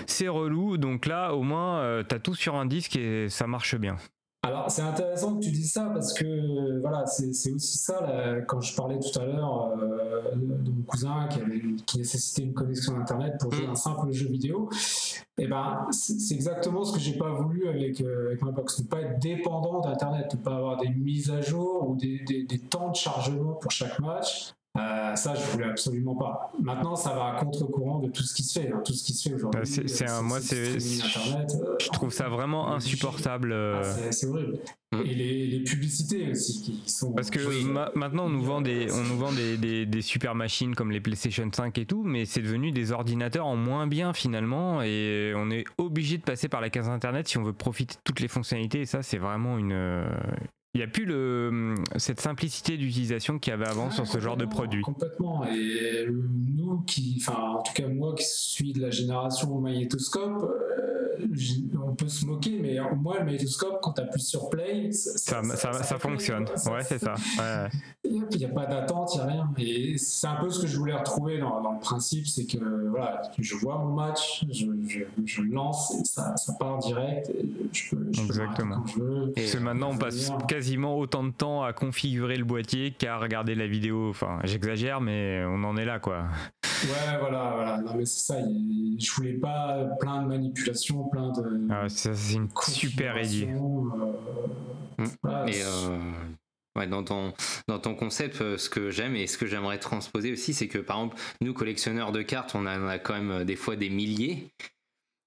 C'est 0.06 0.28
relou, 0.28 0.78
donc 0.78 1.06
là 1.06 1.34
au 1.34 1.44
moins 1.44 1.80
euh, 1.80 2.04
tu 2.08 2.16
as 2.16 2.20
tout 2.20 2.36
sur 2.36 2.56
un 2.56 2.66
disque 2.66 2.96
et 2.96 3.30
ça 3.30 3.48
marche 3.48 3.76
bien. 3.76 3.98
Alors 4.44 4.70
c'est 4.70 4.84
intéressant 4.84 5.36
que 5.36 5.44
tu 5.44 5.52
dises 5.52 5.74
ça 5.74 5.90
parce 5.94 6.14
que 6.14 6.80
voilà 6.80 7.06
c'est 7.06 7.52
aussi 7.52 7.78
ça 7.78 8.00
quand 8.48 8.62
je 8.62 8.76
parlais 8.76 9.00
tout 9.00 9.20
à 9.20 9.26
l'heure 9.26 9.78
euh, 9.78 10.36
de 10.36 10.72
mon 10.72 10.84
cousin 10.84 11.28
qui, 11.30 11.42
avait, 11.42 11.62
qui 11.86 11.98
nécessitait 11.98 12.44
une 12.44 12.54
connexion 12.54 12.96
internet 12.98 13.34
pour 13.42 13.52
jouer 13.52 13.68
mm. 13.68 13.72
un 13.72 13.76
simple 13.76 14.12
jeu 14.12 14.28
vidéo. 14.30 14.70
Et 15.40 15.44
eh 15.44 15.48
ben 15.48 15.88
c'est 15.92 16.34
exactement 16.34 16.84
ce 16.84 16.94
que 16.94 17.00
j'ai 17.00 17.18
pas 17.18 17.32
voulu 17.32 17.68
avec, 17.68 18.00
euh, 18.00 18.28
avec 18.28 18.42
ma 18.42 18.52
box, 18.52 18.80
ne 18.80 18.86
pas 18.86 19.02
être 19.02 19.20
dépendant 19.20 19.82
d'internet, 19.82 20.34
ne 20.34 20.40
pas 20.40 20.56
avoir 20.56 20.78
des 20.78 20.90
mises 20.90 21.30
à 21.30 21.42
jour 21.42 21.90
ou 21.90 21.96
des, 21.96 22.20
des 22.24 22.60
temps 22.60 22.90
de 22.90 22.96
chargement 22.96 23.54
pour 23.54 23.72
chaque 23.72 24.00
match. 24.00 24.54
Euh, 24.78 25.16
ça, 25.16 25.34
je 25.36 25.52
voulais 25.52 25.66
absolument 25.66 26.16
pas. 26.16 26.52
Maintenant, 26.62 26.96
ça 26.96 27.14
va 27.14 27.36
à 27.36 27.40
contre-courant 27.40 28.00
de 28.00 28.10
tout 28.10 28.24
ce 28.24 28.34
qui 28.34 28.44
se 28.44 28.60
fait, 28.60 28.72
hein, 28.72 28.82
tout 28.86 28.94
ce 28.94 29.04
qui 29.04 29.14
se 29.14 29.28
fait 29.28 29.36
aujourd'hui. 29.36 29.60
Bah, 29.60 29.66
c'est 29.66 30.10
un, 30.10 30.22
moi, 30.22 30.40
c'est, 30.42 30.80
je 30.80 31.90
trouve 31.92 32.12
ça 32.12 32.30
vraiment 32.30 32.74
insupportable. 32.74 33.54
Ah, 33.54 33.82
c'est 34.12 34.28
horrible. 34.28 34.60
Mm. 34.94 35.02
Et 35.06 35.16
les, 35.16 35.60
publicités 35.64 36.32
aussi 36.32 36.62
qui 36.62 36.90
sont. 36.90 37.12
Parce 37.12 37.30
que 37.30 37.40
maintenant 37.98 38.28
on 38.28 38.30
nous 38.30 38.44
vend 38.44 38.62
des 38.62 38.90
on 38.90 39.04
nous 39.04 39.18
vend 39.18 39.34
des, 39.34 39.86
des, 39.86 40.02
super 40.02 40.34
machines 40.34 40.76
comme 40.76 40.92
les 40.92 41.02
PlayStation 41.02 41.50
5 41.52 41.78
et 41.78 41.86
tout, 41.86 42.04
mais 42.04 42.24
c'est 42.24 42.42
devenu 42.42 42.72
des 42.72 42.94
ordinateurs 42.94 43.48
en 43.48 43.58
moins 43.58 43.86
bien 43.86 44.14
finalement 44.14 44.82
et 44.82 45.34
on 45.36 45.52
est 45.52 45.66
obligé 45.78 46.18
de 46.18 46.24
passer 46.24 46.48
par 46.48 46.62
la 46.62 46.70
case 46.70 46.88
internet 46.88 47.28
si 47.28 47.38
on 47.38 47.44
veut 47.44 47.52
profiter 47.52 47.96
de 47.96 48.00
toutes 48.06 48.22
les 48.22 48.30
fonctionnalités 48.30 48.82
et 48.82 48.86
ça 48.86 49.04
c'est 49.04 49.18
vraiment 49.18 49.58
une 49.58 50.06
il 50.78 50.82
n'y 50.82 50.84
a 50.84 50.88
plus 50.88 51.06
le, 51.06 51.74
cette 51.96 52.22
simplicité 52.22 52.78
d'utilisation 52.78 53.40
qu'il 53.40 53.50
y 53.50 53.54
avait 53.56 53.68
avant 53.68 53.90
sur 53.90 54.06
ce 54.06 54.20
genre 54.20 54.38
de 54.38 54.46
produit. 54.46 54.84
Complètement. 54.84 55.44
Et 55.48 56.06
nous, 56.08 56.82
qui, 56.82 57.20
enfin, 57.20 57.56
en 57.58 57.64
tout 57.64 57.74
cas 57.74 57.88
moi 57.88 58.14
qui 58.14 58.26
suis 58.26 58.74
de 58.74 58.82
la 58.82 58.92
génération 58.92 59.60
magnétoscope, 59.60 60.44
euh, 60.44 61.18
on 61.84 61.96
peut 61.96 62.08
se 62.08 62.28
moquer, 62.28 62.60
mais 62.62 62.78
moins 62.96 63.18
le 63.18 63.26
magnétoscope, 63.26 63.80
quand 63.82 63.94
tu 63.94 64.02
appuies 64.02 64.22
sur 64.22 64.52
play, 64.52 64.92
ça, 64.92 65.42
ça, 65.44 65.74
ça, 65.82 65.98
fonctionne. 65.98 66.44
ouais, 66.44 66.84
c'est 66.84 67.00
ça. 67.00 67.16
Il 68.10 68.38
n'y 68.38 68.46
a, 68.46 68.50
pas 68.50 68.66
d'attente, 68.66 69.12
il 69.16 69.18
n'y 69.18 69.24
a 69.24 69.28
rien. 69.28 69.54
Et 69.58 69.98
c'est 69.98 70.28
un 70.28 70.36
peu 70.36 70.50
ce 70.50 70.62
que 70.62 70.68
je 70.68 70.78
voulais 70.78 70.94
retrouver 70.94 71.40
dans, 71.40 71.62
dans 71.62 71.74
le 71.74 71.80
principe, 71.80 72.28
c'est 72.28 72.46
que 72.46 72.58
voilà, 72.90 73.22
je 73.38 73.56
vois 73.56 73.78
mon 73.78 73.94
match, 73.94 74.46
je, 74.52 74.66
je, 74.88 75.00
je 75.26 75.42
lance 75.42 75.94
et 76.00 76.06
ça, 76.06 76.36
part 76.60 76.80
direct. 76.80 77.30
Et 77.30 77.50
je 77.72 77.96
peux, 77.96 78.08
Exactement. 78.10 78.84
Parce 79.36 79.52
que 79.54 79.60
maintenant, 79.60 79.92
on 79.92 79.98
passe 79.98 80.32
quasi 80.48 80.78
autant 80.78 81.24
de 81.24 81.32
temps 81.32 81.64
à 81.64 81.74
configurer 81.74 82.38
le 82.38 82.46
boîtier 82.46 82.92
qu'à 82.92 83.18
regarder 83.18 83.56
la 83.56 83.68
vidéo. 83.68 84.10
Enfin, 84.10 84.40
j'exagère, 84.44 85.02
mais 85.02 85.44
on 85.46 85.64
en 85.64 85.78
est 85.78 85.86
là, 85.86 86.00
quoi. 86.00 86.26
Ouais, 86.84 87.18
voilà, 87.20 87.52
voilà. 87.56 87.82
Non, 87.82 87.94
mais 87.96 88.06
c'est 88.06 88.34
ça. 88.34 88.40
Je 88.40 89.12
voulais 89.12 89.34
pas 89.34 89.86
plein 90.00 90.22
de 90.24 90.28
manipulations, 90.28 91.06
plein 91.06 91.32
de. 91.32 91.68
Ah, 91.70 91.90
c'est 91.90 92.34
une 92.34 92.50
super 92.68 93.22
idée. 93.22 93.50
Euh, 93.50 95.04
mm. 95.04 95.48
et 95.48 95.62
euh, 95.64 96.00
dans, 96.86 97.04
ton, 97.04 97.96
concept, 97.96 98.42
euh, 98.42 98.58
ce 98.58 98.70
que 98.70 98.92
j'aime 98.92 99.16
et 99.16 99.26
ce 99.26 99.38
que 99.38 99.48
j'aimerais 99.48 99.80
transposer 99.80 100.32
aussi, 100.32 100.54
c'est 100.54 100.68
que 100.68 100.78
par 100.78 100.98
exemple, 100.98 101.18
nous, 101.42 101.54
collectionneurs 101.54 102.12
de 102.12 102.22
cartes, 102.22 102.54
on 102.54 102.68
on 102.68 102.88
a 102.88 103.00
quand 103.00 103.20
même 103.20 103.46
des 103.46 103.56
fois 103.56 103.76
des 103.76 103.90
milliers. 103.90 104.50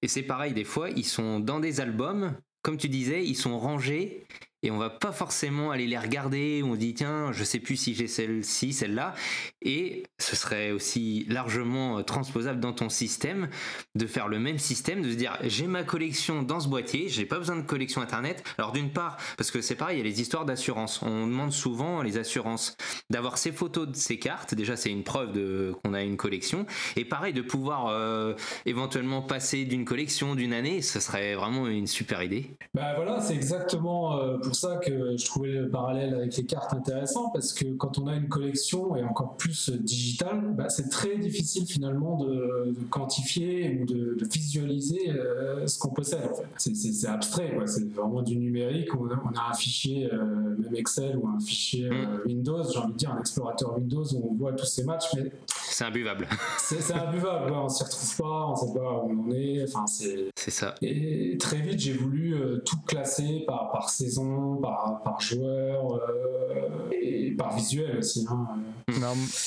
Et 0.01 0.07
c'est 0.07 0.23
pareil, 0.23 0.53
des 0.53 0.63
fois, 0.63 0.89
ils 0.89 1.05
sont 1.05 1.39
dans 1.39 1.59
des 1.59 1.81
albums, 1.81 2.35
comme 2.63 2.77
tu 2.77 2.87
disais, 2.87 3.25
ils 3.25 3.35
sont 3.35 3.59
rangés 3.59 4.25
et 4.63 4.71
on 4.71 4.77
va 4.77 4.89
pas 4.89 5.11
forcément 5.11 5.71
aller 5.71 5.87
les 5.87 5.97
regarder. 5.97 6.61
On 6.63 6.75
dit 6.75 6.93
tiens, 6.93 7.31
je 7.31 7.43
sais 7.43 7.59
plus 7.59 7.77
si 7.77 7.93
j'ai 7.93 8.07
celle-ci, 8.07 8.73
celle-là, 8.73 9.13
et 9.61 10.03
ce 10.19 10.35
serait 10.35 10.71
aussi 10.71 11.25
largement 11.29 11.99
euh, 11.99 12.03
transposable 12.03 12.59
dans 12.59 12.73
ton 12.73 12.89
système 12.89 13.49
de 13.95 14.05
faire 14.05 14.27
le 14.27 14.39
même 14.39 14.59
système, 14.59 15.01
de 15.01 15.11
se 15.11 15.15
dire 15.15 15.37
j'ai 15.43 15.67
ma 15.67 15.83
collection 15.83 16.43
dans 16.43 16.59
ce 16.59 16.67
boîtier, 16.67 17.09
j'ai 17.09 17.25
pas 17.25 17.37
besoin 17.37 17.55
de 17.55 17.61
collection 17.61 18.01
internet. 18.01 18.43
Alors 18.57 18.71
d'une 18.71 18.91
part, 18.91 19.17
parce 19.37 19.51
que 19.51 19.61
c'est 19.61 19.75
pareil, 19.75 19.97
il 19.97 19.99
y 19.99 20.01
a 20.01 20.09
les 20.09 20.21
histoires 20.21 20.45
d'assurance. 20.45 21.01
On 21.01 21.27
demande 21.27 21.51
souvent 21.51 22.01
les 22.01 22.17
assurances 22.17 22.77
d'avoir 23.09 23.37
ces 23.37 23.51
photos 23.51 23.87
de 23.87 23.95
ces 23.95 24.19
cartes. 24.19 24.55
Déjà, 24.55 24.75
c'est 24.75 24.89
une 24.89 25.03
preuve 25.03 25.31
de 25.31 25.73
qu'on 25.83 25.93
a 25.93 26.01
une 26.01 26.17
collection. 26.17 26.65
Et 26.95 27.05
pareil, 27.05 27.33
de 27.33 27.41
pouvoir 27.41 27.87
euh, 27.87 28.33
éventuellement 28.65 29.21
passer 29.21 29.65
d'une 29.65 29.85
collection 29.85 30.35
d'une 30.35 30.53
année, 30.53 30.81
ce 30.81 30.99
serait 30.99 31.35
vraiment 31.35 31.67
une 31.67 31.87
super 31.87 32.23
idée. 32.23 32.51
Bah 32.73 32.93
voilà, 32.95 33.19
c'est 33.21 33.35
exactement 33.35 34.17
euh, 34.17 34.37
pour 34.51 34.59
ça 34.59 34.75
que 34.75 35.15
je 35.15 35.25
trouvais 35.25 35.53
le 35.53 35.69
parallèle 35.69 36.13
avec 36.13 36.35
les 36.35 36.43
cartes 36.43 36.73
intéressant 36.73 37.29
parce 37.29 37.53
que 37.53 37.63
quand 37.75 37.97
on 37.99 38.07
a 38.07 38.15
une 38.15 38.27
collection 38.27 38.97
et 38.97 39.03
encore 39.03 39.37
plus 39.37 39.69
digitale, 39.69 40.41
bah, 40.57 40.67
c'est 40.67 40.89
très 40.89 41.17
difficile 41.17 41.65
finalement 41.65 42.17
de, 42.17 42.75
quantifier 42.89 43.79
ou 43.79 43.85
de, 43.85 44.17
visualiser 44.29 45.09
euh, 45.09 45.65
ce 45.67 45.79
qu'on 45.79 45.91
possède. 45.91 46.29
En 46.29 46.35
fait. 46.35 46.75
C'est 46.75 47.07
abstrait, 47.07 47.57
c'est 47.65 47.93
vraiment 47.93 48.21
du 48.21 48.35
numérique. 48.35 48.89
On 48.93 49.07
a, 49.09 49.49
un 49.49 49.53
fichier, 49.53 50.11
euh, 50.11 50.57
même 50.59 50.75
Excel 50.75 51.15
ou 51.15 51.29
un 51.29 51.39
fichier 51.39 51.85
euh, 51.85 52.17
mm. 52.17 52.21
Windows, 52.25 52.63
j'ai 52.71 52.79
envie 52.79 52.91
de 52.91 52.97
dire 52.97 53.11
un 53.11 53.19
explorateur 53.19 53.77
Windows 53.77 54.03
où 54.13 54.31
on 54.31 54.35
voit 54.35 54.51
tous 54.51 54.65
ces 54.65 54.83
matchs, 54.83 55.05
mais 55.15 55.31
c'est 55.47 55.85
imbuvable. 55.85 56.27
C'est 56.57 56.93
imbuvable, 56.93 57.51
on 57.53 57.69
s'y 57.69 57.83
retrouve 57.83 58.17
pas, 58.17 58.47
on 58.47 58.55
sait 58.55 58.73
pas 58.73 59.03
où 59.03 59.11
on 59.11 59.29
en 59.29 59.31
est. 59.31 59.63
Enfin, 59.63 59.85
c'est 59.87 60.51
ça. 60.51 60.75
Et 60.81 61.37
très 61.37 61.57
vite, 61.57 61.79
j'ai 61.79 61.93
voulu 61.93 62.35
tout 62.65 62.77
classer 62.85 63.43
par, 63.47 63.71
par 63.71 63.89
saison, 63.89 64.40
par, 64.61 65.19
joueur 65.21 65.95
euh, 65.95 66.89
et 66.91 67.31
par 67.31 67.55
visuel 67.55 67.97
aussi. 67.97 68.25
Hein. 68.29 68.47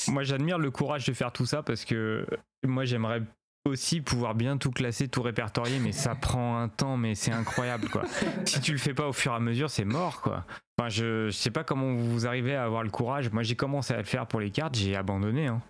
moi 0.07 0.23
j'admire 0.23 0.57
le 0.57 0.71
courage 0.71 1.05
de 1.05 1.13
faire 1.13 1.31
tout 1.31 1.45
ça 1.45 1.63
parce 1.63 1.85
que 1.85 2.25
moi 2.63 2.85
j'aimerais 2.85 3.21
aussi 3.65 4.01
pouvoir 4.01 4.35
bien 4.35 4.57
tout 4.57 4.71
classer, 4.71 5.07
tout 5.07 5.21
répertorier, 5.21 5.79
mais 5.79 5.91
ça 5.91 6.13
prend 6.15 6.59
un 6.59 6.69
temps, 6.69 6.97
mais 6.97 7.15
c'est 7.15 7.31
incroyable 7.31 7.89
quoi. 7.89 8.03
si 8.45 8.61
tu 8.61 8.71
le 8.71 8.77
fais 8.77 8.93
pas 8.93 9.07
au 9.07 9.13
fur 9.13 9.31
et 9.31 9.35
à 9.35 9.39
mesure, 9.39 9.69
c'est 9.69 9.85
mort 9.85 10.21
quoi. 10.21 10.45
Enfin, 10.77 10.89
je, 10.89 11.29
sais 11.31 11.51
pas 11.51 11.63
comment 11.63 11.93
vous 11.93 12.27
arrivez 12.27 12.55
à 12.55 12.63
avoir 12.63 12.83
le 12.83 12.89
courage. 12.89 13.31
Moi 13.31 13.43
j'ai 13.43 13.55
commencé 13.55 13.93
à 13.93 13.97
le 13.97 14.03
faire 14.03 14.27
pour 14.27 14.39
les 14.39 14.51
cartes, 14.51 14.75
j'ai 14.75 14.95
abandonné. 14.95 15.47
Hein. 15.47 15.61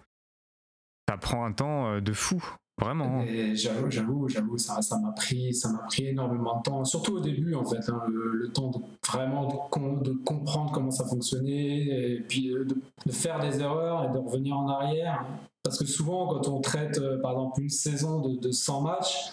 Ça 1.07 1.17
prend 1.17 1.45
un 1.45 1.51
temps 1.51 1.87
euh, 1.87 2.01
de 2.01 2.13
fou. 2.13 2.43
Vraiment. 2.77 3.23
J'avoue, 3.53 3.89
j'avoue, 3.89 4.27
j'avoue, 4.27 4.57
ça, 4.57 4.99
m'a 4.99 5.11
pris, 5.13 5.53
ça 5.53 5.69
m'a 5.71 5.83
pris 5.87 6.07
énormément 6.07 6.57
de 6.57 6.63
temps, 6.63 6.83
surtout 6.83 7.13
au 7.13 7.19
début 7.21 7.55
en 7.55 7.63
fait, 7.63 7.89
hein, 7.89 8.03
le, 8.09 8.49
temps 8.51 8.69
de 8.69 8.79
vraiment 9.07 9.47
de, 9.47 10.11
comprendre 10.25 10.73
comment 10.73 10.91
ça 10.91 11.05
fonctionnait 11.05 12.15
et 12.15 12.19
puis 12.19 12.49
de, 12.49 13.11
faire 13.11 13.39
des 13.39 13.61
erreurs 13.61 14.03
et 14.03 14.13
de 14.13 14.17
revenir 14.17 14.57
en 14.57 14.67
arrière. 14.67 15.25
Parce 15.63 15.79
que 15.79 15.85
souvent, 15.85 16.27
quand 16.27 16.47
on 16.49 16.59
traite, 16.59 16.99
euh, 16.99 17.19
par 17.21 17.31
exemple, 17.31 17.61
une 17.61 17.69
saison 17.69 18.19
de, 18.19 18.39
de 18.39 18.51
100 18.51 18.81
matchs, 18.81 19.31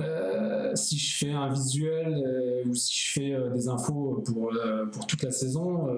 euh, 0.00 0.57
si 0.74 0.98
je 0.98 1.16
fais 1.18 1.32
un 1.32 1.48
visuel 1.52 2.64
ou 2.68 2.74
si 2.74 2.96
je 2.96 3.12
fais 3.12 3.36
des 3.54 3.68
infos 3.68 4.22
pour, 4.26 4.52
pour 4.92 5.06
toute 5.06 5.22
la 5.22 5.30
saison, 5.30 5.88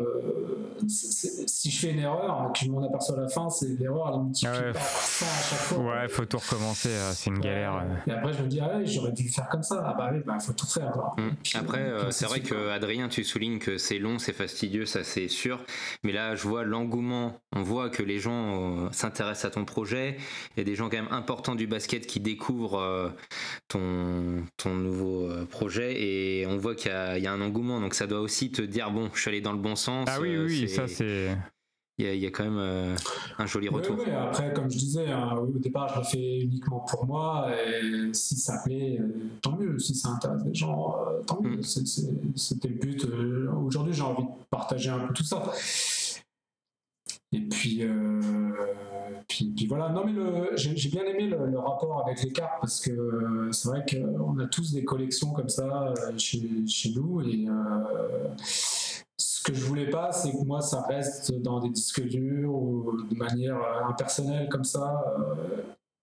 si 0.87 1.71
je 1.71 1.79
fais 1.79 1.91
une 1.93 2.01
erreur, 2.01 2.51
que 2.53 2.65
je 2.65 2.71
m'en 2.71 2.83
aperçois 2.85 3.19
à 3.19 3.21
la 3.23 3.29
fin, 3.29 3.49
c'est 3.51 3.69
l'erreur, 3.79 4.11
elle 4.15 4.23
multiplie 4.25 4.53
Ah 4.55 4.67
ouais. 4.67 4.73
par 4.73 4.83
100 4.83 5.27
à 5.27 5.29
chaque 5.29 5.59
fois. 5.59 5.79
Ouais, 5.85 6.09
faut 6.09 6.25
tout 6.25 6.39
recommencer, 6.39 6.89
euh, 6.89 7.13
c'est 7.15 7.31
une 7.31 7.39
galère. 7.41 7.75
euh. 7.77 8.11
Et 8.11 8.13
après, 8.15 8.33
je 8.33 8.43
me 8.43 8.49
dis, 8.49 8.61
ah 8.61 8.77
ouais, 8.79 8.87
j'aurais 8.87 9.13
dû 9.13 9.25
le 9.25 9.29
faire 9.31 9.49
comme 9.49 9.63
ça. 9.63 9.83
Ah 9.85 9.95
bah 9.97 10.11
oui, 10.13 10.21
bah, 10.25 10.39
faut 10.41 10.53
tout 10.53 10.67
faire. 10.67 10.93
alors. 10.93 11.15
Mm. 11.19 11.31
Puis, 11.43 11.53
Après, 11.59 11.81
euh, 11.81 12.05
euh, 12.05 12.11
c'est 12.11 12.27
vrai 12.27 12.41
que 12.41 12.69
Adrien, 12.71 13.09
tu 13.09 13.25
soulignes 13.25 13.59
que 13.59 13.79
c'est 13.79 13.99
long, 13.99 14.19
c'est 14.19 14.33
fastidieux, 14.33 14.87
ça 14.87 15.05
c'est 15.05 15.29
sûr. 15.29 15.61
Mais 16.03 16.13
là, 16.13 16.35
je 16.35 16.47
vois 16.49 16.65
l'engouement. 16.65 17.41
On 17.55 17.63
voit 17.63 17.91
que 17.91 18.03
les 18.03 18.19
gens 18.19 18.87
euh, 18.87 18.89
s'intéressent 18.93 19.47
à 19.47 19.51
ton 19.55 19.65
projet. 19.65 20.17
Il 20.57 20.59
y 20.59 20.63
a 20.63 20.65
des 20.65 20.75
gens 20.75 20.89
quand 20.89 20.97
même 20.97 21.13
importants 21.13 21.55
du 21.55 21.67
basket 21.67 22.07
qui 22.07 22.21
découvrent 22.21 22.79
euh, 22.79 23.09
ton, 23.69 24.45
ton 24.63 24.75
nouveau 24.75 25.27
euh, 25.27 25.45
projet 25.47 26.01
et 26.01 26.47
on 26.47 26.57
voit 26.59 26.75
qu'il 26.75 26.91
y, 26.91 26.95
a- 26.95 27.19
il 27.19 27.25
y 27.25 27.27
a 27.27 27.33
un 27.33 27.41
engouement. 27.41 27.81
Donc 27.81 27.95
ça 27.95 28.07
doit 28.07 28.21
aussi 28.21 28.51
te 28.51 28.63
dire 28.63 28.91
bon, 28.91 29.11
je 29.15 29.21
suis 29.21 29.29
allé 29.31 29.41
dans 29.41 29.53
le 29.53 29.59
bon 29.59 29.77
sens. 29.77 30.09
Ah 30.11 30.21
oui, 30.21 30.35
euh, 30.35 30.47
oui, 30.47 30.69
ça 30.69 30.87
c'est. 30.89 31.37
Il 31.99 32.07
y, 32.07 32.09
a- 32.09 32.15
il 32.15 32.21
y 32.21 32.27
a 32.27 32.31
quand 32.31 32.45
même 32.45 32.57
euh, 32.59 32.97
un 33.39 33.45
joli 33.47 33.69
retour. 33.69 33.99
après, 34.23 34.55
comme 34.55 34.71
je 34.71 34.79
disais, 34.79 35.09
hein, 35.11 35.35
au 35.37 35.59
départ, 35.59 35.93
je 35.95 35.99
le 35.99 36.05
fais 36.07 36.39
uniquement 36.41 36.81
pour 36.89 37.05
moi. 37.05 37.49
Et 37.53 38.15
si 38.15 38.37
ça 38.37 38.63
plaît, 38.65 38.97
euh, 39.01 39.07
tant 39.43 39.55
mieux. 39.59 39.79
Si 39.79 39.95
ça 39.95 40.09
intéresse 40.09 40.41
les 40.47 40.55
gens, 40.55 40.97
euh, 41.07 41.21
tant 41.27 41.43
mieux. 41.43 41.59
Mm. 41.59 41.63
C'était 42.37 42.69
le 42.69 42.75
but. 42.75 43.05
Euh, 43.05 43.51
Aujourd'hui, 43.67 43.93
j'ai 43.93 44.01
envie 44.03 44.23
de 44.23 44.29
partager 44.49 44.89
un 44.89 45.01
peu 45.01 45.13
tout 45.13 45.25
ça. 45.25 45.43
Et 47.33 47.41
puis, 47.49 47.85
euh, 47.85 48.53
puis, 49.29 49.53
puis 49.57 49.67
voilà. 49.67 49.89
Non, 49.91 50.05
mais 50.05 50.13
j'ai 50.57 50.89
bien 50.91 51.05
aimé 51.05 51.29
le, 51.29 51.47
le 51.47 51.59
rapport 51.59 52.03
avec 52.07 52.23
les 52.23 52.33
cartes 52.33 52.59
parce 52.61 52.81
que 52.81 52.91
euh, 52.91 53.53
c'est 53.53 53.69
vrai 53.69 53.85
qu'on 53.89 54.39
a 54.41 54.47
tous 54.47 54.73
des 54.73 54.85
collections 54.85 55.31
comme 55.33 55.49
ça 55.49 55.93
euh, 55.97 56.19
chez, 56.19 56.67
chez 56.67 56.91
nous. 56.95 57.21
Et 57.23 57.47
ce 59.17 59.43
que 59.45 59.55
je 59.55 59.65
voulais 59.65 59.89
pas, 59.91 60.11
c'est 60.13 60.33
que 60.33 60.45
moi, 60.45 60.61
ça 60.61 60.83
reste 60.83 61.33
dans 61.41 61.61
des 61.61 61.71
disques 61.71 62.03
durs 62.07 62.53
ou 62.53 62.93
de 63.09 63.15
manière 63.17 63.59
impersonnelle 63.89 64.49
comme 64.49 64.65
ça. 64.65 65.01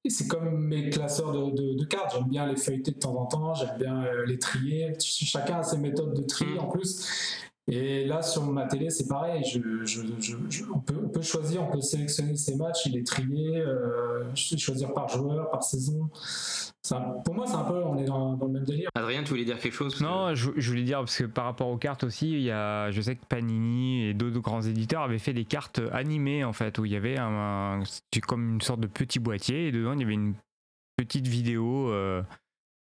et 0.06 0.10
c'est 0.10 0.28
comme 0.28 0.66
mes 0.68 0.90
classeurs 0.90 1.34
de, 1.34 1.52
de- 1.52 1.74
de 1.78 1.84
cartes. 1.86 2.14
J'aime 2.16 2.30
bien 2.30 2.48
les 2.48 2.56
feuilleter 2.56 2.92
de 2.92 3.00
temps 3.00 3.16
en 3.18 3.26
temps, 3.26 3.54
j'aime 3.54 3.78
bien 3.78 4.06
les 4.26 4.40
trier. 4.40 4.94
Ch- 4.98 5.26
Chacun 5.30 5.58
a 5.60 5.64
ses 5.64 5.78
méthodes 5.78 6.14
de 6.14 6.22
tri 6.24 6.46
Mm. 6.46 6.60
en 6.60 6.68
plus. 6.68 7.06
Et 7.70 8.06
là, 8.06 8.22
sur 8.22 8.44
ma 8.46 8.66
télé, 8.66 8.90
c'est 8.90 9.08
pareil. 9.10 9.44
Je, 9.44 9.60
je- 9.86 10.02
je- 10.22 10.38
je- 10.50 10.64
on, 10.74 10.80
peut, 10.80 10.96
on 11.04 11.10
peut 11.10 11.22
choisir, 11.22 11.64
on 11.64 11.68
peut 11.72 11.82
sélectionner 11.82 12.38
ses 12.38 12.56
matchs 12.56 12.88
et 12.88 12.90
les 12.92 13.04
trier, 13.04 13.58
euh, 13.58 14.24
choisir 14.36 14.94
par 14.94 15.10
joueur, 15.10 15.50
par 15.50 15.64
saison. 15.64 16.10
Ça, 16.82 17.00
pour 17.26 17.36
moi, 17.36 17.46
c'est 17.46 17.56
un 17.56 17.66
peu, 17.66 17.84
on 17.84 17.98
est 17.98 18.06
dans, 18.06 18.38
dans 18.38 18.46
le 18.46 18.54
même 18.54 18.64
délire. 18.64 18.90
Adrien, 18.96 19.22
tu 19.24 19.32
voulais 19.32 19.44
dire 19.44 19.60
quelque 19.60 19.74
chose? 19.74 20.00
Non, 20.00 20.34
je, 20.34 20.52
je 20.56 20.70
voulais 20.70 20.84
dire 20.84 21.00
parce 21.00 21.18
que 21.18 21.26
par 21.26 21.44
rapport 21.44 21.68
aux 21.68 21.78
cartes 21.78 22.06
aussi, 22.06 22.32
il 22.32 22.42
y 22.44 22.52
a, 22.52 22.90
je 22.92 23.02
sais 23.02 23.18
que 23.18 23.26
Panini 23.26 24.06
et 24.06 24.14
d'autres 24.14 24.40
grands 24.40 24.62
éditeurs 24.62 25.02
avaient 25.02 25.20
fait 25.20 25.34
des 25.34 25.44
cartes 25.44 25.82
animées 25.92 26.46
en 26.46 26.54
fait 26.54 26.78
où 26.80 26.86
il 26.86 26.94
y 26.94 26.96
avait 26.96 27.18
un, 27.20 27.82
un- 27.82 27.84
comme 28.26 28.54
une 28.54 28.62
sorte 28.62 28.80
de 28.80 28.88
petit 28.88 29.20
boîtier 29.20 29.68
et 29.68 29.72
dedans 29.74 29.92
il 29.94 30.00
y 30.00 30.04
avait 30.06 30.14
une 30.14 30.36
petite 30.96 31.28
vidéo 31.28 31.90
euh, 31.92 32.22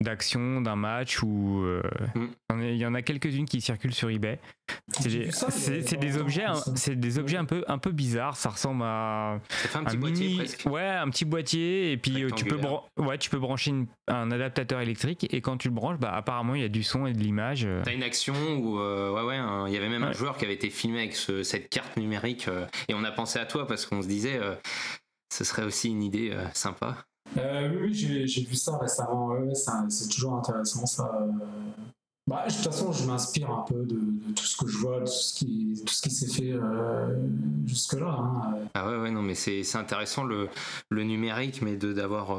d'action 0.05 0.61
d'un 0.61 0.77
match 0.77 1.23
ou 1.23 1.63
euh, 1.65 1.83
Mm. 2.15 2.61
il 2.63 2.77
y 2.77 2.87
en 2.87 2.95
a- 2.95 3.03
quelques-unes 3.03 3.47
qui 3.47 3.61
circulent 3.61 3.93
sur 3.95 4.09
eBay. 4.11 4.39
C'est 4.93 5.09
des, 5.09 5.25
longtemps, 5.27 6.21
objets, 6.21 6.45
un- 6.45 6.55
c'est 6.77 6.95
des 6.99 7.19
objets 7.19 7.37
un 7.37 7.45
peu 7.45 7.65
un 7.69 7.79
peu 7.79 7.91
bizarres. 7.91 8.37
Ça 8.37 8.51
ressemble 8.51 8.83
à 8.85 9.41
Ça 9.49 9.69
fait 9.69 9.79
un 9.79 9.85
petit 9.85 9.97
un 9.97 9.99
boîtier 9.99 10.37
presque. 10.37 10.67
ouais, 10.67 10.87
un 10.87 11.11
petit 11.11 11.25
boîtier 11.25 11.93
et 11.93 11.97
puis 11.97 12.23
euh, 12.23 12.31
tu 12.31 12.45
peux, 12.45 12.59
ouais, 12.99 13.19
tu 13.19 13.29
peux 13.31 13.39
brancher 13.39 13.71
une- 13.71 13.87
un 14.09 14.31
adaptateur 14.31 14.81
électrique 14.81 15.27
et 15.35 15.41
quand 15.41 15.57
tu 15.57 15.69
le 15.69 15.75
branches, 15.75 15.99
bah, 15.99 16.13
apparemment 16.15 16.55
il 16.55 16.63
y 16.63 16.65
a 16.65 16.69
du 16.69 16.83
son 16.83 17.07
et 17.07 17.13
de 17.13 17.19
l'image. 17.19 17.65
euh. 17.67 17.83
T'as 17.85 17.93
une 17.93 18.03
action 18.03 18.35
où 18.59 18.79
euh, 18.79 19.13
ouais 19.13 19.23
ouais 19.23 19.37
un- 19.37 19.67
il 19.67 19.75
y 19.75 19.77
avait 19.77 19.89
même 19.89 20.05
un 20.05 20.13
joueur 20.13 20.37
qui 20.39 20.45
avait 20.45 20.55
été 20.55 20.71
filmé 20.71 20.99
avec 21.01 21.15
ce- 21.17 21.43
cette 21.43 21.69
carte 21.69 21.97
numérique 21.97 22.49
euh, 22.49 22.67
et 22.89 22.95
on 22.95 23.05
a 23.05 23.11
pensé 23.11 23.39
à 23.39 23.47
toi 23.47 23.67
parce 23.67 23.85
qu'on 23.87 24.01
se 24.03 24.09
disait 24.09 24.39
euh, 24.41 24.55
ce 25.33 25.45
serait 25.45 25.65
aussi 25.65 25.89
une 25.91 26.03
idée 26.03 26.31
euh, 26.33 26.45
sympa. 26.55 27.05
Euh, 27.39 27.79
oui, 27.83 27.95
j'ai 27.95 28.43
vu 28.45 28.55
ça 28.55 28.77
récemment. 28.79 29.29
ouais, 29.29 29.53
c'est 29.89 30.09
toujours 30.09 30.35
intéressant 30.35 30.87
ça. 30.87 31.11
euh. 31.21 31.33
Bah, 32.27 32.45
de 32.49 32.53
toute 32.53 32.65
façon, 32.65 32.91
je 32.93 33.05
m'inspire 33.07 33.51
un 33.51 33.63
peu 33.69 33.85
de, 33.85 34.01
tout 34.35 34.45
ce 34.45 34.57
que 34.57 34.67
je 34.67 34.79
vois, 34.79 35.01
de 35.01 35.05
tout 35.05 35.11
ce 35.13 35.35
qui, 35.35 35.85
qui 35.85 36.11
s'est 36.11 36.29
fait 36.33 36.53
euh, 36.53 37.15
jusque-là. 37.67 38.17
hein. 38.19 38.55
Ah 38.75 38.89
ouais 38.89 38.97
ouais 38.97 39.11
non 39.11 39.21
mais 39.21 39.35
c'est 39.35 39.63
intéressant 39.77 40.25
le, 40.25 40.49
le 40.91 41.03
numérique 41.05 41.61
mais 41.61 41.77
d'avoir 41.77 42.39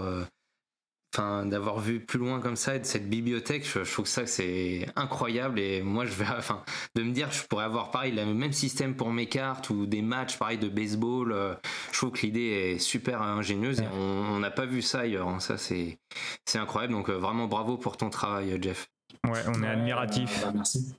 Enfin, 1.14 1.46
d'avoir 1.46 1.80
vu 1.80 2.02
plus 2.02 2.20
loin 2.20 2.42
comme 2.42 2.58
ça 2.58 2.76
et 2.76 2.80
de 2.80 2.86
cette 2.86 3.10
bibliothèque, 3.10 3.66
je, 3.66 3.86
je 3.86 3.90
trouve 3.94 4.04
que 4.04 4.12
ça 4.12 4.28
c'est 4.28 4.86
incroyable 4.98 5.62
et 5.62 5.82
moi 5.82 6.04
je 6.06 6.12
vais, 6.14 6.26
enfin, 6.38 6.62
de 6.94 7.04
me 7.04 7.14
dire 7.14 7.30
que 7.30 7.36
je 7.36 7.44
pourrais 7.48 7.64
avoir 7.64 7.90
pareil 7.90 8.12
le 8.12 8.26
même 8.26 8.52
système 8.52 8.96
pour 8.98 9.12
mes 9.14 9.28
cartes 9.30 9.70
ou 9.70 9.86
des 9.86 10.02
matchs 10.02 10.38
pareil 10.38 10.58
de 10.58 10.68
baseball, 10.68 11.58
je 11.96 12.02
trouve 12.02 12.12
que 12.12 12.26
l'idée 12.26 12.74
est 12.74 12.78
super 12.78 13.22
ingénieuse 13.22 13.80
et 13.80 13.88
on 13.88 14.38
n'a 14.40 14.52
pas 14.52 14.66
vu 14.66 14.82
ça 14.82 15.00
ailleurs, 15.00 15.30
hein. 15.30 15.40
ça 15.40 15.58
c'est 15.58 15.98
c'est 16.44 16.60
incroyable 16.60 16.92
donc 16.92 17.10
euh, 17.10 17.14
vraiment 17.18 17.48
bravo 17.48 17.78
pour 17.78 17.96
ton 17.96 18.10
travail 18.10 18.52
euh, 18.52 18.62
Jeff. 18.62 18.90
Ouais, 19.24 19.40
on 19.48 19.64
est 19.64 19.68
admiratif. 19.68 20.44
euh, 20.44 20.48
bah, 20.48 20.52
merci. 20.56 20.94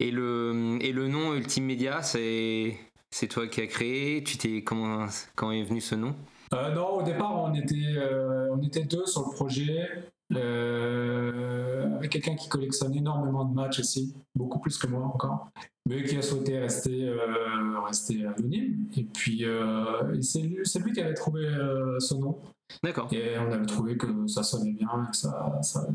Et 0.00 0.10
le 0.10 0.76
et 0.80 0.90
le 0.90 1.06
nom 1.06 1.34
Ultimedia 1.34 2.02
c'est 2.02 2.76
c'est 3.12 3.28
toi 3.28 3.46
qui 3.46 3.60
as 3.60 3.68
créé, 3.68 4.24
tu 4.24 4.38
t'es 4.38 4.64
comment 4.64 5.06
quand 5.36 5.52
est 5.52 5.62
venu 5.62 5.80
ce 5.80 5.94
nom? 5.94 6.16
Euh, 6.52 6.74
non, 6.74 6.88
au 6.98 7.02
départ, 7.02 7.36
on 7.44 7.54
était, 7.54 7.94
euh, 7.96 8.50
on 8.52 8.62
était 8.62 8.82
deux 8.82 9.06
sur 9.06 9.28
le 9.28 9.34
projet. 9.34 9.88
Euh, 10.34 12.00
quelqu'un 12.08 12.34
qui 12.34 12.48
collectionne 12.48 12.94
énormément 12.94 13.44
de 13.44 13.54
matchs 13.54 13.80
aussi, 13.80 14.14
beaucoup 14.34 14.58
plus 14.58 14.76
que 14.78 14.86
moi 14.86 15.04
encore, 15.04 15.48
mais 15.88 16.02
qui 16.04 16.16
a 16.16 16.22
souhaité 16.22 16.58
rester, 16.58 17.08
euh, 17.08 17.80
rester 17.80 18.26
anonyme. 18.26 18.88
Et 18.96 19.04
puis, 19.04 19.44
euh, 19.44 20.20
c'est 20.22 20.78
lui, 20.78 20.92
qui 20.92 21.00
avait 21.00 21.14
trouvé 21.14 21.44
euh, 21.46 21.98
ce 22.00 22.14
nom. 22.14 22.38
D'accord. 22.82 23.08
Et 23.12 23.38
on 23.38 23.52
avait 23.52 23.66
trouvé 23.66 23.96
que 23.96 24.26
ça 24.26 24.42
sonnait 24.42 24.72
bien, 24.72 25.08
que 25.10 25.16
ça, 25.16 25.60
ça, 25.62 25.86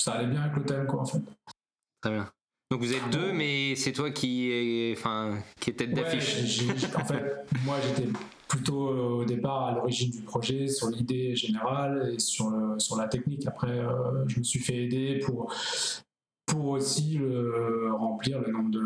ça 0.00 0.12
allait 0.12 0.28
bien 0.28 0.42
avec 0.42 0.56
le 0.56 0.64
thème, 0.64 0.86
quoi, 0.86 1.00
en 1.00 1.04
fait. 1.04 1.22
Très 2.00 2.10
bien. 2.12 2.28
Donc 2.70 2.80
vous 2.80 2.92
êtes 2.92 3.10
deux, 3.10 3.32
mais 3.32 3.76
c'est 3.76 3.92
toi 3.92 4.10
qui 4.10 4.50
est, 4.50 4.96
enfin, 4.96 5.38
qui 5.60 5.70
est 5.70 5.74
tête 5.74 5.90
Ouais, 5.90 6.02
d'affiche. 6.02 6.62
en 6.96 7.04
fait, 7.04 7.46
moi, 7.64 7.76
j'étais 7.82 8.08
plutôt 8.48 8.88
euh, 8.88 9.22
au 9.22 9.24
départ 9.24 9.66
à 9.66 9.74
l'origine 9.74 10.10
du 10.10 10.20
projet, 10.20 10.68
sur 10.68 10.88
l'idée 10.88 11.34
générale 11.34 12.12
et 12.14 12.18
sur, 12.18 12.50
le- 12.50 12.78
sur 12.78 12.96
la 12.96 13.08
technique. 13.08 13.46
Après, 13.46 13.78
euh, 13.78 14.26
je 14.28 14.38
me 14.38 14.44
suis 14.44 14.58
fait 14.60 14.84
aider 14.84 15.18
pour, 15.24 15.52
pour 16.46 16.66
aussi 16.68 17.14
le- 17.18 17.90
remplir 17.92 18.40
le 18.40 18.52
nombre 18.52 18.70
de, 18.70 18.80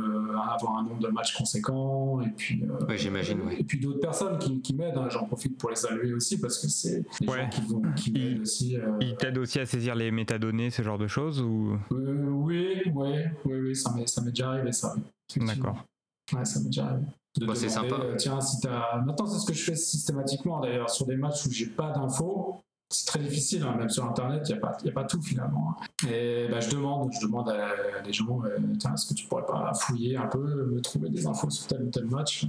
avoir 0.54 0.76
un 0.78 0.84
nombre 0.84 1.00
de 1.00 1.08
matchs 1.08 1.36
conséquent. 1.36 2.20
Et 2.22 2.30
puis, 2.30 2.62
euh, 2.62 2.86
Ouais, 2.86 2.96
j'imagine, 2.96 3.40
ouais. 3.42 3.56
et 3.60 3.64
puis 3.64 3.78
d'autres 3.80 4.00
personnes 4.00 4.38
qui, 4.38 4.60
qui 4.60 4.74
m'aident. 4.74 4.96
hein. 4.96 5.08
J'en 5.10 5.24
profite 5.26 5.58
pour 5.58 5.70
les 5.70 5.76
saluer 5.76 6.12
aussi 6.14 6.40
parce 6.40 6.58
que 6.58 6.68
c'est 6.68 7.04
des 7.20 7.28
Ouais. 7.28 7.42
gens 7.42 7.48
qui, 7.50 7.60
vont- 7.62 7.82
qui 7.96 8.10
Il- 8.10 8.22
m'aident 8.30 8.40
aussi. 8.42 8.76
euh, 8.76 8.92
Il 9.00 9.16
t'aide 9.16 9.38
aussi 9.38 9.58
à 9.58 9.66
saisir 9.66 9.94
les 9.96 10.10
métadonnées, 10.10 10.70
ce 10.70 10.82
genre 10.82 10.98
de 10.98 11.08
choses 11.08 11.40
ou? 11.42 11.76
Euh, 11.92 12.24
oui, 12.30 12.82
oui, 12.94 13.12
oui, 13.44 13.60
oui, 13.60 13.76
ça 13.76 13.92
m'est 13.94 14.06
ça 14.06 14.22
m'est 14.22 14.30
déjà 14.30 14.50
arrivé, 14.50 14.72
ça. 14.72 14.94
D'accord. 15.36 15.84
Ouais, 16.32 16.44
ça 16.44 16.60
m'est 16.60 16.66
déjà 16.66 16.86
arrivé. 16.86 17.06
De 17.38 17.46
Bah, 17.46 17.54
c'est 17.54 17.68
sympa. 17.68 17.94
euh, 17.96 18.16
tiens, 18.16 18.40
si 18.40 18.60
t'as. 18.60 19.00
Maintenant, 19.06 19.26
c'est 19.26 19.38
ce 19.38 19.46
que 19.46 19.52
je 19.54 19.62
fais 19.64 19.76
systématiquement 19.76 20.60
d'ailleurs 20.60 20.90
sur 20.90 21.06
des 21.06 21.16
matchs 21.16 21.46
où 21.46 21.50
j'ai 21.50 21.66
pas 21.66 21.90
d'infos. 21.90 22.60
C'est 22.90 23.06
très 23.06 23.18
difficile, 23.18 23.62
hein, 23.64 23.74
même 23.76 23.90
sur 23.90 24.04
Internet, 24.06 24.42
il 24.48 24.52
n'y 24.52 24.58
a, 24.58 24.60
pas- 24.62 24.78
y 24.82 24.88
a 24.88 24.92
pas 24.92 25.04
tout 25.04 25.20
finalement. 25.20 25.76
hein. 25.78 26.08
Et 26.10 26.48
bah, 26.50 26.60
je 26.60 26.70
demande, 26.70 27.12
je 27.12 27.20
demande 27.26 27.50
à, 27.50 28.00
des 28.02 28.12
gens, 28.14 28.40
euh, 28.44 28.56
tiens, 28.78 28.94
est-ce 28.94 29.06
que 29.06 29.14
tu 29.14 29.26
pourrais 29.26 29.44
pas 29.44 29.72
fouiller 29.74 30.16
un 30.16 30.26
peu, 30.26 30.64
me 30.64 30.80
trouver 30.80 31.10
des 31.10 31.26
infos 31.26 31.50
sur 31.50 31.66
tel 31.66 31.82
ou 31.82 31.90
tel 31.90 32.06
match 32.06 32.46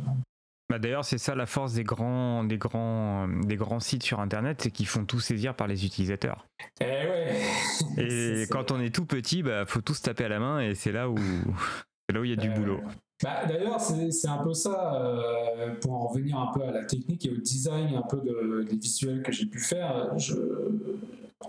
Bah 0.69 0.79
d'ailleurs, 0.79 1.03
c'est 1.03 1.17
ça 1.17 1.35
la 1.35 1.45
force 1.45 1.73
des 1.73 1.83
grands, 1.83 2.45
des 2.45 2.57
grands, 2.57 3.27
des 3.27 3.57
grands 3.57 3.81
sites 3.81 4.03
sur 4.03 4.21
Internet, 4.21 4.61
c'est 4.61 4.71
qu'ils 4.71 4.87
font 4.87 5.03
tout 5.03 5.19
saisir 5.19 5.55
par 5.55 5.67
les 5.67 5.85
utilisateurs. 5.85 6.45
Et 6.79 6.85
ouais. 6.85 7.41
Et 7.97 8.45
quand 8.49 8.71
on 8.71 8.79
est 8.79 8.95
tout 8.95 9.05
petit, 9.05 9.43
bah 9.43 9.65
faut 9.65 9.81
tous 9.81 10.01
taper 10.01 10.23
à 10.23 10.29
la 10.29 10.39
main 10.39 10.61
et 10.61 10.73
c'est 10.73 10.93
là 10.93 11.09
où, 11.09 11.17
c'est 11.17 12.15
là 12.15 12.21
où 12.21 12.23
il 12.23 12.29
y 12.29 12.33
a 12.33 12.37
du 12.37 12.49
Euh, 12.49 12.53
boulot. 12.53 12.79
Bah, 13.23 13.45
D'ailleurs, 13.47 13.79
c'est 13.81 14.27
un 14.27 14.37
peu 14.37 14.53
ça, 14.53 14.95
euh, 14.95 15.75
pour 15.81 15.93
en 15.93 16.07
revenir 16.07 16.37
un 16.39 16.51
peu 16.53 16.63
à 16.63 16.71
la 16.71 16.85
technique 16.85 17.25
et 17.25 17.31
au 17.31 17.37
design 17.37 17.93
un 17.95 18.01
peu 18.01 18.17
de- 18.17 18.65
des 18.69 18.77
visuels 18.77 19.21
que 19.23 19.31
j'ai 19.31 19.45
pu 19.45 19.59
faire. 19.59 20.17
Je, 20.17 20.35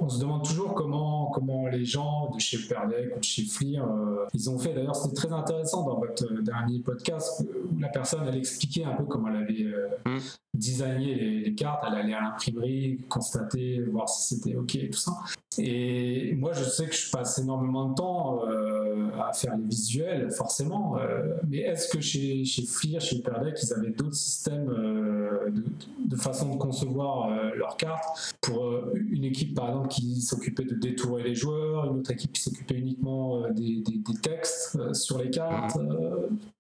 on 0.01 0.09
se 0.09 0.21
demande 0.21 0.45
toujours 0.45 0.75
comment, 0.75 1.31
comment 1.35 1.67
les 1.67 1.85
gens 1.85 2.31
de 2.35 2.41
chez 2.41 2.59
Perdec 2.69 3.13
ou 3.17 3.19
de 3.19 3.25
chez 3.25 3.45
Fleer, 3.45 3.81
euh, 3.83 4.25
ils 4.35 4.49
ont 4.49 4.59
fait. 4.59 4.73
D'ailleurs, 4.73 4.95
c'était 4.97 5.15
très 5.17 5.33
intéressant 5.33 5.85
dans 5.85 5.99
votre 5.99 6.33
dernier 6.43 6.79
podcast 6.81 7.43
où 7.45 7.79
la 7.81 7.89
personne, 7.89 8.21
elle 8.27 8.37
expliquait 8.37 8.85
un 8.85 8.95
peu 8.95 9.05
comment 9.05 9.29
elle 9.29 9.43
avait 9.43 9.65
euh, 9.65 9.89
Mm. 10.07 10.19
designé 10.55 11.15
les, 11.15 11.41
les 11.41 11.55
cartes. 11.55 11.85
Elle 11.87 11.95
allait 11.99 12.15
à 12.15 12.21
l'imprimerie, 12.23 13.01
constater, 13.09 13.81
voir 13.83 14.09
si 14.09 14.35
c'était 14.35 14.57
OK 14.57 14.75
et 14.77 14.91
tout 14.91 14.99
ça. 14.99 15.13
Et 15.59 16.33
moi, 16.37 16.53
je 16.53 16.63
sais 16.63 16.87
que 16.87 16.95
je 16.95 17.11
passe 17.11 17.39
énormément 17.39 17.89
de 17.89 17.95
temps 17.97 18.47
euh, 18.47 19.09
à 19.21 19.33
faire 19.33 19.57
les 19.57 19.65
visuels, 19.65 20.31
forcément. 20.31 20.97
mais 21.49 21.59
est-ce 21.59 21.89
que 21.89 22.01
chez, 22.01 22.45
chez 22.45 22.63
FLIR, 22.63 23.01
chez 23.01 23.17
Hyperdeck, 23.17 23.59
ils 23.61 23.73
avaient 23.73 23.91
d'autres 23.91 24.15
systèmes 24.15 24.67
de, 24.67 25.65
de, 26.07 26.17
façon 26.17 26.55
de 26.55 26.57
concevoir 26.57 27.31
leurs 27.57 27.77
cartes 27.77 28.37
pour 28.41 28.73
une 28.95 29.25
équipe, 29.25 29.55
par 29.57 29.69
exemple, 29.69 29.89
qui 29.89 30.21
s'occupait 30.21 30.65
de 30.65 30.75
détourer 30.75 31.25
les 31.25 31.35
joueurs, 31.35 31.87
une 31.87 31.99
autre 31.99 32.13
équipe 32.13 32.33
qui 32.33 32.43
s'occupait 32.43 32.77
uniquement 32.77 33.51
des, 33.51 33.83
des, 33.83 33.99
des, 33.99 34.21
textes 34.23 34.79
sur 34.93 35.19
les 35.19 35.31
cartes 35.31 35.77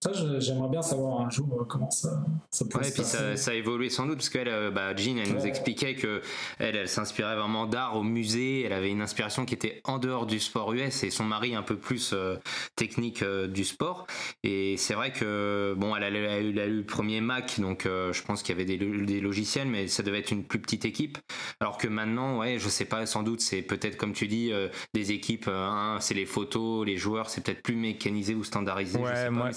Ça, 0.00 0.10
j'aimerais 0.38 0.68
bien 0.68 0.82
savoir 0.82 1.20
un 1.20 1.30
jour 1.30 1.64
comment 1.68 1.90
ça, 1.90 2.24
ça 2.50 2.64
peut 2.64 2.78
ouais, 2.78 2.88
et 2.88 2.92
puis 2.92 3.04
ça, 3.04 3.36
ça, 3.36 3.52
a 3.52 3.54
évolué 3.54 3.88
sans 3.88 4.06
doute, 4.06 4.16
parce 4.16 4.30
qu'elle, 4.30 4.70
bah, 4.72 4.96
Jean, 4.96 5.18
elle 5.18 5.32
nous 5.32 5.46
expliquait 5.46 5.94
que 5.94 6.20
elle, 6.58 6.74
elle 6.74 6.88
s'inspirait 6.88 7.36
vraiment 7.36 7.66
d'art 7.66 7.96
au 7.96 8.02
musée, 8.02 8.64
elle 8.64 8.80
avait 8.90 8.96
une 8.96 9.02
inspiration 9.02 9.44
qui 9.44 9.54
était 9.54 9.80
en 9.84 9.98
dehors 9.98 10.26
du 10.26 10.40
sport 10.40 10.72
US 10.72 11.04
et 11.04 11.10
son 11.10 11.24
mari 11.24 11.54
un 11.54 11.62
peu 11.62 11.76
plus 11.76 12.12
euh, 12.12 12.36
technique 12.76 13.22
euh, 13.22 13.46
du 13.46 13.64
sport. 13.64 14.06
Et 14.42 14.76
c'est 14.76 14.94
vrai 14.94 15.12
que 15.12 15.74
bon, 15.76 15.94
elle 15.96 16.04
a, 16.04 16.40
eu, 16.40 16.52
le 16.52 16.82
premier 16.84 17.20
Mac, 17.20 17.60
donc 17.60 17.86
euh, 17.86 18.12
je 18.12 18.22
pense 18.22 18.42
qu'il 18.42 18.56
y 18.56 18.60
avait 18.60 18.76
des, 18.76 19.20
logiciels, 19.20 19.68
mais 19.68 19.86
ça 19.88 20.02
devait 20.02 20.18
être 20.18 20.30
une 20.30 20.44
plus 20.44 20.60
petite 20.60 20.84
équipe. 20.84 21.18
Alors 21.60 21.78
que 21.78 21.88
maintenant, 21.88 22.38
ouais, 22.38 22.58
je 22.58 22.68
sais 22.68 22.84
pas, 22.84 23.06
sans 23.06 23.22
doute, 23.22 23.40
c'est 23.40 23.62
peut-être 23.62 23.96
comme 23.96 24.12
tu 24.12 24.26
dis, 24.26 24.52
des 24.94 25.12
équipes, 25.12 25.48
hein, 25.48 25.98
c'est 26.00 26.14
les 26.14 26.26
photos, 26.26 26.86
les 26.86 26.96
joueurs, 26.96 27.28
c'est 27.30 27.44
peut-être 27.44 27.62
plus 27.62 27.76
mécanisé 27.76 28.34
ou 28.34 28.44
standardisé. 28.44 28.98
Ouais, 28.98 29.30
moi, 29.30 29.50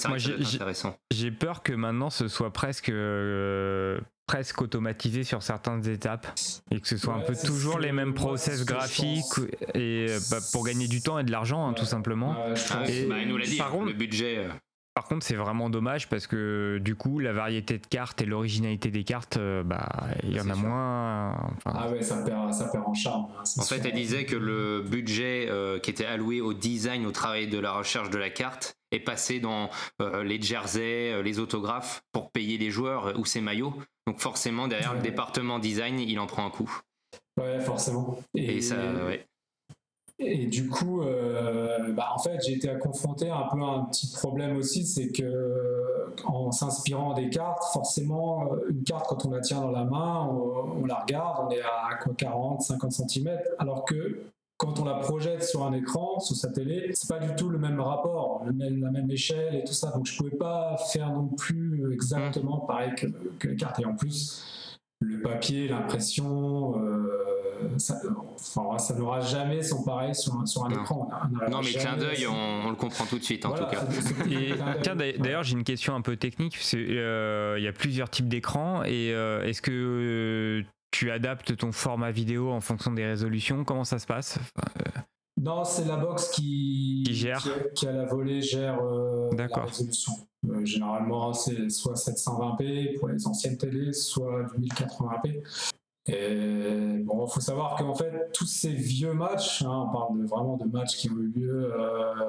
j'ai 1.12 1.32
peur 1.32 1.64
que 1.64 1.74
maintenant 1.74 2.10
ce 2.10 2.28
soit 2.28 2.52
presque 2.52 2.92
presque 4.26 4.61
automatisé 4.61 5.24
sur 5.24 5.43
certaines 5.43 5.88
étapes 5.88 6.28
et 6.71 6.80
que 6.80 6.88
ce 6.88 6.97
soit 6.97 7.13
un 7.13 7.19
peu 7.19 7.36
toujours 7.36 7.80
les 7.80 7.91
mêmes 7.91 8.13
process 8.13 8.65
graphiques 8.65 9.39
et 9.74 10.07
bah, 10.32 10.38
pour 10.51 10.65
gagner 10.65 10.88
du 10.88 11.01
temps 11.01 11.19
et 11.19 11.24
de 11.24 11.32
l'argent 11.32 11.67
hein, 11.67 11.74
tout 11.74 11.86
simplement. 11.86 12.36
Et, 12.88 13.05
bah, 13.05 13.15
il 13.21 13.28
nous 13.28 13.38
l'a 13.38 13.45
dit, 13.45 13.57
par 13.57 13.71
contre, 13.71 13.88
le 13.88 13.93
budget. 13.93 14.38
Euh. 14.38 14.49
Par 14.93 15.05
contre, 15.05 15.26
c'est 15.26 15.36
vraiment 15.36 15.71
dommage 15.71 16.07
parce 16.07 16.28
que 16.28 16.78
du 16.80 16.95
coup, 16.95 17.17
la 17.17 17.34
variété 17.34 17.80
de 17.80 17.88
cartes 17.88 18.21
et 18.21 18.26
l'originalité 18.26 18.91
des 18.91 19.03
cartes, 19.03 19.38
euh, 19.38 19.63
bah, 19.63 19.89
il 20.21 20.36
y 20.36 20.39
en 20.39 20.49
a 20.49 20.55
moins. 20.55 21.36
Ah 21.65 21.89
ouais, 21.89 22.03
ça 22.03 22.17
perd, 22.24 22.53
ça 22.53 22.67
perd 22.67 22.84
en 22.86 22.93
charme. 22.93 23.26
Hein, 23.39 23.43
en 23.57 23.63
fait, 23.63 23.84
elle 23.86 23.93
disait 23.93 24.26
que 24.26 24.36
le 24.36 24.84
budget 24.84 25.47
euh, 25.49 25.80
qui 25.80 25.89
était 25.89 26.05
alloué 26.05 26.41
au 26.41 26.53
design, 26.53 27.07
au 27.07 27.11
travail 27.11 27.47
de 27.47 27.57
la 27.57 27.71
recherche 27.71 28.11
de 28.11 28.19
la 28.19 28.30
carte, 28.30 28.78
est 28.94 29.00
passé 29.00 29.39
dans 29.39 29.70
les 30.24 30.41
jerseys, 30.41 31.22
les 31.24 31.39
autographes 31.39 32.04
pour 32.12 32.32
payer 32.32 32.58
les 32.58 32.70
joueurs 32.70 33.18
ou 33.20 33.26
ses 33.26 33.41
maillots. 33.41 33.74
Donc 34.08 34.20
forcément, 34.20 34.68
derrière 34.68 34.94
le 34.94 35.02
département 35.02 35.60
design, 35.60 36.00
il 36.00 36.20
en 36.20 36.28
prend 36.28 36.46
un 36.46 36.50
coup. 36.50 36.72
Ouais, 37.39 37.60
forcément. 37.62 38.20
Et, 38.36 38.62
ça, 38.62 38.76
ouais. 39.06 39.26
Et 40.20 40.46
du 40.46 40.70
coup, 40.70 41.02
euh, 41.02 41.91
bah, 41.94 42.10
en 42.16 42.20
fait, 42.20 42.39
j'ai 42.46 42.54
été 42.54 42.70
confronté 42.80 43.30
un 43.30 43.48
peu 43.52 43.62
à 43.62 43.66
un 43.66 43.86
petit 43.86 44.12
problème 44.12 44.58
aussi, 44.58 44.86
c'est 44.86 45.12
que 45.12 46.14
en 46.26 46.52
s'inspirant 46.52 47.14
des 47.14 47.30
cartes, 47.30 47.64
forcément, 47.74 48.52
une 48.70 48.84
carte 48.84 49.08
quand 49.08 49.26
on 49.26 49.32
la 49.32 49.41
tient 49.41 49.62
dans 49.62 49.72
la 49.72 49.84
main, 49.84 50.28
on, 50.28 50.86
la 50.86 51.00
regarde, 51.00 51.48
on 51.48 51.50
est 51.50 51.62
à 51.62 51.96
quoi 52.02 52.14
40, 52.16 52.62
50 52.62 52.91
cm, 52.91 53.39
alors 53.58 53.86
que 53.86 54.22
quand 54.64 54.80
on 54.80 54.86
la 54.86 54.95
projette 54.95 55.43
sur 55.43 55.64
un 55.64 55.74
écran, 55.74 56.20
sur 56.20 56.36
sa 56.36 56.49
télé, 56.49 56.91
c'est 56.93 57.09
pas 57.09 57.20
du 57.20 57.36
tout 57.36 57.49
le 57.49 57.57
même 57.57 57.82
rapport, 57.82 58.45
la 58.45 58.91
même 58.91 59.11
échelle 59.11 59.55
et 59.55 59.64
tout 59.64 59.74
ça. 59.74 59.91
Donc 59.91 60.05
je 60.05 60.16
pouvais 60.18 60.38
pas 60.38 60.78
faire 60.93 61.11
non 61.11 61.28
plus 61.28 61.91
exactement 61.91 62.59
pareil 62.59 62.93
que, 62.95 63.47
les 63.47 63.55
cartes. 63.57 63.80
Et 63.82 63.86
en 63.86 63.95
plus, 63.95 64.80
le 65.01 65.22
papier, 65.22 65.68
l'impression, 65.68 66.82
euh, 66.82 67.78
ça, 67.78 67.99
ça 68.38 68.93
n'aura 68.95 69.20
jamais 69.20 69.64
son 69.64 69.84
pareil 69.84 70.16
sur, 70.16 70.34
un 70.36 70.70
écran. 70.70 71.09
non, 71.51 71.59
mais 71.61 71.72
clin 71.72 71.97
d'œil, 71.97 72.26
on, 72.28 72.70
le 72.70 72.76
comprend 72.76 73.05
tout 73.05 73.20
de 73.20 73.24
suite 73.24 73.45
en 73.45 73.51
tout 73.51 73.66
cas. 73.66 74.95
d'ailleurs, 74.95 75.43
j'ai 75.43 75.53
une 75.53 75.66
question 75.66 75.93
un 75.93 76.01
peu 76.01 76.16
technique. 76.16 76.57
Euh, 76.74 77.55
il 77.57 77.64
y 77.64 77.68
a 77.68 77.74
plusieurs 77.74 78.09
types 78.09 78.30
d'écrans 78.30 78.84
et 78.84 79.11
euh, 79.11 79.43
est-ce 79.43 79.61
que 79.61 80.64
tu 80.94 81.12
adaptes 81.12 81.58
ton 81.58 81.72
format 81.72 82.12
vidéo 82.12 82.52
en 82.52 82.62
fonction 82.62 82.91
des 82.91 83.04
résolutions 83.04 83.66
Comment 83.66 83.84
ça 83.84 84.00
se 84.00 84.06
passe? 84.06 84.38
Euh, 84.60 85.00
Non, 85.41 85.66
c'est 85.66 85.86
la 85.86 85.98
box 85.98 86.30
qui, 86.30 87.04
gère. 87.10 87.44
Qui, 87.74 87.88
a 87.88 87.91
la 87.91 88.06
volée 88.06 88.41
gère 88.41 88.80
euh, 88.82 89.30
la 89.36 89.48
résolution. 89.64 90.14
Euh, 90.48 90.64
généralement, 90.64 91.34
c'est 91.34 91.70
soit 91.70 91.96
720p 91.96 93.00
pour 93.00 93.10
les 93.10 93.26
anciennes 93.26 93.58
télés, 93.58 93.91
soit 93.91 94.44
du 94.56 94.68
1080p. 94.68 95.41
Et 96.08 96.97
bon, 97.04 97.26
il 97.26 97.32
faut 97.32 97.39
savoir 97.39 97.76
qu'en 97.76 97.95
fait, 97.95 98.32
tous 98.34 98.45
ces 98.45 98.72
vieux 98.72 99.14
matchs, 99.14 99.62
hein, 99.62 99.88
on 99.88 99.91
parle 99.91 100.26
vraiment 100.26 100.58
de 100.58 100.66
matchs 100.66 100.97
qui 100.97 101.10
ont 101.10 101.18
eu 101.18 101.32
lieu 101.34 101.74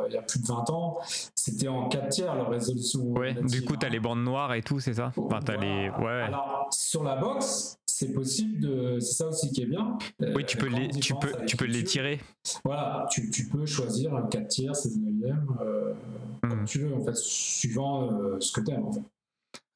il 0.09 0.15
y 0.15 0.17
a 0.17 0.23
plus 0.23 0.41
de 0.41 0.47
20 0.47 0.71
ans, 0.71 0.99
c'était 1.35 1.69
en 1.69 1.89
4 1.89 2.09
tiers 2.09 2.35
leur 2.35 2.51
résolution. 2.51 3.01
Ouais, 3.13 3.35
du 3.35 3.65
coup, 3.65 3.77
tu 3.77 3.85
as 3.85 3.89
les 3.89 4.01
bandes 4.01 4.23
noires 4.23 4.55
et 4.55 4.63
tout, 4.63 4.79
c'est 4.79 4.95
ça 4.95 5.13
enfin, 5.17 5.41
les... 5.61 5.91
ouais. 5.91 6.23
Alors, 6.23 6.69
sur 6.71 7.03
la 7.03 7.17
box, 7.17 7.79
c'est 7.87 8.13
possible 8.13 8.61
de. 8.61 8.99
C'est 9.01 9.15
ça 9.15 9.29
aussi 9.29 9.53
qui 9.53 9.63
est 9.63 9.67
bien. 9.67 9.97
Oui, 10.21 10.45
tu 10.45 10.57
peux 10.57 10.69
les, 10.69 10.89
tu 10.89 11.15
peux, 11.15 11.33
tu 11.47 11.57
peux 11.57 11.67
les 11.67 11.85
tirer. 11.85 12.21
Voilà, 12.65 13.07
tu, 13.11 13.31
tu, 13.31 13.49
peux 13.49 13.67
choisir 13.67 14.15
un 14.15 14.23
4 14.23 14.49
tiers, 14.49 14.75
16 14.75 14.99
neuvième, 14.99 15.47
euh, 15.61 15.95
comme 16.43 16.63
hmm. 16.63 16.65
tu 16.65 16.81
veux, 16.81 16.95
en 16.95 17.01
fait, 17.01 17.17
suivant 17.17 18.11
euh, 18.11 18.37
ce 18.41 18.53
que 18.53 18.61
tu 18.61 18.73
aimes, 18.73 18.85
en 18.85 18.93
fait. 18.93 19.03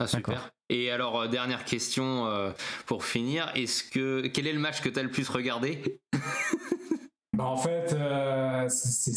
Ah, 0.01 0.07
super. 0.07 0.51
Et 0.69 0.91
alors, 0.91 1.21
euh, 1.21 1.29
dernière 1.29 1.65
question 1.65 2.27
euh, 2.27 2.53
pour 2.87 3.05
finir. 3.05 3.51
Est-ce 3.55 3.83
que 3.83 4.27
quel 4.29 4.47
est 4.47 4.53
le 4.53 4.61
match 4.61 4.81
que 4.81 4.89
tu 4.89 4.99
as 4.99 5.03
le 5.03 5.11
plus 5.11 5.29
regardé? 5.29 6.01
Bah, 7.33 7.47
En 7.47 7.57
fait, 7.57 7.97
c'est 8.69 9.13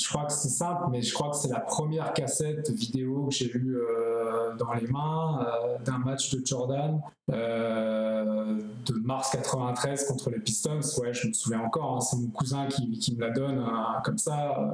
je 0.00 0.08
crois 0.08 0.24
que 0.24 0.32
c'est 0.32 0.48
simple, 0.48 0.84
mais 0.90 1.02
je 1.02 1.12
crois 1.12 1.30
que 1.30 1.36
c'est 1.36 1.48
la 1.48 1.60
première 1.60 2.12
cassette 2.12 2.70
vidéo 2.70 3.26
que 3.26 3.34
j'ai 3.34 3.50
eue 3.52 3.76
euh, 3.76 4.54
dans 4.56 4.72
les 4.72 4.86
mains 4.86 5.44
euh, 5.46 5.78
d'un 5.84 5.98
match 5.98 6.30
de 6.30 6.44
Jordan 6.44 7.00
euh, 7.30 8.58
de 8.86 8.94
mars 8.94 9.30
93 9.30 10.06
contre 10.06 10.30
les 10.30 10.38
Pistons. 10.38 10.80
Ouais, 10.98 11.12
je 11.12 11.28
me 11.28 11.32
souviens 11.32 11.60
encore, 11.60 11.96
hein, 11.96 12.00
c'est 12.00 12.16
mon 12.16 12.28
cousin 12.28 12.66
qui, 12.66 12.98
qui, 12.98 13.14
me 13.14 13.20
la 13.20 13.30
donne 13.30 13.58
hein, 13.58 14.00
comme 14.04 14.18
ça, 14.18 14.72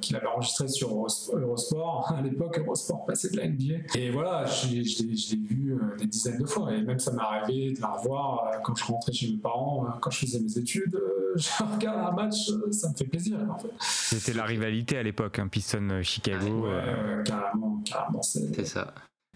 qui 0.00 0.12
l'avait 0.12 0.26
enregistré 0.26 0.68
sur 0.68 0.90
Eurosport. 0.90 2.14
À 2.16 2.20
l'époque, 2.22 2.58
Eurosport 2.58 3.04
passait 3.04 3.30
de 3.30 3.36
la 3.36 3.48
NBA. 3.48 3.98
Et 3.98 4.10
voilà, 4.10 4.46
je 4.46 4.68
l'ai 4.68 4.82
vu 4.82 5.78
des 5.98 6.06
dizaines 6.06 6.38
de 6.38 6.46
fois. 6.46 6.72
Et 6.72 6.82
même 6.82 6.98
ça 6.98 7.12
m'est 7.12 7.22
arrivé 7.22 7.72
de 7.72 7.80
la 7.80 7.88
revoir 7.88 8.50
quand 8.62 8.74
je 8.74 8.84
rentrais 8.84 9.12
chez 9.12 9.30
mes 9.30 9.38
parents, 9.38 9.86
quand 10.00 10.10
je 10.10 10.18
faisais 10.18 10.40
mes 10.40 10.58
études. 10.58 10.98
je 11.36 11.64
regarde 11.64 12.12
un 12.12 12.12
match, 12.12 12.50
ça 12.70 12.88
me 12.88 12.94
fait 12.94 13.04
plaisir. 13.04 13.38
En 13.50 13.58
fait. 13.58 13.70
C'était 13.80 14.34
la 14.34 14.44
rivalité 14.44 14.98
à 14.98 15.02
l'époque, 15.02 15.38
un 15.38 15.44
hein, 15.44 15.48
Piston 15.48 15.88
euh, 15.90 16.02
Chicago. 16.02 16.66
Euh. 16.66 17.22
carrément, 17.22 17.82
carrément. 17.84 18.22
C'est 18.22 18.64
ça. 18.64 18.92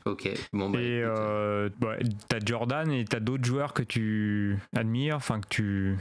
Ok. 0.07 0.31
Bon, 0.53 0.71
bah, 0.71 0.81
et 0.81 1.03
euh, 1.03 1.69
t'as 2.29 2.39
Jordan 2.45 2.91
et 2.91 3.05
t'as 3.05 3.21
d'autres 3.21 3.45
joueurs 3.45 3.75
que 3.75 3.83
tu 3.83 4.59
admires, 4.75 5.17
enfin 5.17 5.41
que 5.41 5.49
tu 5.49 5.99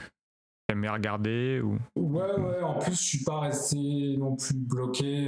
aimes 0.69 0.87
regarder 0.87 1.61
ou... 1.61 1.77
Ouais, 1.95 2.23
ouais. 2.37 2.61
En 2.61 2.79
plus, 2.79 2.93
je 2.93 3.03
suis 3.03 3.23
pas 3.23 3.39
resté 3.41 4.15
non 4.17 4.35
plus 4.35 4.55
bloqué 4.55 5.25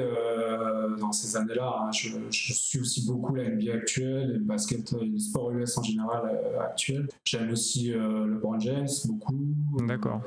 dans 1.00 1.12
ces 1.12 1.36
années-là. 1.38 1.84
Hein. 1.84 1.92
Je, 1.92 2.10
suis 2.30 2.80
aussi 2.80 3.06
beaucoup 3.06 3.36
la 3.36 3.50
NBA 3.50 3.74
actuelle, 3.74 4.34
le 4.34 4.40
basket, 4.40 4.94
le 4.94 5.20
sport 5.20 5.52
US 5.52 5.78
en 5.78 5.84
général 5.84 6.40
actuel. 6.60 7.08
J'aime 7.26 7.52
aussi 7.52 7.92
LeBron 7.92 8.60
James 8.60 8.88
beaucoup. 9.08 9.56
D'accord. 9.86 10.22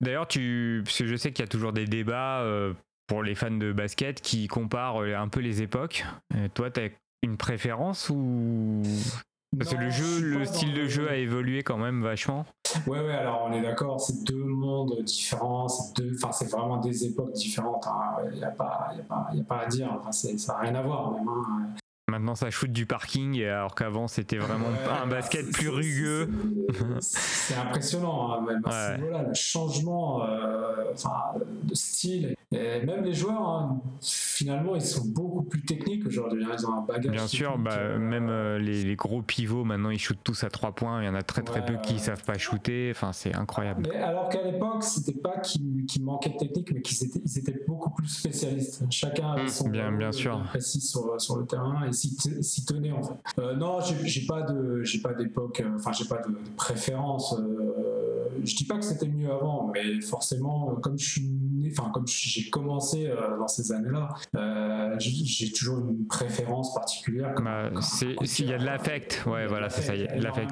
D'ailleurs, 0.00 0.28
tu, 0.28 0.82
parce 0.84 0.98
que 0.98 1.06
je 1.06 1.16
sais 1.16 1.32
qu'il 1.32 1.42
y 1.42 1.48
a 1.48 1.48
toujours 1.48 1.72
des 1.72 1.86
débats 1.86 2.40
euh, 2.40 2.74
pour 3.06 3.22
les 3.22 3.34
fans 3.34 3.50
de 3.50 3.72
basket 3.72 4.20
qui 4.20 4.46
comparent 4.46 5.02
euh, 5.02 5.14
un 5.14 5.28
peu 5.28 5.40
les 5.40 5.62
époques. 5.62 6.04
Euh, 6.34 6.48
toi, 6.52 6.70
tu 6.70 6.80
as 6.80 6.88
une 7.24 7.36
préférence 7.36 8.10
ou 8.10 8.82
parce 9.56 9.72
que 9.72 9.80
le 9.80 9.90
jeu, 9.90 10.20
le 10.20 10.44
style 10.44 10.74
de 10.74 10.86
jeu 10.88 11.08
a 11.08 11.16
évolué 11.16 11.62
quand 11.62 11.76
même 11.76 12.02
vachement. 12.02 12.44
Ouais, 12.86 13.00
ouais, 13.00 13.12
alors 13.12 13.46
on 13.48 13.52
est 13.52 13.62
d'accord, 13.62 14.00
c'est 14.00 14.24
deux 14.24 14.44
mondes 14.44 15.00
différents, 15.04 15.68
c'est 15.68 15.94
deux, 15.96 16.12
enfin 16.16 16.32
c'est 16.32 16.50
vraiment 16.50 16.78
des 16.78 17.04
époques 17.04 17.32
différentes. 17.32 17.86
Il 17.86 18.28
hein. 18.28 18.36
n'y 18.36 18.44
a, 18.44 18.48
pas, 18.48 18.90
y 18.96 19.00
a, 19.00 19.04
pas, 19.04 19.28
y 19.32 19.40
a 19.40 19.44
pas 19.44 19.58
à 19.60 19.66
dire, 19.66 19.96
enfin, 19.96 20.10
ça 20.12 20.52
n'a 20.54 20.58
rien 20.58 20.74
à 20.74 20.82
voir 20.82 21.12
même. 21.12 21.28
Hein. 21.28 21.68
Maintenant, 22.14 22.36
ça 22.36 22.48
shoot 22.48 22.70
du 22.70 22.86
parking, 22.86 23.42
alors 23.42 23.74
qu'avant, 23.74 24.06
c'était 24.06 24.36
vraiment 24.36 24.68
un 25.02 25.06
basket 25.08 25.50
plus 25.50 25.68
rugueux. 25.68 26.28
C'est 27.00 27.56
impressionnant, 27.56 28.32
hein, 28.32 28.44
même 28.46 28.62
le 29.28 29.34
changement 29.34 30.24
euh, 30.24 30.92
de 31.64 31.74
style. 31.74 32.36
Et 32.52 32.86
même 32.86 33.02
les 33.02 33.14
joueurs, 33.14 33.48
hein, 33.48 33.80
finalement, 34.00 34.76
ils 34.76 34.82
sont 34.82 35.06
beaucoup 35.06 35.42
plus 35.42 35.62
techniques 35.62 36.06
aujourd'hui. 36.06 36.44
Hein, 36.44 36.54
ils 36.56 36.66
ont 36.66 36.74
un 36.74 36.82
bagage. 36.82 37.10
Bien 37.10 37.26
sûr, 37.26 37.58
bah, 37.58 37.72
euh, 37.78 37.98
même 37.98 38.28
euh, 38.28 38.58
les, 38.60 38.94
gros 38.94 39.22
pivots, 39.22 39.64
maintenant, 39.64 39.90
ils 39.90 39.98
shootent 39.98 40.22
tous 40.22 40.44
à 40.44 40.50
trois 40.50 40.72
points. 40.72 41.02
Il 41.02 41.06
y 41.06 41.08
en 41.08 41.16
a 41.16 41.22
très 41.22 41.42
très 41.42 41.64
peu 41.64 41.76
qui 41.82 41.94
ne 41.94 41.98
savent 41.98 42.22
pas 42.22 42.38
shooter. 42.38 42.92
Enfin, 42.92 43.12
c'est 43.12 43.34
incroyable. 43.34 43.90
alors 43.92 44.28
qu'à 44.28 44.42
l'époque, 44.42 44.84
c'était 44.84 45.18
pas 45.18 45.38
qu'ils 45.38 46.04
manquaient 46.04 46.30
de 46.30 46.36
technique, 46.36 46.70
mais 46.72 46.82
qu'ils 46.82 47.04
étaient, 47.04 47.20
ils 47.24 47.38
étaient 47.38 47.64
beaucoup 47.66 47.90
plus 47.90 48.06
spécialistes. 48.06 48.84
Chacun 48.90 49.32
avait 49.32 49.44
mmh, 49.44 49.48
son 49.48 49.68
bien, 49.68 49.90
bien 49.90 50.12
sûr. 50.12 50.40
précis 50.44 50.80
sur, 50.80 51.20
sur 51.20 51.38
le 51.38 51.46
terrain 51.46 51.84
s'y 52.42 52.64
tenait 52.64 52.92
en 52.92 53.02
fait. 53.02 53.14
Euh, 53.38 53.54
non, 53.54 53.78
j'ai 54.04 54.26
pas 54.26 54.42
de, 54.42 54.82
j'ai 54.82 55.00
pas 55.00 55.12
d'époque, 55.12 55.60
euh, 55.60 55.76
enfin 55.76 55.92
j'ai 55.92 56.04
pas 56.04 56.18
de, 56.18 56.34
préférence. 56.56 57.34
Euh, 57.38 58.28
je 58.42 58.54
dis 58.54 58.64
pas 58.64 58.76
que 58.76 58.84
c'était 58.84 59.08
mieux 59.08 59.30
avant, 59.30 59.70
mais 59.72 60.00
forcément, 60.00 60.74
comme 60.82 60.98
je 60.98 61.08
suis 61.08 61.30
enfin 61.70 61.90
comme 61.92 62.06
j'ai 62.06 62.50
commencé 62.50 63.10
dans 63.38 63.48
ces 63.48 63.72
années-là, 63.72 64.08
j'ai 64.98 65.52
toujours 65.52 65.78
une 65.78 66.06
préférence 66.06 66.74
particulière. 66.74 67.34
Bah, 67.42 67.70
s'il 67.80 68.48
y 68.48 68.52
a 68.52 68.58
de 68.58 68.64
l'affect, 68.64 69.24
ouais, 69.26 69.46
voilà, 69.46 69.70
c'est 69.70 69.82
ça, 69.82 69.94
l'affect. 69.94 70.50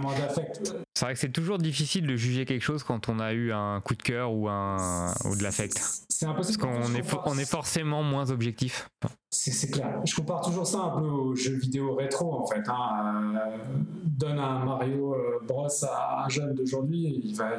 C'est 0.95 1.05
vrai 1.05 1.15
que 1.15 1.21
c'est 1.21 1.33
toujours 1.33 1.59
difficile 1.59 2.07
de 2.07 2.17
juger 2.17 2.45
quelque 2.45 2.63
chose 2.63 2.83
quand 2.83 3.09
on 3.09 3.19
a 3.19 3.33
eu 3.33 3.53
un 3.53 3.81
coup 3.81 3.95
de 3.95 4.03
cœur 4.03 4.33
ou 4.33 4.49
un 4.49 5.13
ou 5.25 5.37
de 5.37 5.43
l'affect. 5.43 5.81
C'est 6.09 6.27
impossible. 6.27 6.63
Parce 6.63 6.89
qu'on 6.89 6.95
est, 6.95 7.15
on 7.27 7.39
est 7.39 7.51
forcément 7.51 8.03
moins 8.03 8.31
objectif. 8.31 8.89
C'est 9.35 9.71
clair. 9.71 9.99
Je 10.05 10.15
compare 10.15 10.43
toujours 10.43 10.67
ça 10.67 10.79
un 10.79 11.01
peu 11.01 11.07
aux 11.07 11.35
jeux 11.35 11.57
vidéo 11.57 11.95
rétro 11.95 12.35
en 12.35 12.47
fait. 12.47 12.63
Hein. 12.69 13.33
Euh, 13.35 13.57
donne 14.05 14.39
un 14.39 14.63
Mario 14.63 15.15
euh, 15.15 15.39
Bros 15.49 15.69
à 15.85 16.27
un 16.27 16.29
jeune 16.29 16.53
d'aujourd'hui, 16.53 17.23
il 17.25 17.35
va, 17.35 17.53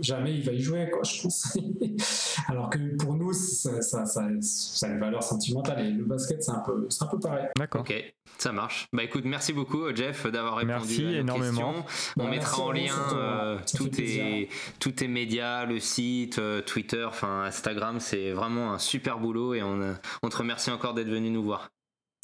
jamais 0.00 0.34
il 0.34 0.44
va 0.44 0.52
y 0.52 0.60
jouer 0.60 0.88
quoi, 0.88 1.02
je 1.02 1.22
pense. 1.22 1.58
Alors 2.48 2.70
que 2.70 2.96
pour 2.96 3.16
nous, 3.16 3.32
ça, 3.32 3.82
ça, 3.82 4.06
ça, 4.06 4.22
ça, 4.40 4.86
a 4.86 4.88
une 4.88 5.00
valeur 5.00 5.22
sentimentale 5.22 5.84
et 5.84 5.90
le 5.90 6.04
basket 6.04 6.44
c'est 6.44 6.52
un 6.52 6.62
peu, 6.64 6.86
c'est 6.88 7.02
un 7.02 7.08
peu 7.08 7.18
pareil. 7.18 7.46
D'accord. 7.56 7.80
Ok, 7.80 8.14
ça 8.38 8.52
marche. 8.52 8.86
Bah 8.92 9.02
écoute, 9.02 9.24
merci 9.24 9.52
beaucoup 9.52 9.92
Jeff 9.92 10.28
d'avoir 10.28 10.56
répondu 10.56 10.72
merci 10.72 11.02
à 11.02 11.10
nos 11.10 11.18
énormément. 11.18 11.74
On 12.18 12.24
bah, 12.24 12.30
mettra 12.30 12.62
en 12.62 12.70
lien 12.70 12.94
euh, 13.14 13.58
tous 13.76 13.88
tes 13.88 14.48
tous 14.78 14.92
tes 14.92 15.08
médias, 15.08 15.64
le 15.64 15.80
site, 15.80 16.40
Twitter, 16.66 17.04
enfin 17.04 17.42
Instagram, 17.42 17.98
c'est 17.98 18.30
vraiment 18.30 18.72
un 18.72 18.78
super 18.78 19.18
boulot 19.18 19.54
et 19.54 19.62
on, 19.64 19.96
on 20.22 20.28
te 20.28 20.36
remercie 20.36 20.70
encore 20.70 20.94
d'être 21.02 21.12
venu 21.12 21.30
nous 21.30 21.42
voir. 21.42 21.70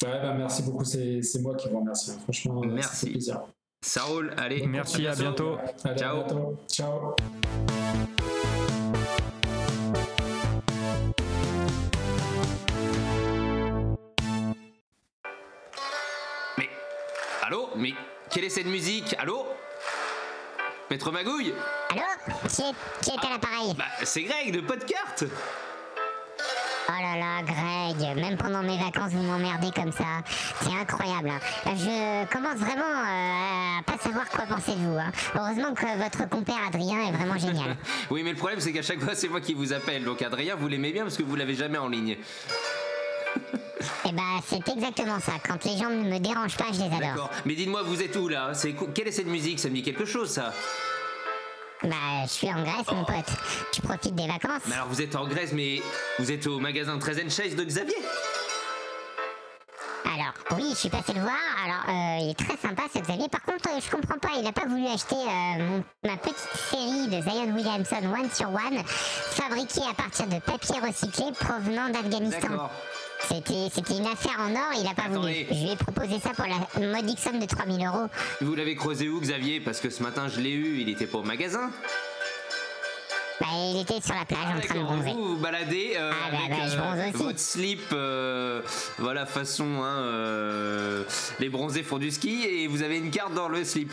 Ouais, 0.03 0.11
bah, 0.21 0.33
merci 0.33 0.61
beaucoup, 0.63 0.85
c'est 0.85 1.21
moi 1.41 1.55
qui 1.55 1.69
vous 1.69 1.79
remercie. 1.79 2.11
Franchement, 2.23 2.61
euh, 2.63 2.67
merci. 2.67 3.09
plaisir. 3.09 3.41
Ça 3.81 4.03
roule, 4.03 4.33
allez. 4.37 4.65
Merci, 4.67 5.07
à 5.07 5.15
bientôt. 5.15 5.57
Ciao. 5.95 6.55
Ciao. 6.67 7.15
Mais, 16.57 16.69
allô? 17.43 17.69
Mais 17.75 17.93
quelle 18.29 18.43
est 18.45 18.49
cette 18.49 18.65
musique? 18.67 19.15
Allô? 19.19 19.45
Maître 20.89 21.11
Magouille? 21.11 21.53
Allô? 21.89 22.01
Qui 22.47 22.61
est, 22.61 22.73
qui 23.01 23.09
est 23.11 23.25
à 23.25 23.29
l'appareil? 23.29 23.73
bah, 23.77 23.85
C'est 24.03 24.23
Greg 24.23 24.53
de 24.53 24.61
Podcart 24.61 25.15
Oh 26.89 26.93
là 26.93 27.17
là, 27.19 27.43
Greg, 27.43 28.15
même 28.15 28.37
pendant 28.37 28.63
mes 28.63 28.77
vacances, 28.77 29.11
vous 29.11 29.23
m'emmerdez 29.23 29.71
comme 29.75 29.91
ça. 29.91 30.05
C'est 30.61 30.71
incroyable. 30.71 31.29
Hein. 31.29 31.39
Je 31.75 32.25
commence 32.31 32.55
vraiment 32.55 32.85
euh, 32.85 33.79
à 33.79 33.83
pas 33.83 33.97
savoir 33.97 34.29
quoi 34.29 34.45
penser 34.45 34.71
de 34.71 34.87
vous. 34.87 34.97
Hein. 34.97 35.11
Heureusement 35.35 35.73
que 35.73 35.97
votre 36.01 36.29
compère 36.29 36.59
Adrien 36.67 37.09
est 37.09 37.11
vraiment 37.11 37.37
génial. 37.37 37.75
oui, 38.09 38.23
mais 38.23 38.31
le 38.31 38.37
problème, 38.37 38.61
c'est 38.61 38.71
qu'à 38.71 38.81
chaque 38.81 39.01
fois, 39.01 39.15
c'est 39.15 39.27
moi 39.27 39.41
qui 39.41 39.53
vous 39.53 39.73
appelle. 39.73 40.05
Donc, 40.05 40.21
Adrien, 40.21 40.55
vous 40.55 40.69
l'aimez 40.69 40.93
bien 40.93 41.03
parce 41.03 41.17
que 41.17 41.23
vous 41.23 41.35
l'avez 41.35 41.55
jamais 41.55 41.77
en 41.77 41.89
ligne. 41.89 42.17
Eh 44.09 44.11
bah, 44.11 44.23
c'est 44.45 44.67
exactement 44.69 45.19
ça. 45.19 45.33
Quand 45.47 45.63
les 45.63 45.77
gens 45.77 45.89
ne 45.89 46.09
me 46.09 46.19
dérangent 46.19 46.57
pas, 46.57 46.65
je 46.73 46.79
les 46.79 46.85
adore. 46.85 46.99
D'accord. 46.99 47.29
Mais 47.45 47.55
dites-moi, 47.55 47.83
vous 47.83 48.01
êtes 48.01 48.15
où 48.15 48.27
là? 48.27 48.53
C'est 48.53 48.73
quelle 48.93 49.07
est 49.07 49.11
cette 49.11 49.27
musique? 49.27 49.59
Ça 49.59 49.69
me 49.69 49.75
dit 49.75 49.83
quelque 49.83 50.05
chose, 50.05 50.29
ça 50.31 50.51
bah, 51.83 51.95
je 52.23 52.29
suis 52.29 52.49
en 52.49 52.63
Grèce, 52.63 52.91
mon 52.91 53.03
pote. 53.03 53.31
Tu 53.71 53.81
profites 53.81 54.15
des 54.15 54.27
vacances. 54.27 54.63
Mais 54.67 54.75
alors, 54.75 54.87
vous 54.87 55.01
êtes 55.01 55.15
en 55.15 55.27
Grèce, 55.27 55.51
mais 55.53 55.81
vous 56.19 56.31
êtes 56.31 56.47
au 56.47 56.59
magasin 56.59 56.97
Trezen 56.97 57.29
Chase 57.29 57.55
de 57.55 57.63
Xavier 57.63 57.95
alors, 60.05 60.33
oui, 60.57 60.69
je 60.71 60.75
suis 60.75 60.89
passé 60.89 61.13
le 61.13 61.19
voir. 61.19 61.35
Alors, 61.63 61.83
euh, 61.89 62.17
il 62.21 62.29
est 62.31 62.33
très 62.33 62.57
sympa 62.57 62.83
ce 62.93 62.99
Xavier. 62.99 63.27
Par 63.29 63.41
contre, 63.43 63.69
euh, 63.69 63.79
je 63.83 63.91
comprends 63.91 64.17
pas. 64.17 64.29
Il 64.37 64.43
n'a 64.43 64.51
pas 64.51 64.65
voulu 64.65 64.87
acheter 64.87 65.15
euh, 65.15 65.79
ma 66.03 66.17
petite 66.17 66.37
série 66.37 67.07
de 67.07 67.21
Zion 67.21 67.53
Williamson 67.53 68.01
One 68.13 68.29
sur 68.31 68.49
One, 68.49 68.81
fabriquée 68.85 69.81
à 69.89 69.93
partir 69.93 70.27
de 70.27 70.39
papier 70.39 70.79
recyclé 70.79 71.31
provenant 71.39 71.89
d'Afghanistan. 71.89 72.69
C'était, 73.21 73.95
une 73.95 74.05
affaire 74.05 74.39
en 74.39 74.51
or, 74.51 74.79
il 74.79 74.87
a 74.87 74.93
pas 74.93 75.09
voulu. 75.09 75.33
Je 75.49 75.53
lui 75.53 75.71
ai 75.71 75.75
proposé 75.75 76.19
ça 76.19 76.29
pour 76.29 76.45
la 76.45 76.87
modique 76.87 77.19
somme 77.19 77.39
de 77.39 77.45
3000 77.45 77.85
euros. 77.85 78.07
Vous 78.41 78.55
l'avez 78.55 78.75
creusé 78.75 79.09
où, 79.09 79.19
Xavier? 79.19 79.59
Parce 79.59 79.79
que 79.79 79.89
ce 79.89 80.03
matin, 80.03 80.27
je 80.27 80.39
l'ai 80.39 80.51
eu, 80.51 80.79
il 80.79 80.89
était 80.89 81.07
pas 81.07 81.17
au 81.17 81.23
magasin. 81.23 81.71
Bah, 83.39 83.47
il 83.53 83.81
était 83.81 84.01
sur 84.01 84.15
la 84.15 84.25
plage 84.25 84.55
en 84.55 84.59
train 84.59 84.79
de 84.79 84.83
bronzer. 84.83 85.13
Vous 85.13 85.35
vous 85.35 85.37
baladez 85.37 85.93
euh, 85.95 86.11
ah, 86.11 86.31
bah, 86.31 86.37
avec 86.45 86.75
bah, 86.75 86.93
euh, 86.95 87.11
votre 87.13 87.39
slip, 87.39 87.81
euh, 87.93 88.61
voilà 88.97 89.25
façon, 89.27 89.83
hein, 89.83 91.05
les 91.39 91.49
bronzés 91.49 91.83
font 91.83 91.99
du 91.99 92.09
ski 92.09 92.45
et 92.45 92.67
vous 92.67 92.81
avez 92.81 92.97
une 92.97 93.11
carte 93.11 93.33
dans 93.33 93.47
le 93.47 93.63
slip. 93.63 93.91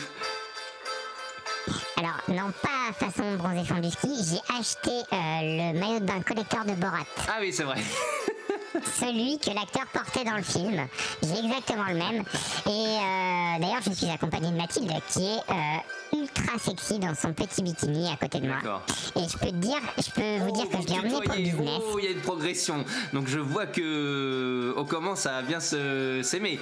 Alors, 1.96 2.20
non, 2.28 2.52
pas 2.62 2.92
façon 2.94 3.34
bronzé 3.36 3.64
fond 3.64 3.80
du 3.80 3.90
ski, 3.90 4.08
j'ai 4.30 4.58
acheté 4.58 4.90
le 5.12 5.78
maillot 5.78 6.00
d'un 6.00 6.22
collecteur 6.22 6.64
de 6.64 6.72
Borat. 6.72 7.06
Ah 7.28 7.38
oui, 7.40 7.52
c'est 7.52 7.64
vrai. 7.64 7.76
celui 8.82 9.38
que 9.38 9.50
l'acteur 9.50 9.86
portait 9.92 10.24
dans 10.24 10.36
le 10.36 10.42
film. 10.42 10.86
J'ai 11.22 11.44
exactement 11.44 11.84
le 11.88 11.94
même. 11.94 12.24
Et 12.66 12.70
euh, 12.70 13.60
d'ailleurs, 13.60 13.82
je 13.86 13.92
suis 13.92 14.08
accompagné 14.10 14.50
de 14.50 14.56
Mathilde 14.56 14.92
qui 15.08 15.24
est 15.24 15.40
euh, 15.50 16.18
ultra 16.18 16.58
sexy 16.58 16.98
dans 16.98 17.14
son 17.14 17.32
petit 17.32 17.62
bikini 17.62 18.10
à 18.12 18.16
côté 18.16 18.40
de 18.40 18.48
moi. 18.48 18.82
Et 19.16 19.28
je 19.28 19.38
peux 19.38 19.46
te 19.46 19.56
dire, 19.56 19.80
je 19.98 20.10
peux 20.10 20.44
vous 20.44 20.52
dire 20.52 20.68
que 20.68 20.82
je 20.82 20.88
l'ai 20.88 20.98
emmené 20.98 21.20
pour 21.22 21.34
le 21.34 21.42
business. 21.42 21.82
Oh, 21.92 21.98
il 21.98 22.04
y 22.04 22.08
a 22.08 22.10
une 22.10 22.20
progression. 22.20 22.84
Donc 23.12 23.28
je 23.28 23.38
vois 23.38 23.66
que 23.66 24.74
on 24.76 24.84
commence 24.84 25.26
à 25.26 25.42
bien 25.42 25.60
s'aimer. 25.60 26.58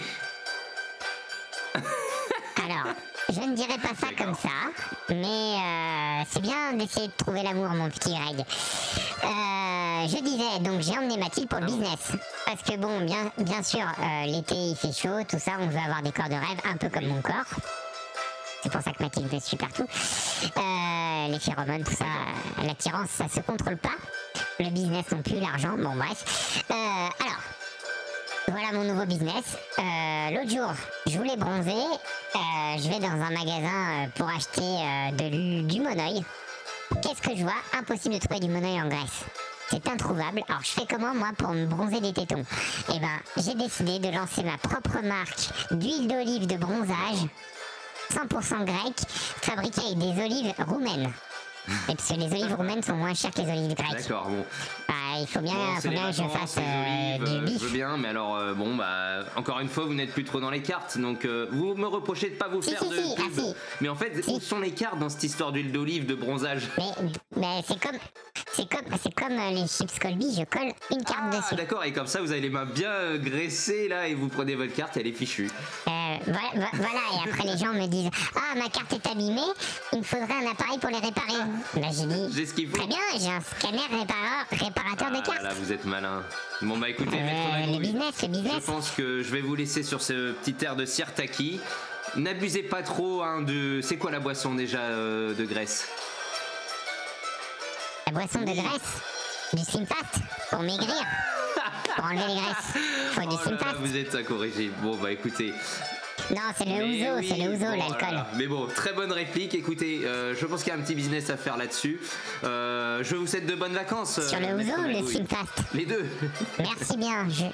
Alors, 2.65 2.95
je 3.29 3.41
ne 3.41 3.55
dirais 3.55 3.79
pas 3.79 3.95
ça 3.99 4.09
comme 4.17 4.35
ça, 4.35 4.51
mais 5.09 5.17
euh, 5.57 6.23
c'est 6.31 6.43
bien 6.43 6.75
d'essayer 6.75 7.09
de 7.09 7.13
trouver 7.17 7.43
l'amour, 7.43 7.69
mon 7.71 7.89
petit 7.89 8.11
Greg. 8.11 8.45
Euh, 9.25 9.62
je 10.07 10.23
disais, 10.23 10.59
donc 10.61 10.81
j'ai 10.81 10.97
emmené 10.99 11.17
Mathilde 11.17 11.49
pour 11.49 11.61
le 11.61 11.67
business. 11.67 12.13
Parce 12.47 12.63
que 12.63 12.77
bon, 12.77 13.01
bien, 13.05 13.31
bien 13.39 13.63
sûr, 13.63 13.81
euh, 13.81 14.27
l'été 14.27 14.55
il 14.55 14.77
fait 14.77 14.93
chaud, 14.93 15.23
tout 15.29 15.39
ça, 15.39 15.53
on 15.61 15.67
veut 15.67 15.79
avoir 15.79 16.03
des 16.03 16.13
corps 16.13 16.29
de 16.29 16.35
rêve, 16.35 16.61
un 16.65 16.77
peu 16.77 16.89
comme 16.89 17.07
mon 17.07 17.21
corps. 17.23 17.61
C'est 18.63 18.71
pour 18.71 18.81
ça 18.81 18.93
que 18.93 19.03
Mathilde 19.03 19.33
est 19.33 19.45
super 19.45 19.69
partout. 19.69 19.87
les 21.29 21.39
phéromones, 21.39 21.85
tout 21.85 21.97
ça, 21.97 22.05
l'attirance, 22.65 23.11
ça 23.11 23.29
se 23.29 23.41
contrôle 23.41 23.77
pas. 23.77 23.97
Le 24.61 24.71
business 24.71 25.11
non 25.11 25.23
plus, 25.23 25.41
l'argent, 25.41 25.77
bon 25.77 25.97
bref. 25.97 26.63
alors, 26.71 27.43
voilà 28.49 28.73
mon 28.73 28.85
nouveau 28.85 29.07
business. 29.07 29.57
Euh, 29.79 30.31
l'autre 30.31 30.51
jour, 30.51 30.73
je 31.07 31.17
voulais 31.17 31.37
bronzer. 31.37 31.71
Euh, 31.71 32.39
je 32.77 32.89
vais 32.89 32.99
dans 32.99 33.13
un 33.13 33.31
magasin 33.31 34.05
euh, 34.05 34.07
pour 34.15 34.29
acheter 34.29 34.61
de, 35.17 35.63
du 35.63 35.81
monoeil. 35.81 36.25
Qu'est-ce 37.03 37.23
que 37.23 37.37
je 37.37 37.43
vois? 37.43 37.55
Impossible 37.79 38.17
de 38.17 38.21
trouver 38.21 38.41
du 38.41 38.49
monoeil 38.49 38.81
en 38.83 38.89
Grèce. 38.89 39.25
C'est 39.71 39.89
introuvable. 39.89 40.43
Alors 40.49 40.63
je 40.63 40.71
fais 40.71 40.87
comment 40.89 41.15
moi 41.15 41.31
pour 41.37 41.51
me 41.51 41.67
bronzer 41.67 42.01
des 42.01 42.13
tétons 42.13 42.45
Eh 42.95 42.99
ben, 42.99 43.19
j'ai 43.37 43.55
décidé 43.55 43.99
de 43.99 44.15
lancer 44.15 44.43
ma 44.43 44.59
propre 44.59 45.03
marque 45.03 45.51
d'huile 45.71 46.09
d'olive 46.09 46.47
de 46.47 46.57
bronzage 46.57 47.27
100% 48.13 48.65
grecque, 48.65 49.01
fabriquée 49.09 49.81
avec 49.87 49.99
des 49.99 50.23
olives 50.23 50.55
roumaines. 50.69 51.11
Et 51.89 51.95
parce 51.95 52.09
que 52.09 52.15
les 52.15 52.33
olives 52.33 52.55
roumaines 52.57 52.83
sont 52.83 52.97
moins 52.97 53.15
chères 53.15 53.31
que 53.31 53.41
les 53.41 53.51
olives 53.51 53.75
grecques. 53.75 54.03
D'accord, 54.03 54.29
bon. 54.29 54.45
Bah, 54.89 54.95
il 55.21 55.27
faut 55.27 55.41
bien, 55.41 55.55
faut 55.81 55.89
bien 55.89 56.11
que 56.11 56.17
je 56.17 56.23
fasse 56.23 56.57
euh, 56.59 57.19
du 57.19 57.45
bif. 57.45 57.61
Je 57.61 57.67
veux 57.67 57.73
bien, 57.73 57.97
mais 57.97 58.09
alors, 58.09 58.37
euh, 58.37 58.55
bon, 58.55 58.75
bah, 58.75 59.21
encore 59.37 59.61
une 59.61 59.69
fois, 59.69 59.85
vous 59.85 59.95
n'êtes 59.95 60.13
plus 60.13 60.25
trop 60.25 60.41
dans 60.41 60.51
les 60.51 60.63
cartes. 60.63 60.99
Donc, 60.99 61.25
euh, 61.25 61.47
vous 61.53 61.75
me 61.75 61.87
reprochez 61.87 62.31
de 62.31 62.35
pas 62.35 62.49
vous 62.49 62.63
faire 62.63 62.83
de 62.83 62.95
si, 62.95 63.15
pub. 63.15 63.33
Ah, 63.39 63.53
mais 63.81 63.89
en 63.89 63.95
fait, 63.95 64.25
où 64.27 64.41
sont 64.41 64.59
les 64.59 64.73
cartes 64.73 64.99
dans 64.99 65.09
cette 65.09 65.23
histoire 65.23 65.53
d'huile 65.53 65.71
d'olive, 65.71 66.07
de 66.07 66.15
bronzage? 66.15 66.69
Mais, 66.79 67.11
mais 67.37 67.63
c'est 67.67 67.81
comme, 67.81 67.99
c'est 68.53 68.69
comme, 68.69 68.99
c'est 69.01 69.15
comme 69.15 69.37
les 69.55 69.67
chips 69.67 69.99
Colby, 69.99 70.35
je 70.37 70.45
colle 70.45 70.73
une 70.91 71.05
carte 71.05 71.21
ah, 71.33 71.37
dessus. 71.37 71.55
d'accord, 71.55 71.85
et 71.85 71.93
comme 71.93 72.07
ça, 72.07 72.21
vous 72.21 72.33
avez 72.33 72.41
les 72.41 72.51
mains 72.51 72.67
bien 72.67 73.17
graissées, 73.19 73.89
là, 73.89 74.09
et 74.09 74.15
vous 74.15 74.29
prenez 74.29 74.55
votre 74.55 74.75
carte, 74.75 74.97
elle 74.97 75.07
est 75.07 75.13
fichue. 75.13 75.51
Voilà, 76.27 76.69
voilà, 76.73 77.01
et 77.15 77.31
après 77.31 77.45
les 77.45 77.59
gens 77.59 77.73
me 77.73 77.87
disent 77.87 78.11
Ah, 78.35 78.57
ma 78.57 78.69
carte 78.69 78.93
est 78.93 79.07
abîmée, 79.07 79.41
il 79.93 79.99
me 79.99 80.05
faudrait 80.05 80.45
un 80.45 80.51
appareil 80.51 80.79
pour 80.79 80.91
les 80.91 80.99
réparer. 80.99 81.39
Bah, 81.75 81.89
j'ai 81.91 82.07
dit 82.07 82.35
J'ai 82.35 82.47
ce 82.47 82.55
qu'il 82.55 82.69
faut. 82.69 82.77
Très 82.77 82.87
bien, 82.87 82.99
j'ai 83.19 83.29
un 83.29 83.41
scanner 83.41 83.83
réparateur, 84.51 85.11
de 85.11 85.17
ah, 85.19 85.23
cartes. 85.23 85.43
Là, 85.43 85.55
vous 85.55 85.73
êtes 85.73 85.85
malin. 85.85 86.23
Bon, 86.63 86.79
bah 86.79 86.89
écoutez, 86.89 87.19
euh, 87.19 87.73
le 87.73 87.79
business, 87.79 88.23
le 88.23 88.29
business. 88.29 88.55
Je 88.55 88.67
pense 88.67 88.91
que 88.91 89.23
je 89.23 89.31
vais 89.31 89.41
vous 89.41 89.55
laisser 89.55 89.83
sur 89.83 90.03
ce 90.03 90.33
petit 90.33 90.65
air 90.65 90.77
de 90.77 90.85
Sirtaki. 90.85 91.61
N'abusez 92.17 92.63
pas 92.63 92.83
trop 92.83 93.23
hein, 93.23 93.43
de. 93.43 93.81
C'est 93.83 93.97
quoi 93.97 94.11
la 94.11 94.21
boisson 94.21 94.55
déjà 94.55 94.81
euh, 94.81 95.35
de 95.35 95.45
Grèce? 95.45 95.89
La 98.07 98.13
boisson 98.13 98.41
de 98.41 98.53
Grèce? 98.53 99.01
Du 99.53 99.63
Slimfast 99.63 100.21
Pour 100.51 100.61
maigrir 100.61 101.05
Pour 101.97 102.05
enlever 102.07 102.27
les 102.27 102.41
graisses 102.41 102.83
Faut 103.13 103.21
du 103.21 103.37
oh 103.47 103.77
Vous 103.81 103.97
êtes 103.97 104.15
incorrigible. 104.15 104.75
Bon, 104.83 104.97
bah 104.97 105.13
écoutez. 105.13 105.53
Non, 106.31 106.41
c'est 106.57 106.65
le 106.65 106.85
ouzo, 106.85 107.29
c'est 107.29 107.43
le 107.43 107.51
ouzo, 107.55 107.77
l'alcool. 107.77 108.25
Mais 108.37 108.47
bon, 108.47 108.67
très 108.67 108.93
bonne 108.93 109.13
réplique. 109.13 109.55
Écoutez, 109.55 110.03
euh, 110.05 110.35
je 110.39 110.47
pense 110.47 110.63
qu'il 110.63 110.73
y 110.73 110.77
a 110.77 110.79
un 110.79 110.83
petit 110.83 110.95
business 110.95 111.31
à 111.31 111.37
faire 111.37 111.57
là-dessus. 111.57 112.01
Euh, 112.45 113.03
je 113.03 113.17
vous 113.17 113.27
souhaite 113.27 113.47
de 113.47 113.55
bonnes 113.55 113.75
vacances. 113.75 114.21
Sur 114.27 114.41
le 114.41 114.55
ouzo 114.55 114.73
ou 114.79 114.89
le 114.89 115.07
slim 115.07 115.27
fast 115.27 115.65
Les 115.75 115.87
deux. 115.87 116.07
Merci 116.59 116.97
bien. 116.97 117.29
Je... 117.29 117.45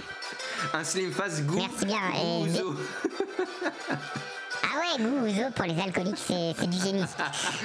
Un 0.76 0.84
slim 0.84 1.12
fast 1.12 1.44
goût. 1.46 1.56
Merci 1.56 1.86
bien. 1.86 2.00
Et... 2.22 2.46
Ah 4.62 4.80
ouais, 4.80 5.02
goût 5.02 5.26
ouzo 5.26 5.50
pour 5.54 5.64
les 5.64 5.80
alcooliques, 5.80 6.18
c'est 6.18 6.66
du 6.66 6.78
génie. 6.78 7.04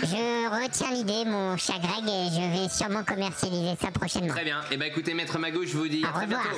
Je 0.04 0.64
retiens 0.64 0.92
l'idée, 0.92 1.26
mon 1.26 1.58
cher 1.58 1.80
Greg, 1.80 2.08
et 2.08 2.30
je 2.32 2.62
vais 2.62 2.70
sûrement 2.70 3.04
commercialiser 3.04 3.76
ça 3.80 3.92
prochainement. 3.92 4.34
Très 4.34 4.46
bien. 4.46 4.62
Et 4.72 4.78
bah 4.78 4.88
écoutez, 4.88 5.14
Maître 5.14 5.38
Mago, 5.40 5.66
je 5.66 5.76
vous 5.76 5.88
dis 5.88 6.04
à 6.06 6.10
Au 6.10 6.14
très 6.14 6.28
bientôt. 6.28 6.50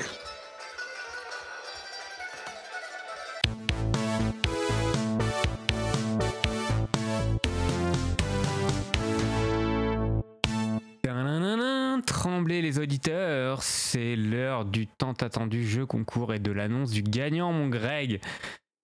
Les 12.44 12.80
auditeurs, 12.80 13.64
c'est 13.64 14.16
l'heure 14.16 14.66
du 14.66 14.88
tant 14.88 15.14
attendu 15.14 15.66
jeu 15.68 15.86
concours 15.86 16.34
et 16.34 16.40
de 16.40 16.52
l'annonce 16.52 16.92
du 16.92 17.02
gagnant, 17.02 17.52
mon 17.54 17.68
Greg, 17.70 18.20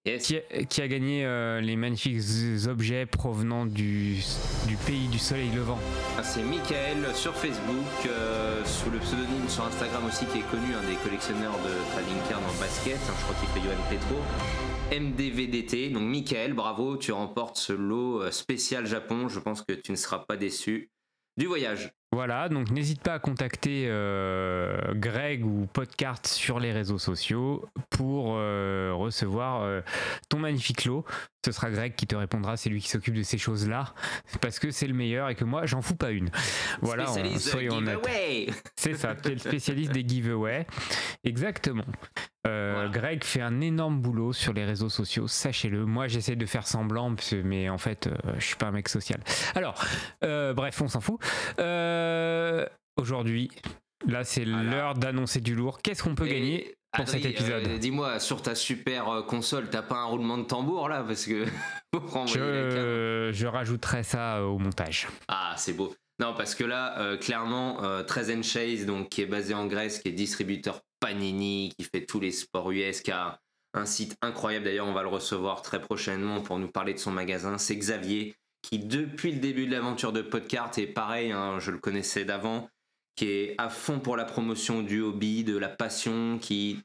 Yes. 0.03 0.25
qui 0.25 0.37
a, 0.37 0.63
qui 0.63 0.81
a 0.81 0.87
gagné 0.87 1.25
euh, 1.25 1.61
les 1.61 1.75
magnifiques 1.75 2.21
objets 2.67 3.05
provenant 3.05 3.67
du, 3.67 4.15
du 4.67 4.75
pays 4.87 5.07
du 5.09 5.19
soleil 5.19 5.51
levant. 5.51 5.77
Ah, 6.17 6.23
C'est 6.23 6.41
Michael 6.41 7.13
sur 7.13 7.35
Facebook, 7.35 8.07
euh, 8.07 8.63
sous 8.65 8.89
le 8.89 8.97
pseudonyme 8.97 9.47
sur 9.47 9.63
Instagram 9.65 10.03
aussi, 10.07 10.25
qui 10.25 10.39
est 10.39 10.49
connu, 10.49 10.73
un 10.73 10.89
des 10.89 10.95
collectionneurs 11.03 11.53
de 11.59 11.91
trading 11.93 12.17
cards 12.29 12.39
en 12.39 12.59
basket. 12.59 12.95
hein, 12.95 13.13
je 13.15 13.23
crois 13.25 13.35
qu'il 13.35 13.49
fait 13.49 13.67
Johan 13.67 13.83
Petro. 13.91 14.99
MDVDT. 14.99 15.89
Donc, 15.89 16.03
Michael, 16.03 16.53
bravo, 16.53 16.97
tu 16.97 17.11
remportes 17.11 17.57
ce 17.57 17.73
lot 17.73 18.23
euh, 18.23 18.31
spécial 18.31 18.85
Japon. 18.87 19.29
Je 19.29 19.39
pense 19.39 19.61
que 19.61 19.73
tu 19.73 19.91
ne 19.91 19.97
seras 19.97 20.19
pas 20.19 20.35
déçu 20.35 20.89
du 21.37 21.45
voyage. 21.45 21.91
Voilà, 22.13 22.49
donc 22.49 22.71
n'hésite 22.71 23.01
pas 23.01 23.13
à 23.13 23.19
contacter 23.19 23.85
euh, 23.87 24.77
Greg 24.95 25.45
ou 25.45 25.65
Podcart 25.71 26.19
sur 26.25 26.59
les 26.59 26.73
réseaux 26.73 26.97
sociaux 26.97 27.69
pour 27.89 28.33
euh, 28.35 28.91
recevoir 28.93 29.61
euh, 29.61 29.79
ton 30.27 30.39
magnifique 30.39 30.83
lot. 30.83 31.05
Ce 31.43 31.51
sera 31.51 31.71
Greg 31.71 31.95
qui 31.95 32.05
te 32.05 32.15
répondra, 32.15 32.55
c'est 32.55 32.69
lui 32.69 32.79
qui 32.81 32.87
s'occupe 32.89 33.15
de 33.15 33.23
ces 33.23 33.39
choses-là, 33.39 33.93
parce 34.41 34.59
que 34.59 34.69
c'est 34.69 34.85
le 34.85 34.93
meilleur 34.93 35.27
et 35.29 35.33
que 35.35 35.43
moi, 35.43 35.65
j'en 35.65 35.81
fous 35.81 35.95
pas 35.95 36.11
une. 36.11 36.29
Voilà, 36.81 37.05
on- 37.09 37.13
Spécialiste 37.13 37.45
de 37.45 37.49
soyons 37.51 37.75
honnêtes. 37.77 37.97
giveaway. 38.05 38.47
C'est 38.75 38.93
ça, 38.93 39.15
tu 39.15 39.29
es 39.29 39.33
le 39.33 39.39
spécialiste 39.39 39.91
des 39.91 40.07
giveaways. 40.07 40.67
Exactement. 41.23 41.85
Euh, 42.45 42.73
Voilà. 42.75 42.89
Greg 42.89 43.23
fait 43.23 43.41
un 43.41 43.59
énorme 43.61 44.01
boulot 44.01 44.33
sur 44.33 44.53
les 44.53 44.65
réseaux 44.65 44.89
sociaux, 44.89 45.27
sachez-le. 45.27 45.85
Moi, 45.85 46.07
j'essaie 46.07 46.35
de 46.35 46.45
faire 46.45 46.67
semblant, 46.67 47.15
mais 47.43 47.69
en 47.69 47.77
fait, 47.79 48.05
euh, 48.07 48.13
je 48.37 48.45
suis 48.45 48.55
pas 48.55 48.67
un 48.67 48.71
mec 48.71 48.87
social. 48.89 49.19
Alors, 49.55 49.83
euh, 50.23 50.53
bref, 50.53 50.79
on 50.81 50.87
s'en 50.87 51.01
fout. 51.01 51.19
Euh, 51.59 52.65
Aujourd'hui, 52.97 53.49
là, 54.07 54.23
c'est 54.23 54.45
l'heure 54.45 54.93
d'annoncer 54.93 55.41
du 55.41 55.55
lourd. 55.55 55.81
Qu'est-ce 55.81 56.03
qu'on 56.03 56.15
peut 56.15 56.27
Et, 56.27 56.33
gagner 56.33 56.75
pour 56.91 57.07
cet 57.07 57.25
épisode 57.25 57.67
euh, 57.67 57.77
Dis-moi, 57.77 58.19
sur 58.19 58.41
ta 58.41 58.55
super 58.55 59.09
euh, 59.09 59.21
console, 59.21 59.69
t'as 59.69 59.81
pas 59.81 59.97
un 59.97 60.05
roulement 60.05 60.37
de 60.37 60.43
tambour 60.43 60.89
là 60.89 61.03
Parce 61.03 61.25
que 61.25 61.45
pour 61.91 62.09
cam. 62.11 62.27
je, 62.27 63.29
je 63.31 63.47
rajouterai 63.47 64.03
ça 64.03 64.37
euh, 64.37 64.45
au 64.45 64.57
montage. 64.57 65.07
Ah, 65.27 65.53
c'est 65.57 65.73
beau. 65.73 65.93
Non, 66.21 66.35
parce 66.35 66.53
que 66.53 66.63
là, 66.63 66.99
euh, 66.99 67.17
clairement, 67.17 67.83
euh, 67.83 68.03
13 68.03 68.43
Chase, 68.43 68.85
donc, 68.85 69.09
qui 69.09 69.23
est 69.23 69.25
basé 69.25 69.55
en 69.55 69.65
Grèce, 69.65 69.97
qui 69.97 70.09
est 70.09 70.11
distributeur 70.11 70.81
Panini, 70.99 71.73
qui 71.75 71.83
fait 71.83 72.05
tous 72.05 72.19
les 72.19 72.31
sports 72.31 72.69
US, 72.71 73.01
qui 73.01 73.09
a 73.09 73.39
un 73.73 73.87
site 73.87 74.15
incroyable. 74.21 74.65
D'ailleurs, 74.65 74.85
on 74.85 74.93
va 74.93 75.01
le 75.01 75.07
recevoir 75.07 75.63
très 75.63 75.81
prochainement 75.81 76.41
pour 76.41 76.59
nous 76.59 76.67
parler 76.67 76.93
de 76.93 76.99
son 76.99 77.11
magasin. 77.11 77.57
C'est 77.57 77.75
Xavier, 77.75 78.35
qui, 78.61 78.77
depuis 78.77 79.31
le 79.31 79.39
début 79.39 79.65
de 79.65 79.71
l'aventure 79.71 80.13
de 80.13 80.21
Podcart, 80.21 80.69
est 80.77 80.85
pareil, 80.85 81.31
hein, 81.31 81.57
je 81.57 81.71
le 81.71 81.79
connaissais 81.79 82.23
d'avant, 82.23 82.69
qui 83.15 83.25
est 83.29 83.55
à 83.57 83.69
fond 83.69 83.99
pour 83.99 84.17
la 84.17 84.25
promotion 84.25 84.81
du 84.81 85.01
hobby, 85.01 85.43
de 85.43 85.57
la 85.57 85.69
passion, 85.69 86.39
qui 86.39 86.79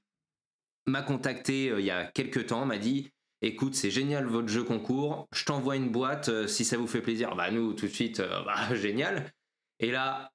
m'a 0.86 1.02
contacté 1.02 1.70
euh, 1.70 1.80
il 1.80 1.86
y 1.86 1.90
a 1.90 2.04
quelques 2.06 2.46
temps, 2.46 2.64
m'a 2.66 2.78
dit 2.78 3.10
écoute, 3.42 3.74
c'est 3.74 3.90
génial 3.90 4.26
votre 4.26 4.48
jeu 4.48 4.64
concours, 4.64 5.28
je 5.32 5.44
t'envoie 5.44 5.76
une 5.76 5.90
boîte 5.90 6.28
euh, 6.30 6.46
si 6.46 6.64
ça 6.64 6.76
vous 6.76 6.86
fait 6.86 7.00
plaisir. 7.00 7.36
Bah 7.36 7.50
nous, 7.50 7.74
tout 7.74 7.86
de 7.86 7.92
suite, 7.92 8.20
euh, 8.20 8.42
bah, 8.44 8.74
génial. 8.74 9.30
Et 9.78 9.90
là, 9.90 10.30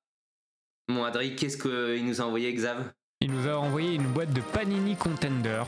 mon 0.87 1.03
Adri, 1.03 1.35
qu'est-ce 1.35 1.57
qu'il 1.57 2.05
nous 2.05 2.21
a 2.21 2.25
envoyé, 2.25 2.53
Xav? 2.53 2.91
Il 3.19 3.31
nous 3.31 3.47
a 3.47 3.55
envoyé 3.57 3.93
une 3.95 4.07
boîte 4.07 4.33
de 4.33 4.41
Panini 4.41 4.95
Contender. 4.95 5.63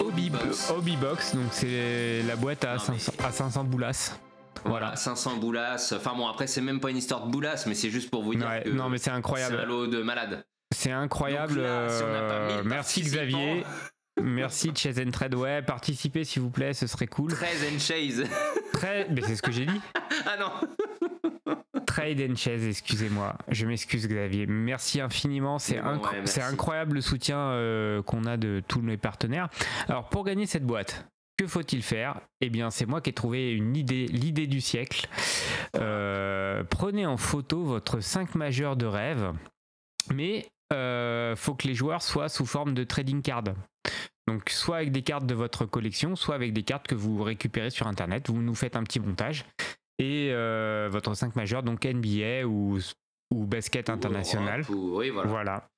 Hobby 0.00 0.30
Box. 0.30 0.70
Hobby 0.70 0.96
Box, 0.96 1.34
donc 1.34 1.52
c'est 1.52 2.22
la 2.22 2.36
boîte 2.36 2.64
à 2.64 2.76
Non, 2.76 2.82
mais- 2.90 2.98
500, 2.98 3.12
à 3.24 3.32
500 3.32 3.64
boulasses. 3.64 4.18
Voilà, 4.64 4.94
500 4.96 5.36
boulasses. 5.38 5.92
Enfin 5.92 6.14
bon, 6.16 6.26
après, 6.28 6.46
c'est 6.46 6.60
même 6.60 6.80
pas 6.80 6.90
une 6.90 6.96
histoire 6.96 7.26
de 7.26 7.30
boulasses, 7.30 7.66
mais 7.66 7.74
c'est 7.74 7.90
juste 7.90 8.10
pour 8.10 8.22
vous 8.22 8.34
dire 8.34 8.46
Ouais, 8.46 8.62
que 8.62 8.70
non 8.70 8.88
mais 8.88 8.98
c'est 8.98 9.04
c'est 9.04 9.10
un 9.10 9.16
incroyable. 9.16 9.62
lot 9.66 9.86
de 9.86 10.02
malade. 10.02 10.44
C'est 10.74 10.92
incroyable. 10.92 11.60
Là, 11.60 11.88
si 11.88 12.02
euh, 12.04 12.56
1000 12.62 12.68
merci 12.68 13.02
Xavier. 13.02 13.64
Merci 14.20 14.72
Chase 14.74 14.98
and 15.04 15.10
Trade. 15.10 15.34
Ouais, 15.34 15.62
participez 15.62 16.24
s'il 16.24 16.42
vous 16.42 16.50
plaît, 16.50 16.74
ce 16.74 16.86
serait 16.86 17.06
cool. 17.06 17.32
13 17.32 17.48
and 17.74 17.78
Chase. 17.78 18.24
Très, 18.74 19.08
mais 19.10 19.22
c'est 19.22 19.36
ce 19.36 19.42
que 19.42 19.50
j'ai 19.52 19.64
dit. 19.66 19.80
ah 20.26 20.36
non 20.38 21.52
Trade 21.86 22.20
and 22.30 22.36
Chase, 22.36 22.64
excusez-moi. 22.64 23.34
Je 23.48 23.66
m'excuse 23.66 24.06
Xavier. 24.06 24.46
Merci 24.46 25.00
infiniment. 25.00 25.58
C'est 25.58 25.80
Bon, 25.80 25.88
incro- 25.96 26.04
ouais, 26.10 26.18
merci. 26.18 26.34
c'est 26.34 26.42
incroyable 26.42 26.94
le 26.94 27.00
soutien 27.00 27.38
euh, 27.38 28.02
qu'on 28.02 28.24
a 28.26 28.36
de 28.36 28.62
tous 28.66 28.80
nos 28.82 28.96
partenaires. 28.96 29.48
Alors 29.88 30.08
pour 30.08 30.24
gagner 30.24 30.46
cette 30.46 30.64
boîte, 30.64 31.06
que 31.36 31.46
faut-il 31.46 31.82
faire? 31.82 32.20
Eh 32.40 32.50
bien, 32.50 32.70
c'est 32.70 32.86
moi 32.86 33.00
qui 33.00 33.10
ai 33.10 33.12
trouvé 33.12 33.52
une 33.52 33.76
idée, 33.76 34.06
l'idée 34.06 34.46
du 34.46 34.60
siècle. 34.60 35.08
Euh, 35.76 36.62
prenez 36.64 37.06
en 37.06 37.16
photo 37.16 37.62
votre 37.64 38.00
5 38.00 38.34
majeur 38.34 38.76
de 38.76 38.86
rêve, 38.86 39.32
mais 40.12 40.46
euh, 40.72 41.34
faut 41.36 41.54
que 41.54 41.66
les 41.66 41.74
joueurs 41.74 42.02
soient 42.02 42.28
sous 42.28 42.46
forme 42.46 42.74
de 42.74 42.84
trading 42.84 43.22
card. 43.22 43.44
Donc, 44.28 44.50
soit 44.50 44.76
avec 44.76 44.92
des 44.92 45.02
cartes 45.02 45.26
de 45.26 45.34
votre 45.34 45.64
collection, 45.66 46.14
soit 46.16 46.34
avec 46.34 46.52
des 46.52 46.62
cartes 46.62 46.86
que 46.86 46.94
vous 46.94 47.22
récupérez 47.22 47.70
sur 47.70 47.86
Internet. 47.86 48.28
Vous 48.30 48.40
nous 48.40 48.54
faites 48.54 48.76
un 48.76 48.84
petit 48.84 49.00
montage. 49.00 49.44
Et 49.98 50.28
euh, 50.32 50.88
votre 50.90 51.14
5 51.14 51.34
majeur, 51.36 51.62
donc 51.62 51.84
NBA 51.84 52.46
ou, 52.46 52.78
ou 53.32 53.46
basket 53.46 53.90
international. 53.90 54.60
Europe 54.60 54.70
ou- 54.74 54.96
Oui, 54.98 55.10
voilà. 55.10 55.28
Voilà. 55.30 55.68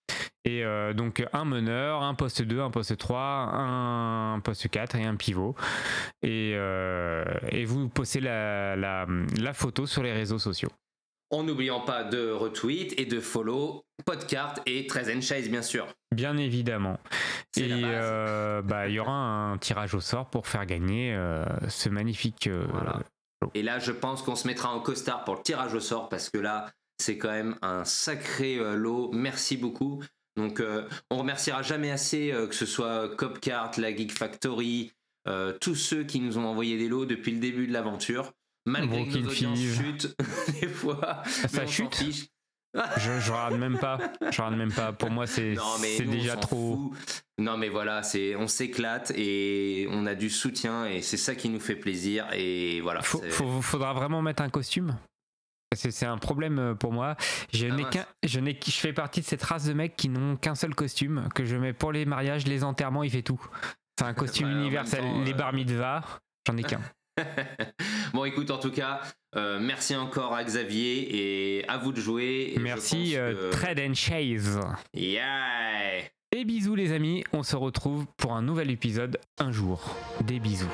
Et 0.44 0.62
euh, 0.62 0.92
donc 0.92 1.26
un 1.32 1.44
meneur, 1.46 2.02
un 2.02 2.14
poste 2.14 2.42
2, 2.42 2.60
un 2.60 2.70
poste 2.70 2.96
3, 2.98 3.18
un 3.18 4.40
poste 4.40 4.68
4 4.68 4.96
et 4.96 5.04
un 5.04 5.16
pivot. 5.16 5.54
Et, 6.22 6.52
euh, 6.54 7.24
et 7.48 7.64
vous 7.64 7.88
postez 7.88 8.20
la, 8.20 8.76
la, 8.76 9.06
la 9.40 9.52
photo 9.54 9.86
sur 9.86 10.02
les 10.02 10.12
réseaux 10.12 10.38
sociaux. 10.38 10.68
En 11.30 11.44
n'oubliant 11.44 11.80
pas 11.80 12.04
de 12.04 12.30
retweet 12.30 12.98
et 13.00 13.06
de 13.06 13.20
follow 13.20 13.84
Podcart 14.04 14.56
et 14.66 14.86
13 14.86 15.16
and 15.16 15.20
Chase, 15.22 15.48
bien 15.48 15.62
sûr. 15.62 15.86
Bien 16.14 16.36
évidemment. 16.36 17.00
Et 17.56 17.70
euh, 17.72 18.60
bah, 18.60 18.88
il 18.88 18.94
y 18.94 19.00
aura 19.00 19.12
un 19.12 19.56
tirage 19.56 19.94
au 19.94 20.00
sort 20.00 20.28
pour 20.28 20.46
faire 20.46 20.66
gagner 20.66 21.18
ce 21.68 21.88
magnifique. 21.88 22.50
Voilà. 22.70 23.00
Et 23.54 23.62
là, 23.62 23.78
je 23.78 23.92
pense 23.92 24.22
qu'on 24.22 24.36
se 24.36 24.46
mettra 24.46 24.70
en 24.74 24.80
costard 24.80 25.24
pour 25.24 25.36
le 25.36 25.42
tirage 25.42 25.72
au 25.74 25.80
sort 25.80 26.08
parce 26.10 26.28
que 26.28 26.38
là, 26.38 26.66
c'est 27.00 27.16
quand 27.16 27.30
même 27.30 27.56
un 27.62 27.84
sacré 27.84 28.56
lot. 28.76 29.10
Merci 29.12 29.56
beaucoup. 29.56 30.02
Donc, 30.36 30.60
euh, 30.60 30.88
on 31.10 31.18
remerciera 31.18 31.62
jamais 31.62 31.90
assez 31.90 32.32
euh, 32.32 32.46
que 32.46 32.54
ce 32.54 32.66
soit 32.66 33.14
Copcart, 33.16 33.72
la 33.78 33.94
Geek 33.94 34.12
Factory, 34.12 34.92
euh, 35.28 35.52
tous 35.60 35.74
ceux 35.76 36.04
qui 36.04 36.20
nous 36.20 36.38
ont 36.38 36.44
envoyé 36.46 36.76
des 36.76 36.88
lots 36.88 37.06
depuis 37.06 37.32
le 37.32 37.38
début 37.38 37.66
de 37.66 37.72
l'aventure. 37.72 38.32
Malgré 38.66 39.06
que 39.06 39.18
nos 39.18 39.28
audiences 39.30 39.58
chutent 39.58 40.16
des 40.60 40.68
fois, 40.68 41.22
Ça 41.26 41.48
on 41.62 41.66
s'en 41.66 41.66
chute 41.66 41.94
fiche. 41.94 42.26
Je, 42.96 43.20
je 43.20 43.30
regarde 43.30 43.56
même 43.56 43.78
pas. 43.78 43.98
Je 44.22 44.26
regarde 44.42 44.56
même 44.56 44.72
pas. 44.72 44.92
Pour 44.92 45.10
moi, 45.10 45.26
c'est 45.28 45.54
déjà 46.04 46.34
trop. 46.36 46.90
fout. 46.98 47.22
Non, 47.38 47.56
mais 47.56 47.68
voilà, 47.68 48.02
c'est 48.02 48.34
on 48.34 48.48
s'éclate 48.48 49.12
et 49.14 49.86
on 49.90 50.06
a 50.06 50.14
du 50.16 50.28
soutien 50.30 50.86
et 50.86 51.00
c'est 51.02 51.16
ça 51.16 51.34
qui 51.36 51.48
nous 51.50 51.60
fait 51.60 51.76
plaisir 51.76 52.26
et 52.32 52.80
voilà. 52.80 53.02
Faut- 53.02 53.22
faudra 53.62 53.92
vraiment 53.92 54.22
mettre 54.22 54.42
un 54.42 54.48
costume. 54.48 54.96
C'est 55.74 56.06
un 56.06 56.18
problème 56.18 56.58
euh, 56.58 56.74
pour 56.74 56.92
moi. 56.92 57.16
Je 57.52 57.66
Ah 57.66 57.74
n'ai 57.74 57.84
qu'un, 57.84 58.04
je 58.24 58.40
n'ai, 58.40 58.58
je 58.64 58.70
fais 58.72 58.92
partie 58.92 59.20
de 59.20 59.26
cette 59.26 59.42
race 59.42 59.64
de 59.66 59.72
mecs 59.72 59.96
qui 59.96 60.08
n'ont 60.08 60.36
qu'un 60.36 60.54
seul 60.54 60.74
costume 60.74 61.28
que 61.34 61.44
je 61.44 61.56
mets 61.56 61.72
pour 61.72 61.92
les 61.92 62.04
mariages, 62.06 62.46
les 62.46 62.64
enterrements, 62.64 63.02
il 63.02 63.10
fait 63.10 63.22
tout. 63.22 63.40
C'est 63.98 64.04
un 64.04 64.14
costume 64.14 64.48
même 64.48 64.58
universel. 64.60 65.00
temps, 65.00 65.22
les 65.22 65.32
euh, 65.32 65.36
bar 65.36 65.52
mitzvahs, 65.52 66.20
j'en 66.46 66.56
ai 66.56 66.62
qu'un. 66.62 66.80
bon, 68.12 68.24
écoute, 68.24 68.50
en 68.50 68.58
tout 68.58 68.72
cas, 68.72 69.00
euh, 69.36 69.58
merci 69.60 69.94
encore 69.94 70.34
à 70.34 70.42
Xavier 70.42 71.58
et 71.60 71.68
à 71.68 71.78
vous 71.78 71.92
de 71.92 72.00
jouer. 72.00 72.54
Merci 72.60 73.16
euh, 73.16 73.50
que- 73.50 73.56
Trade 73.56 73.80
and 73.80 73.94
Chase. 73.94 74.58
Yeah 74.92 76.00
Et 76.34 76.44
bisous 76.44 76.74
les 76.74 76.92
amis, 76.92 77.22
on 77.32 77.44
se 77.44 77.54
retrouve 77.54 78.06
pour 78.16 78.34
un 78.34 78.42
nouvel 78.42 78.70
épisode 78.70 79.18
un 79.38 79.52
jour. 79.52 79.96
Des 80.22 80.40
bisous. 80.40 80.68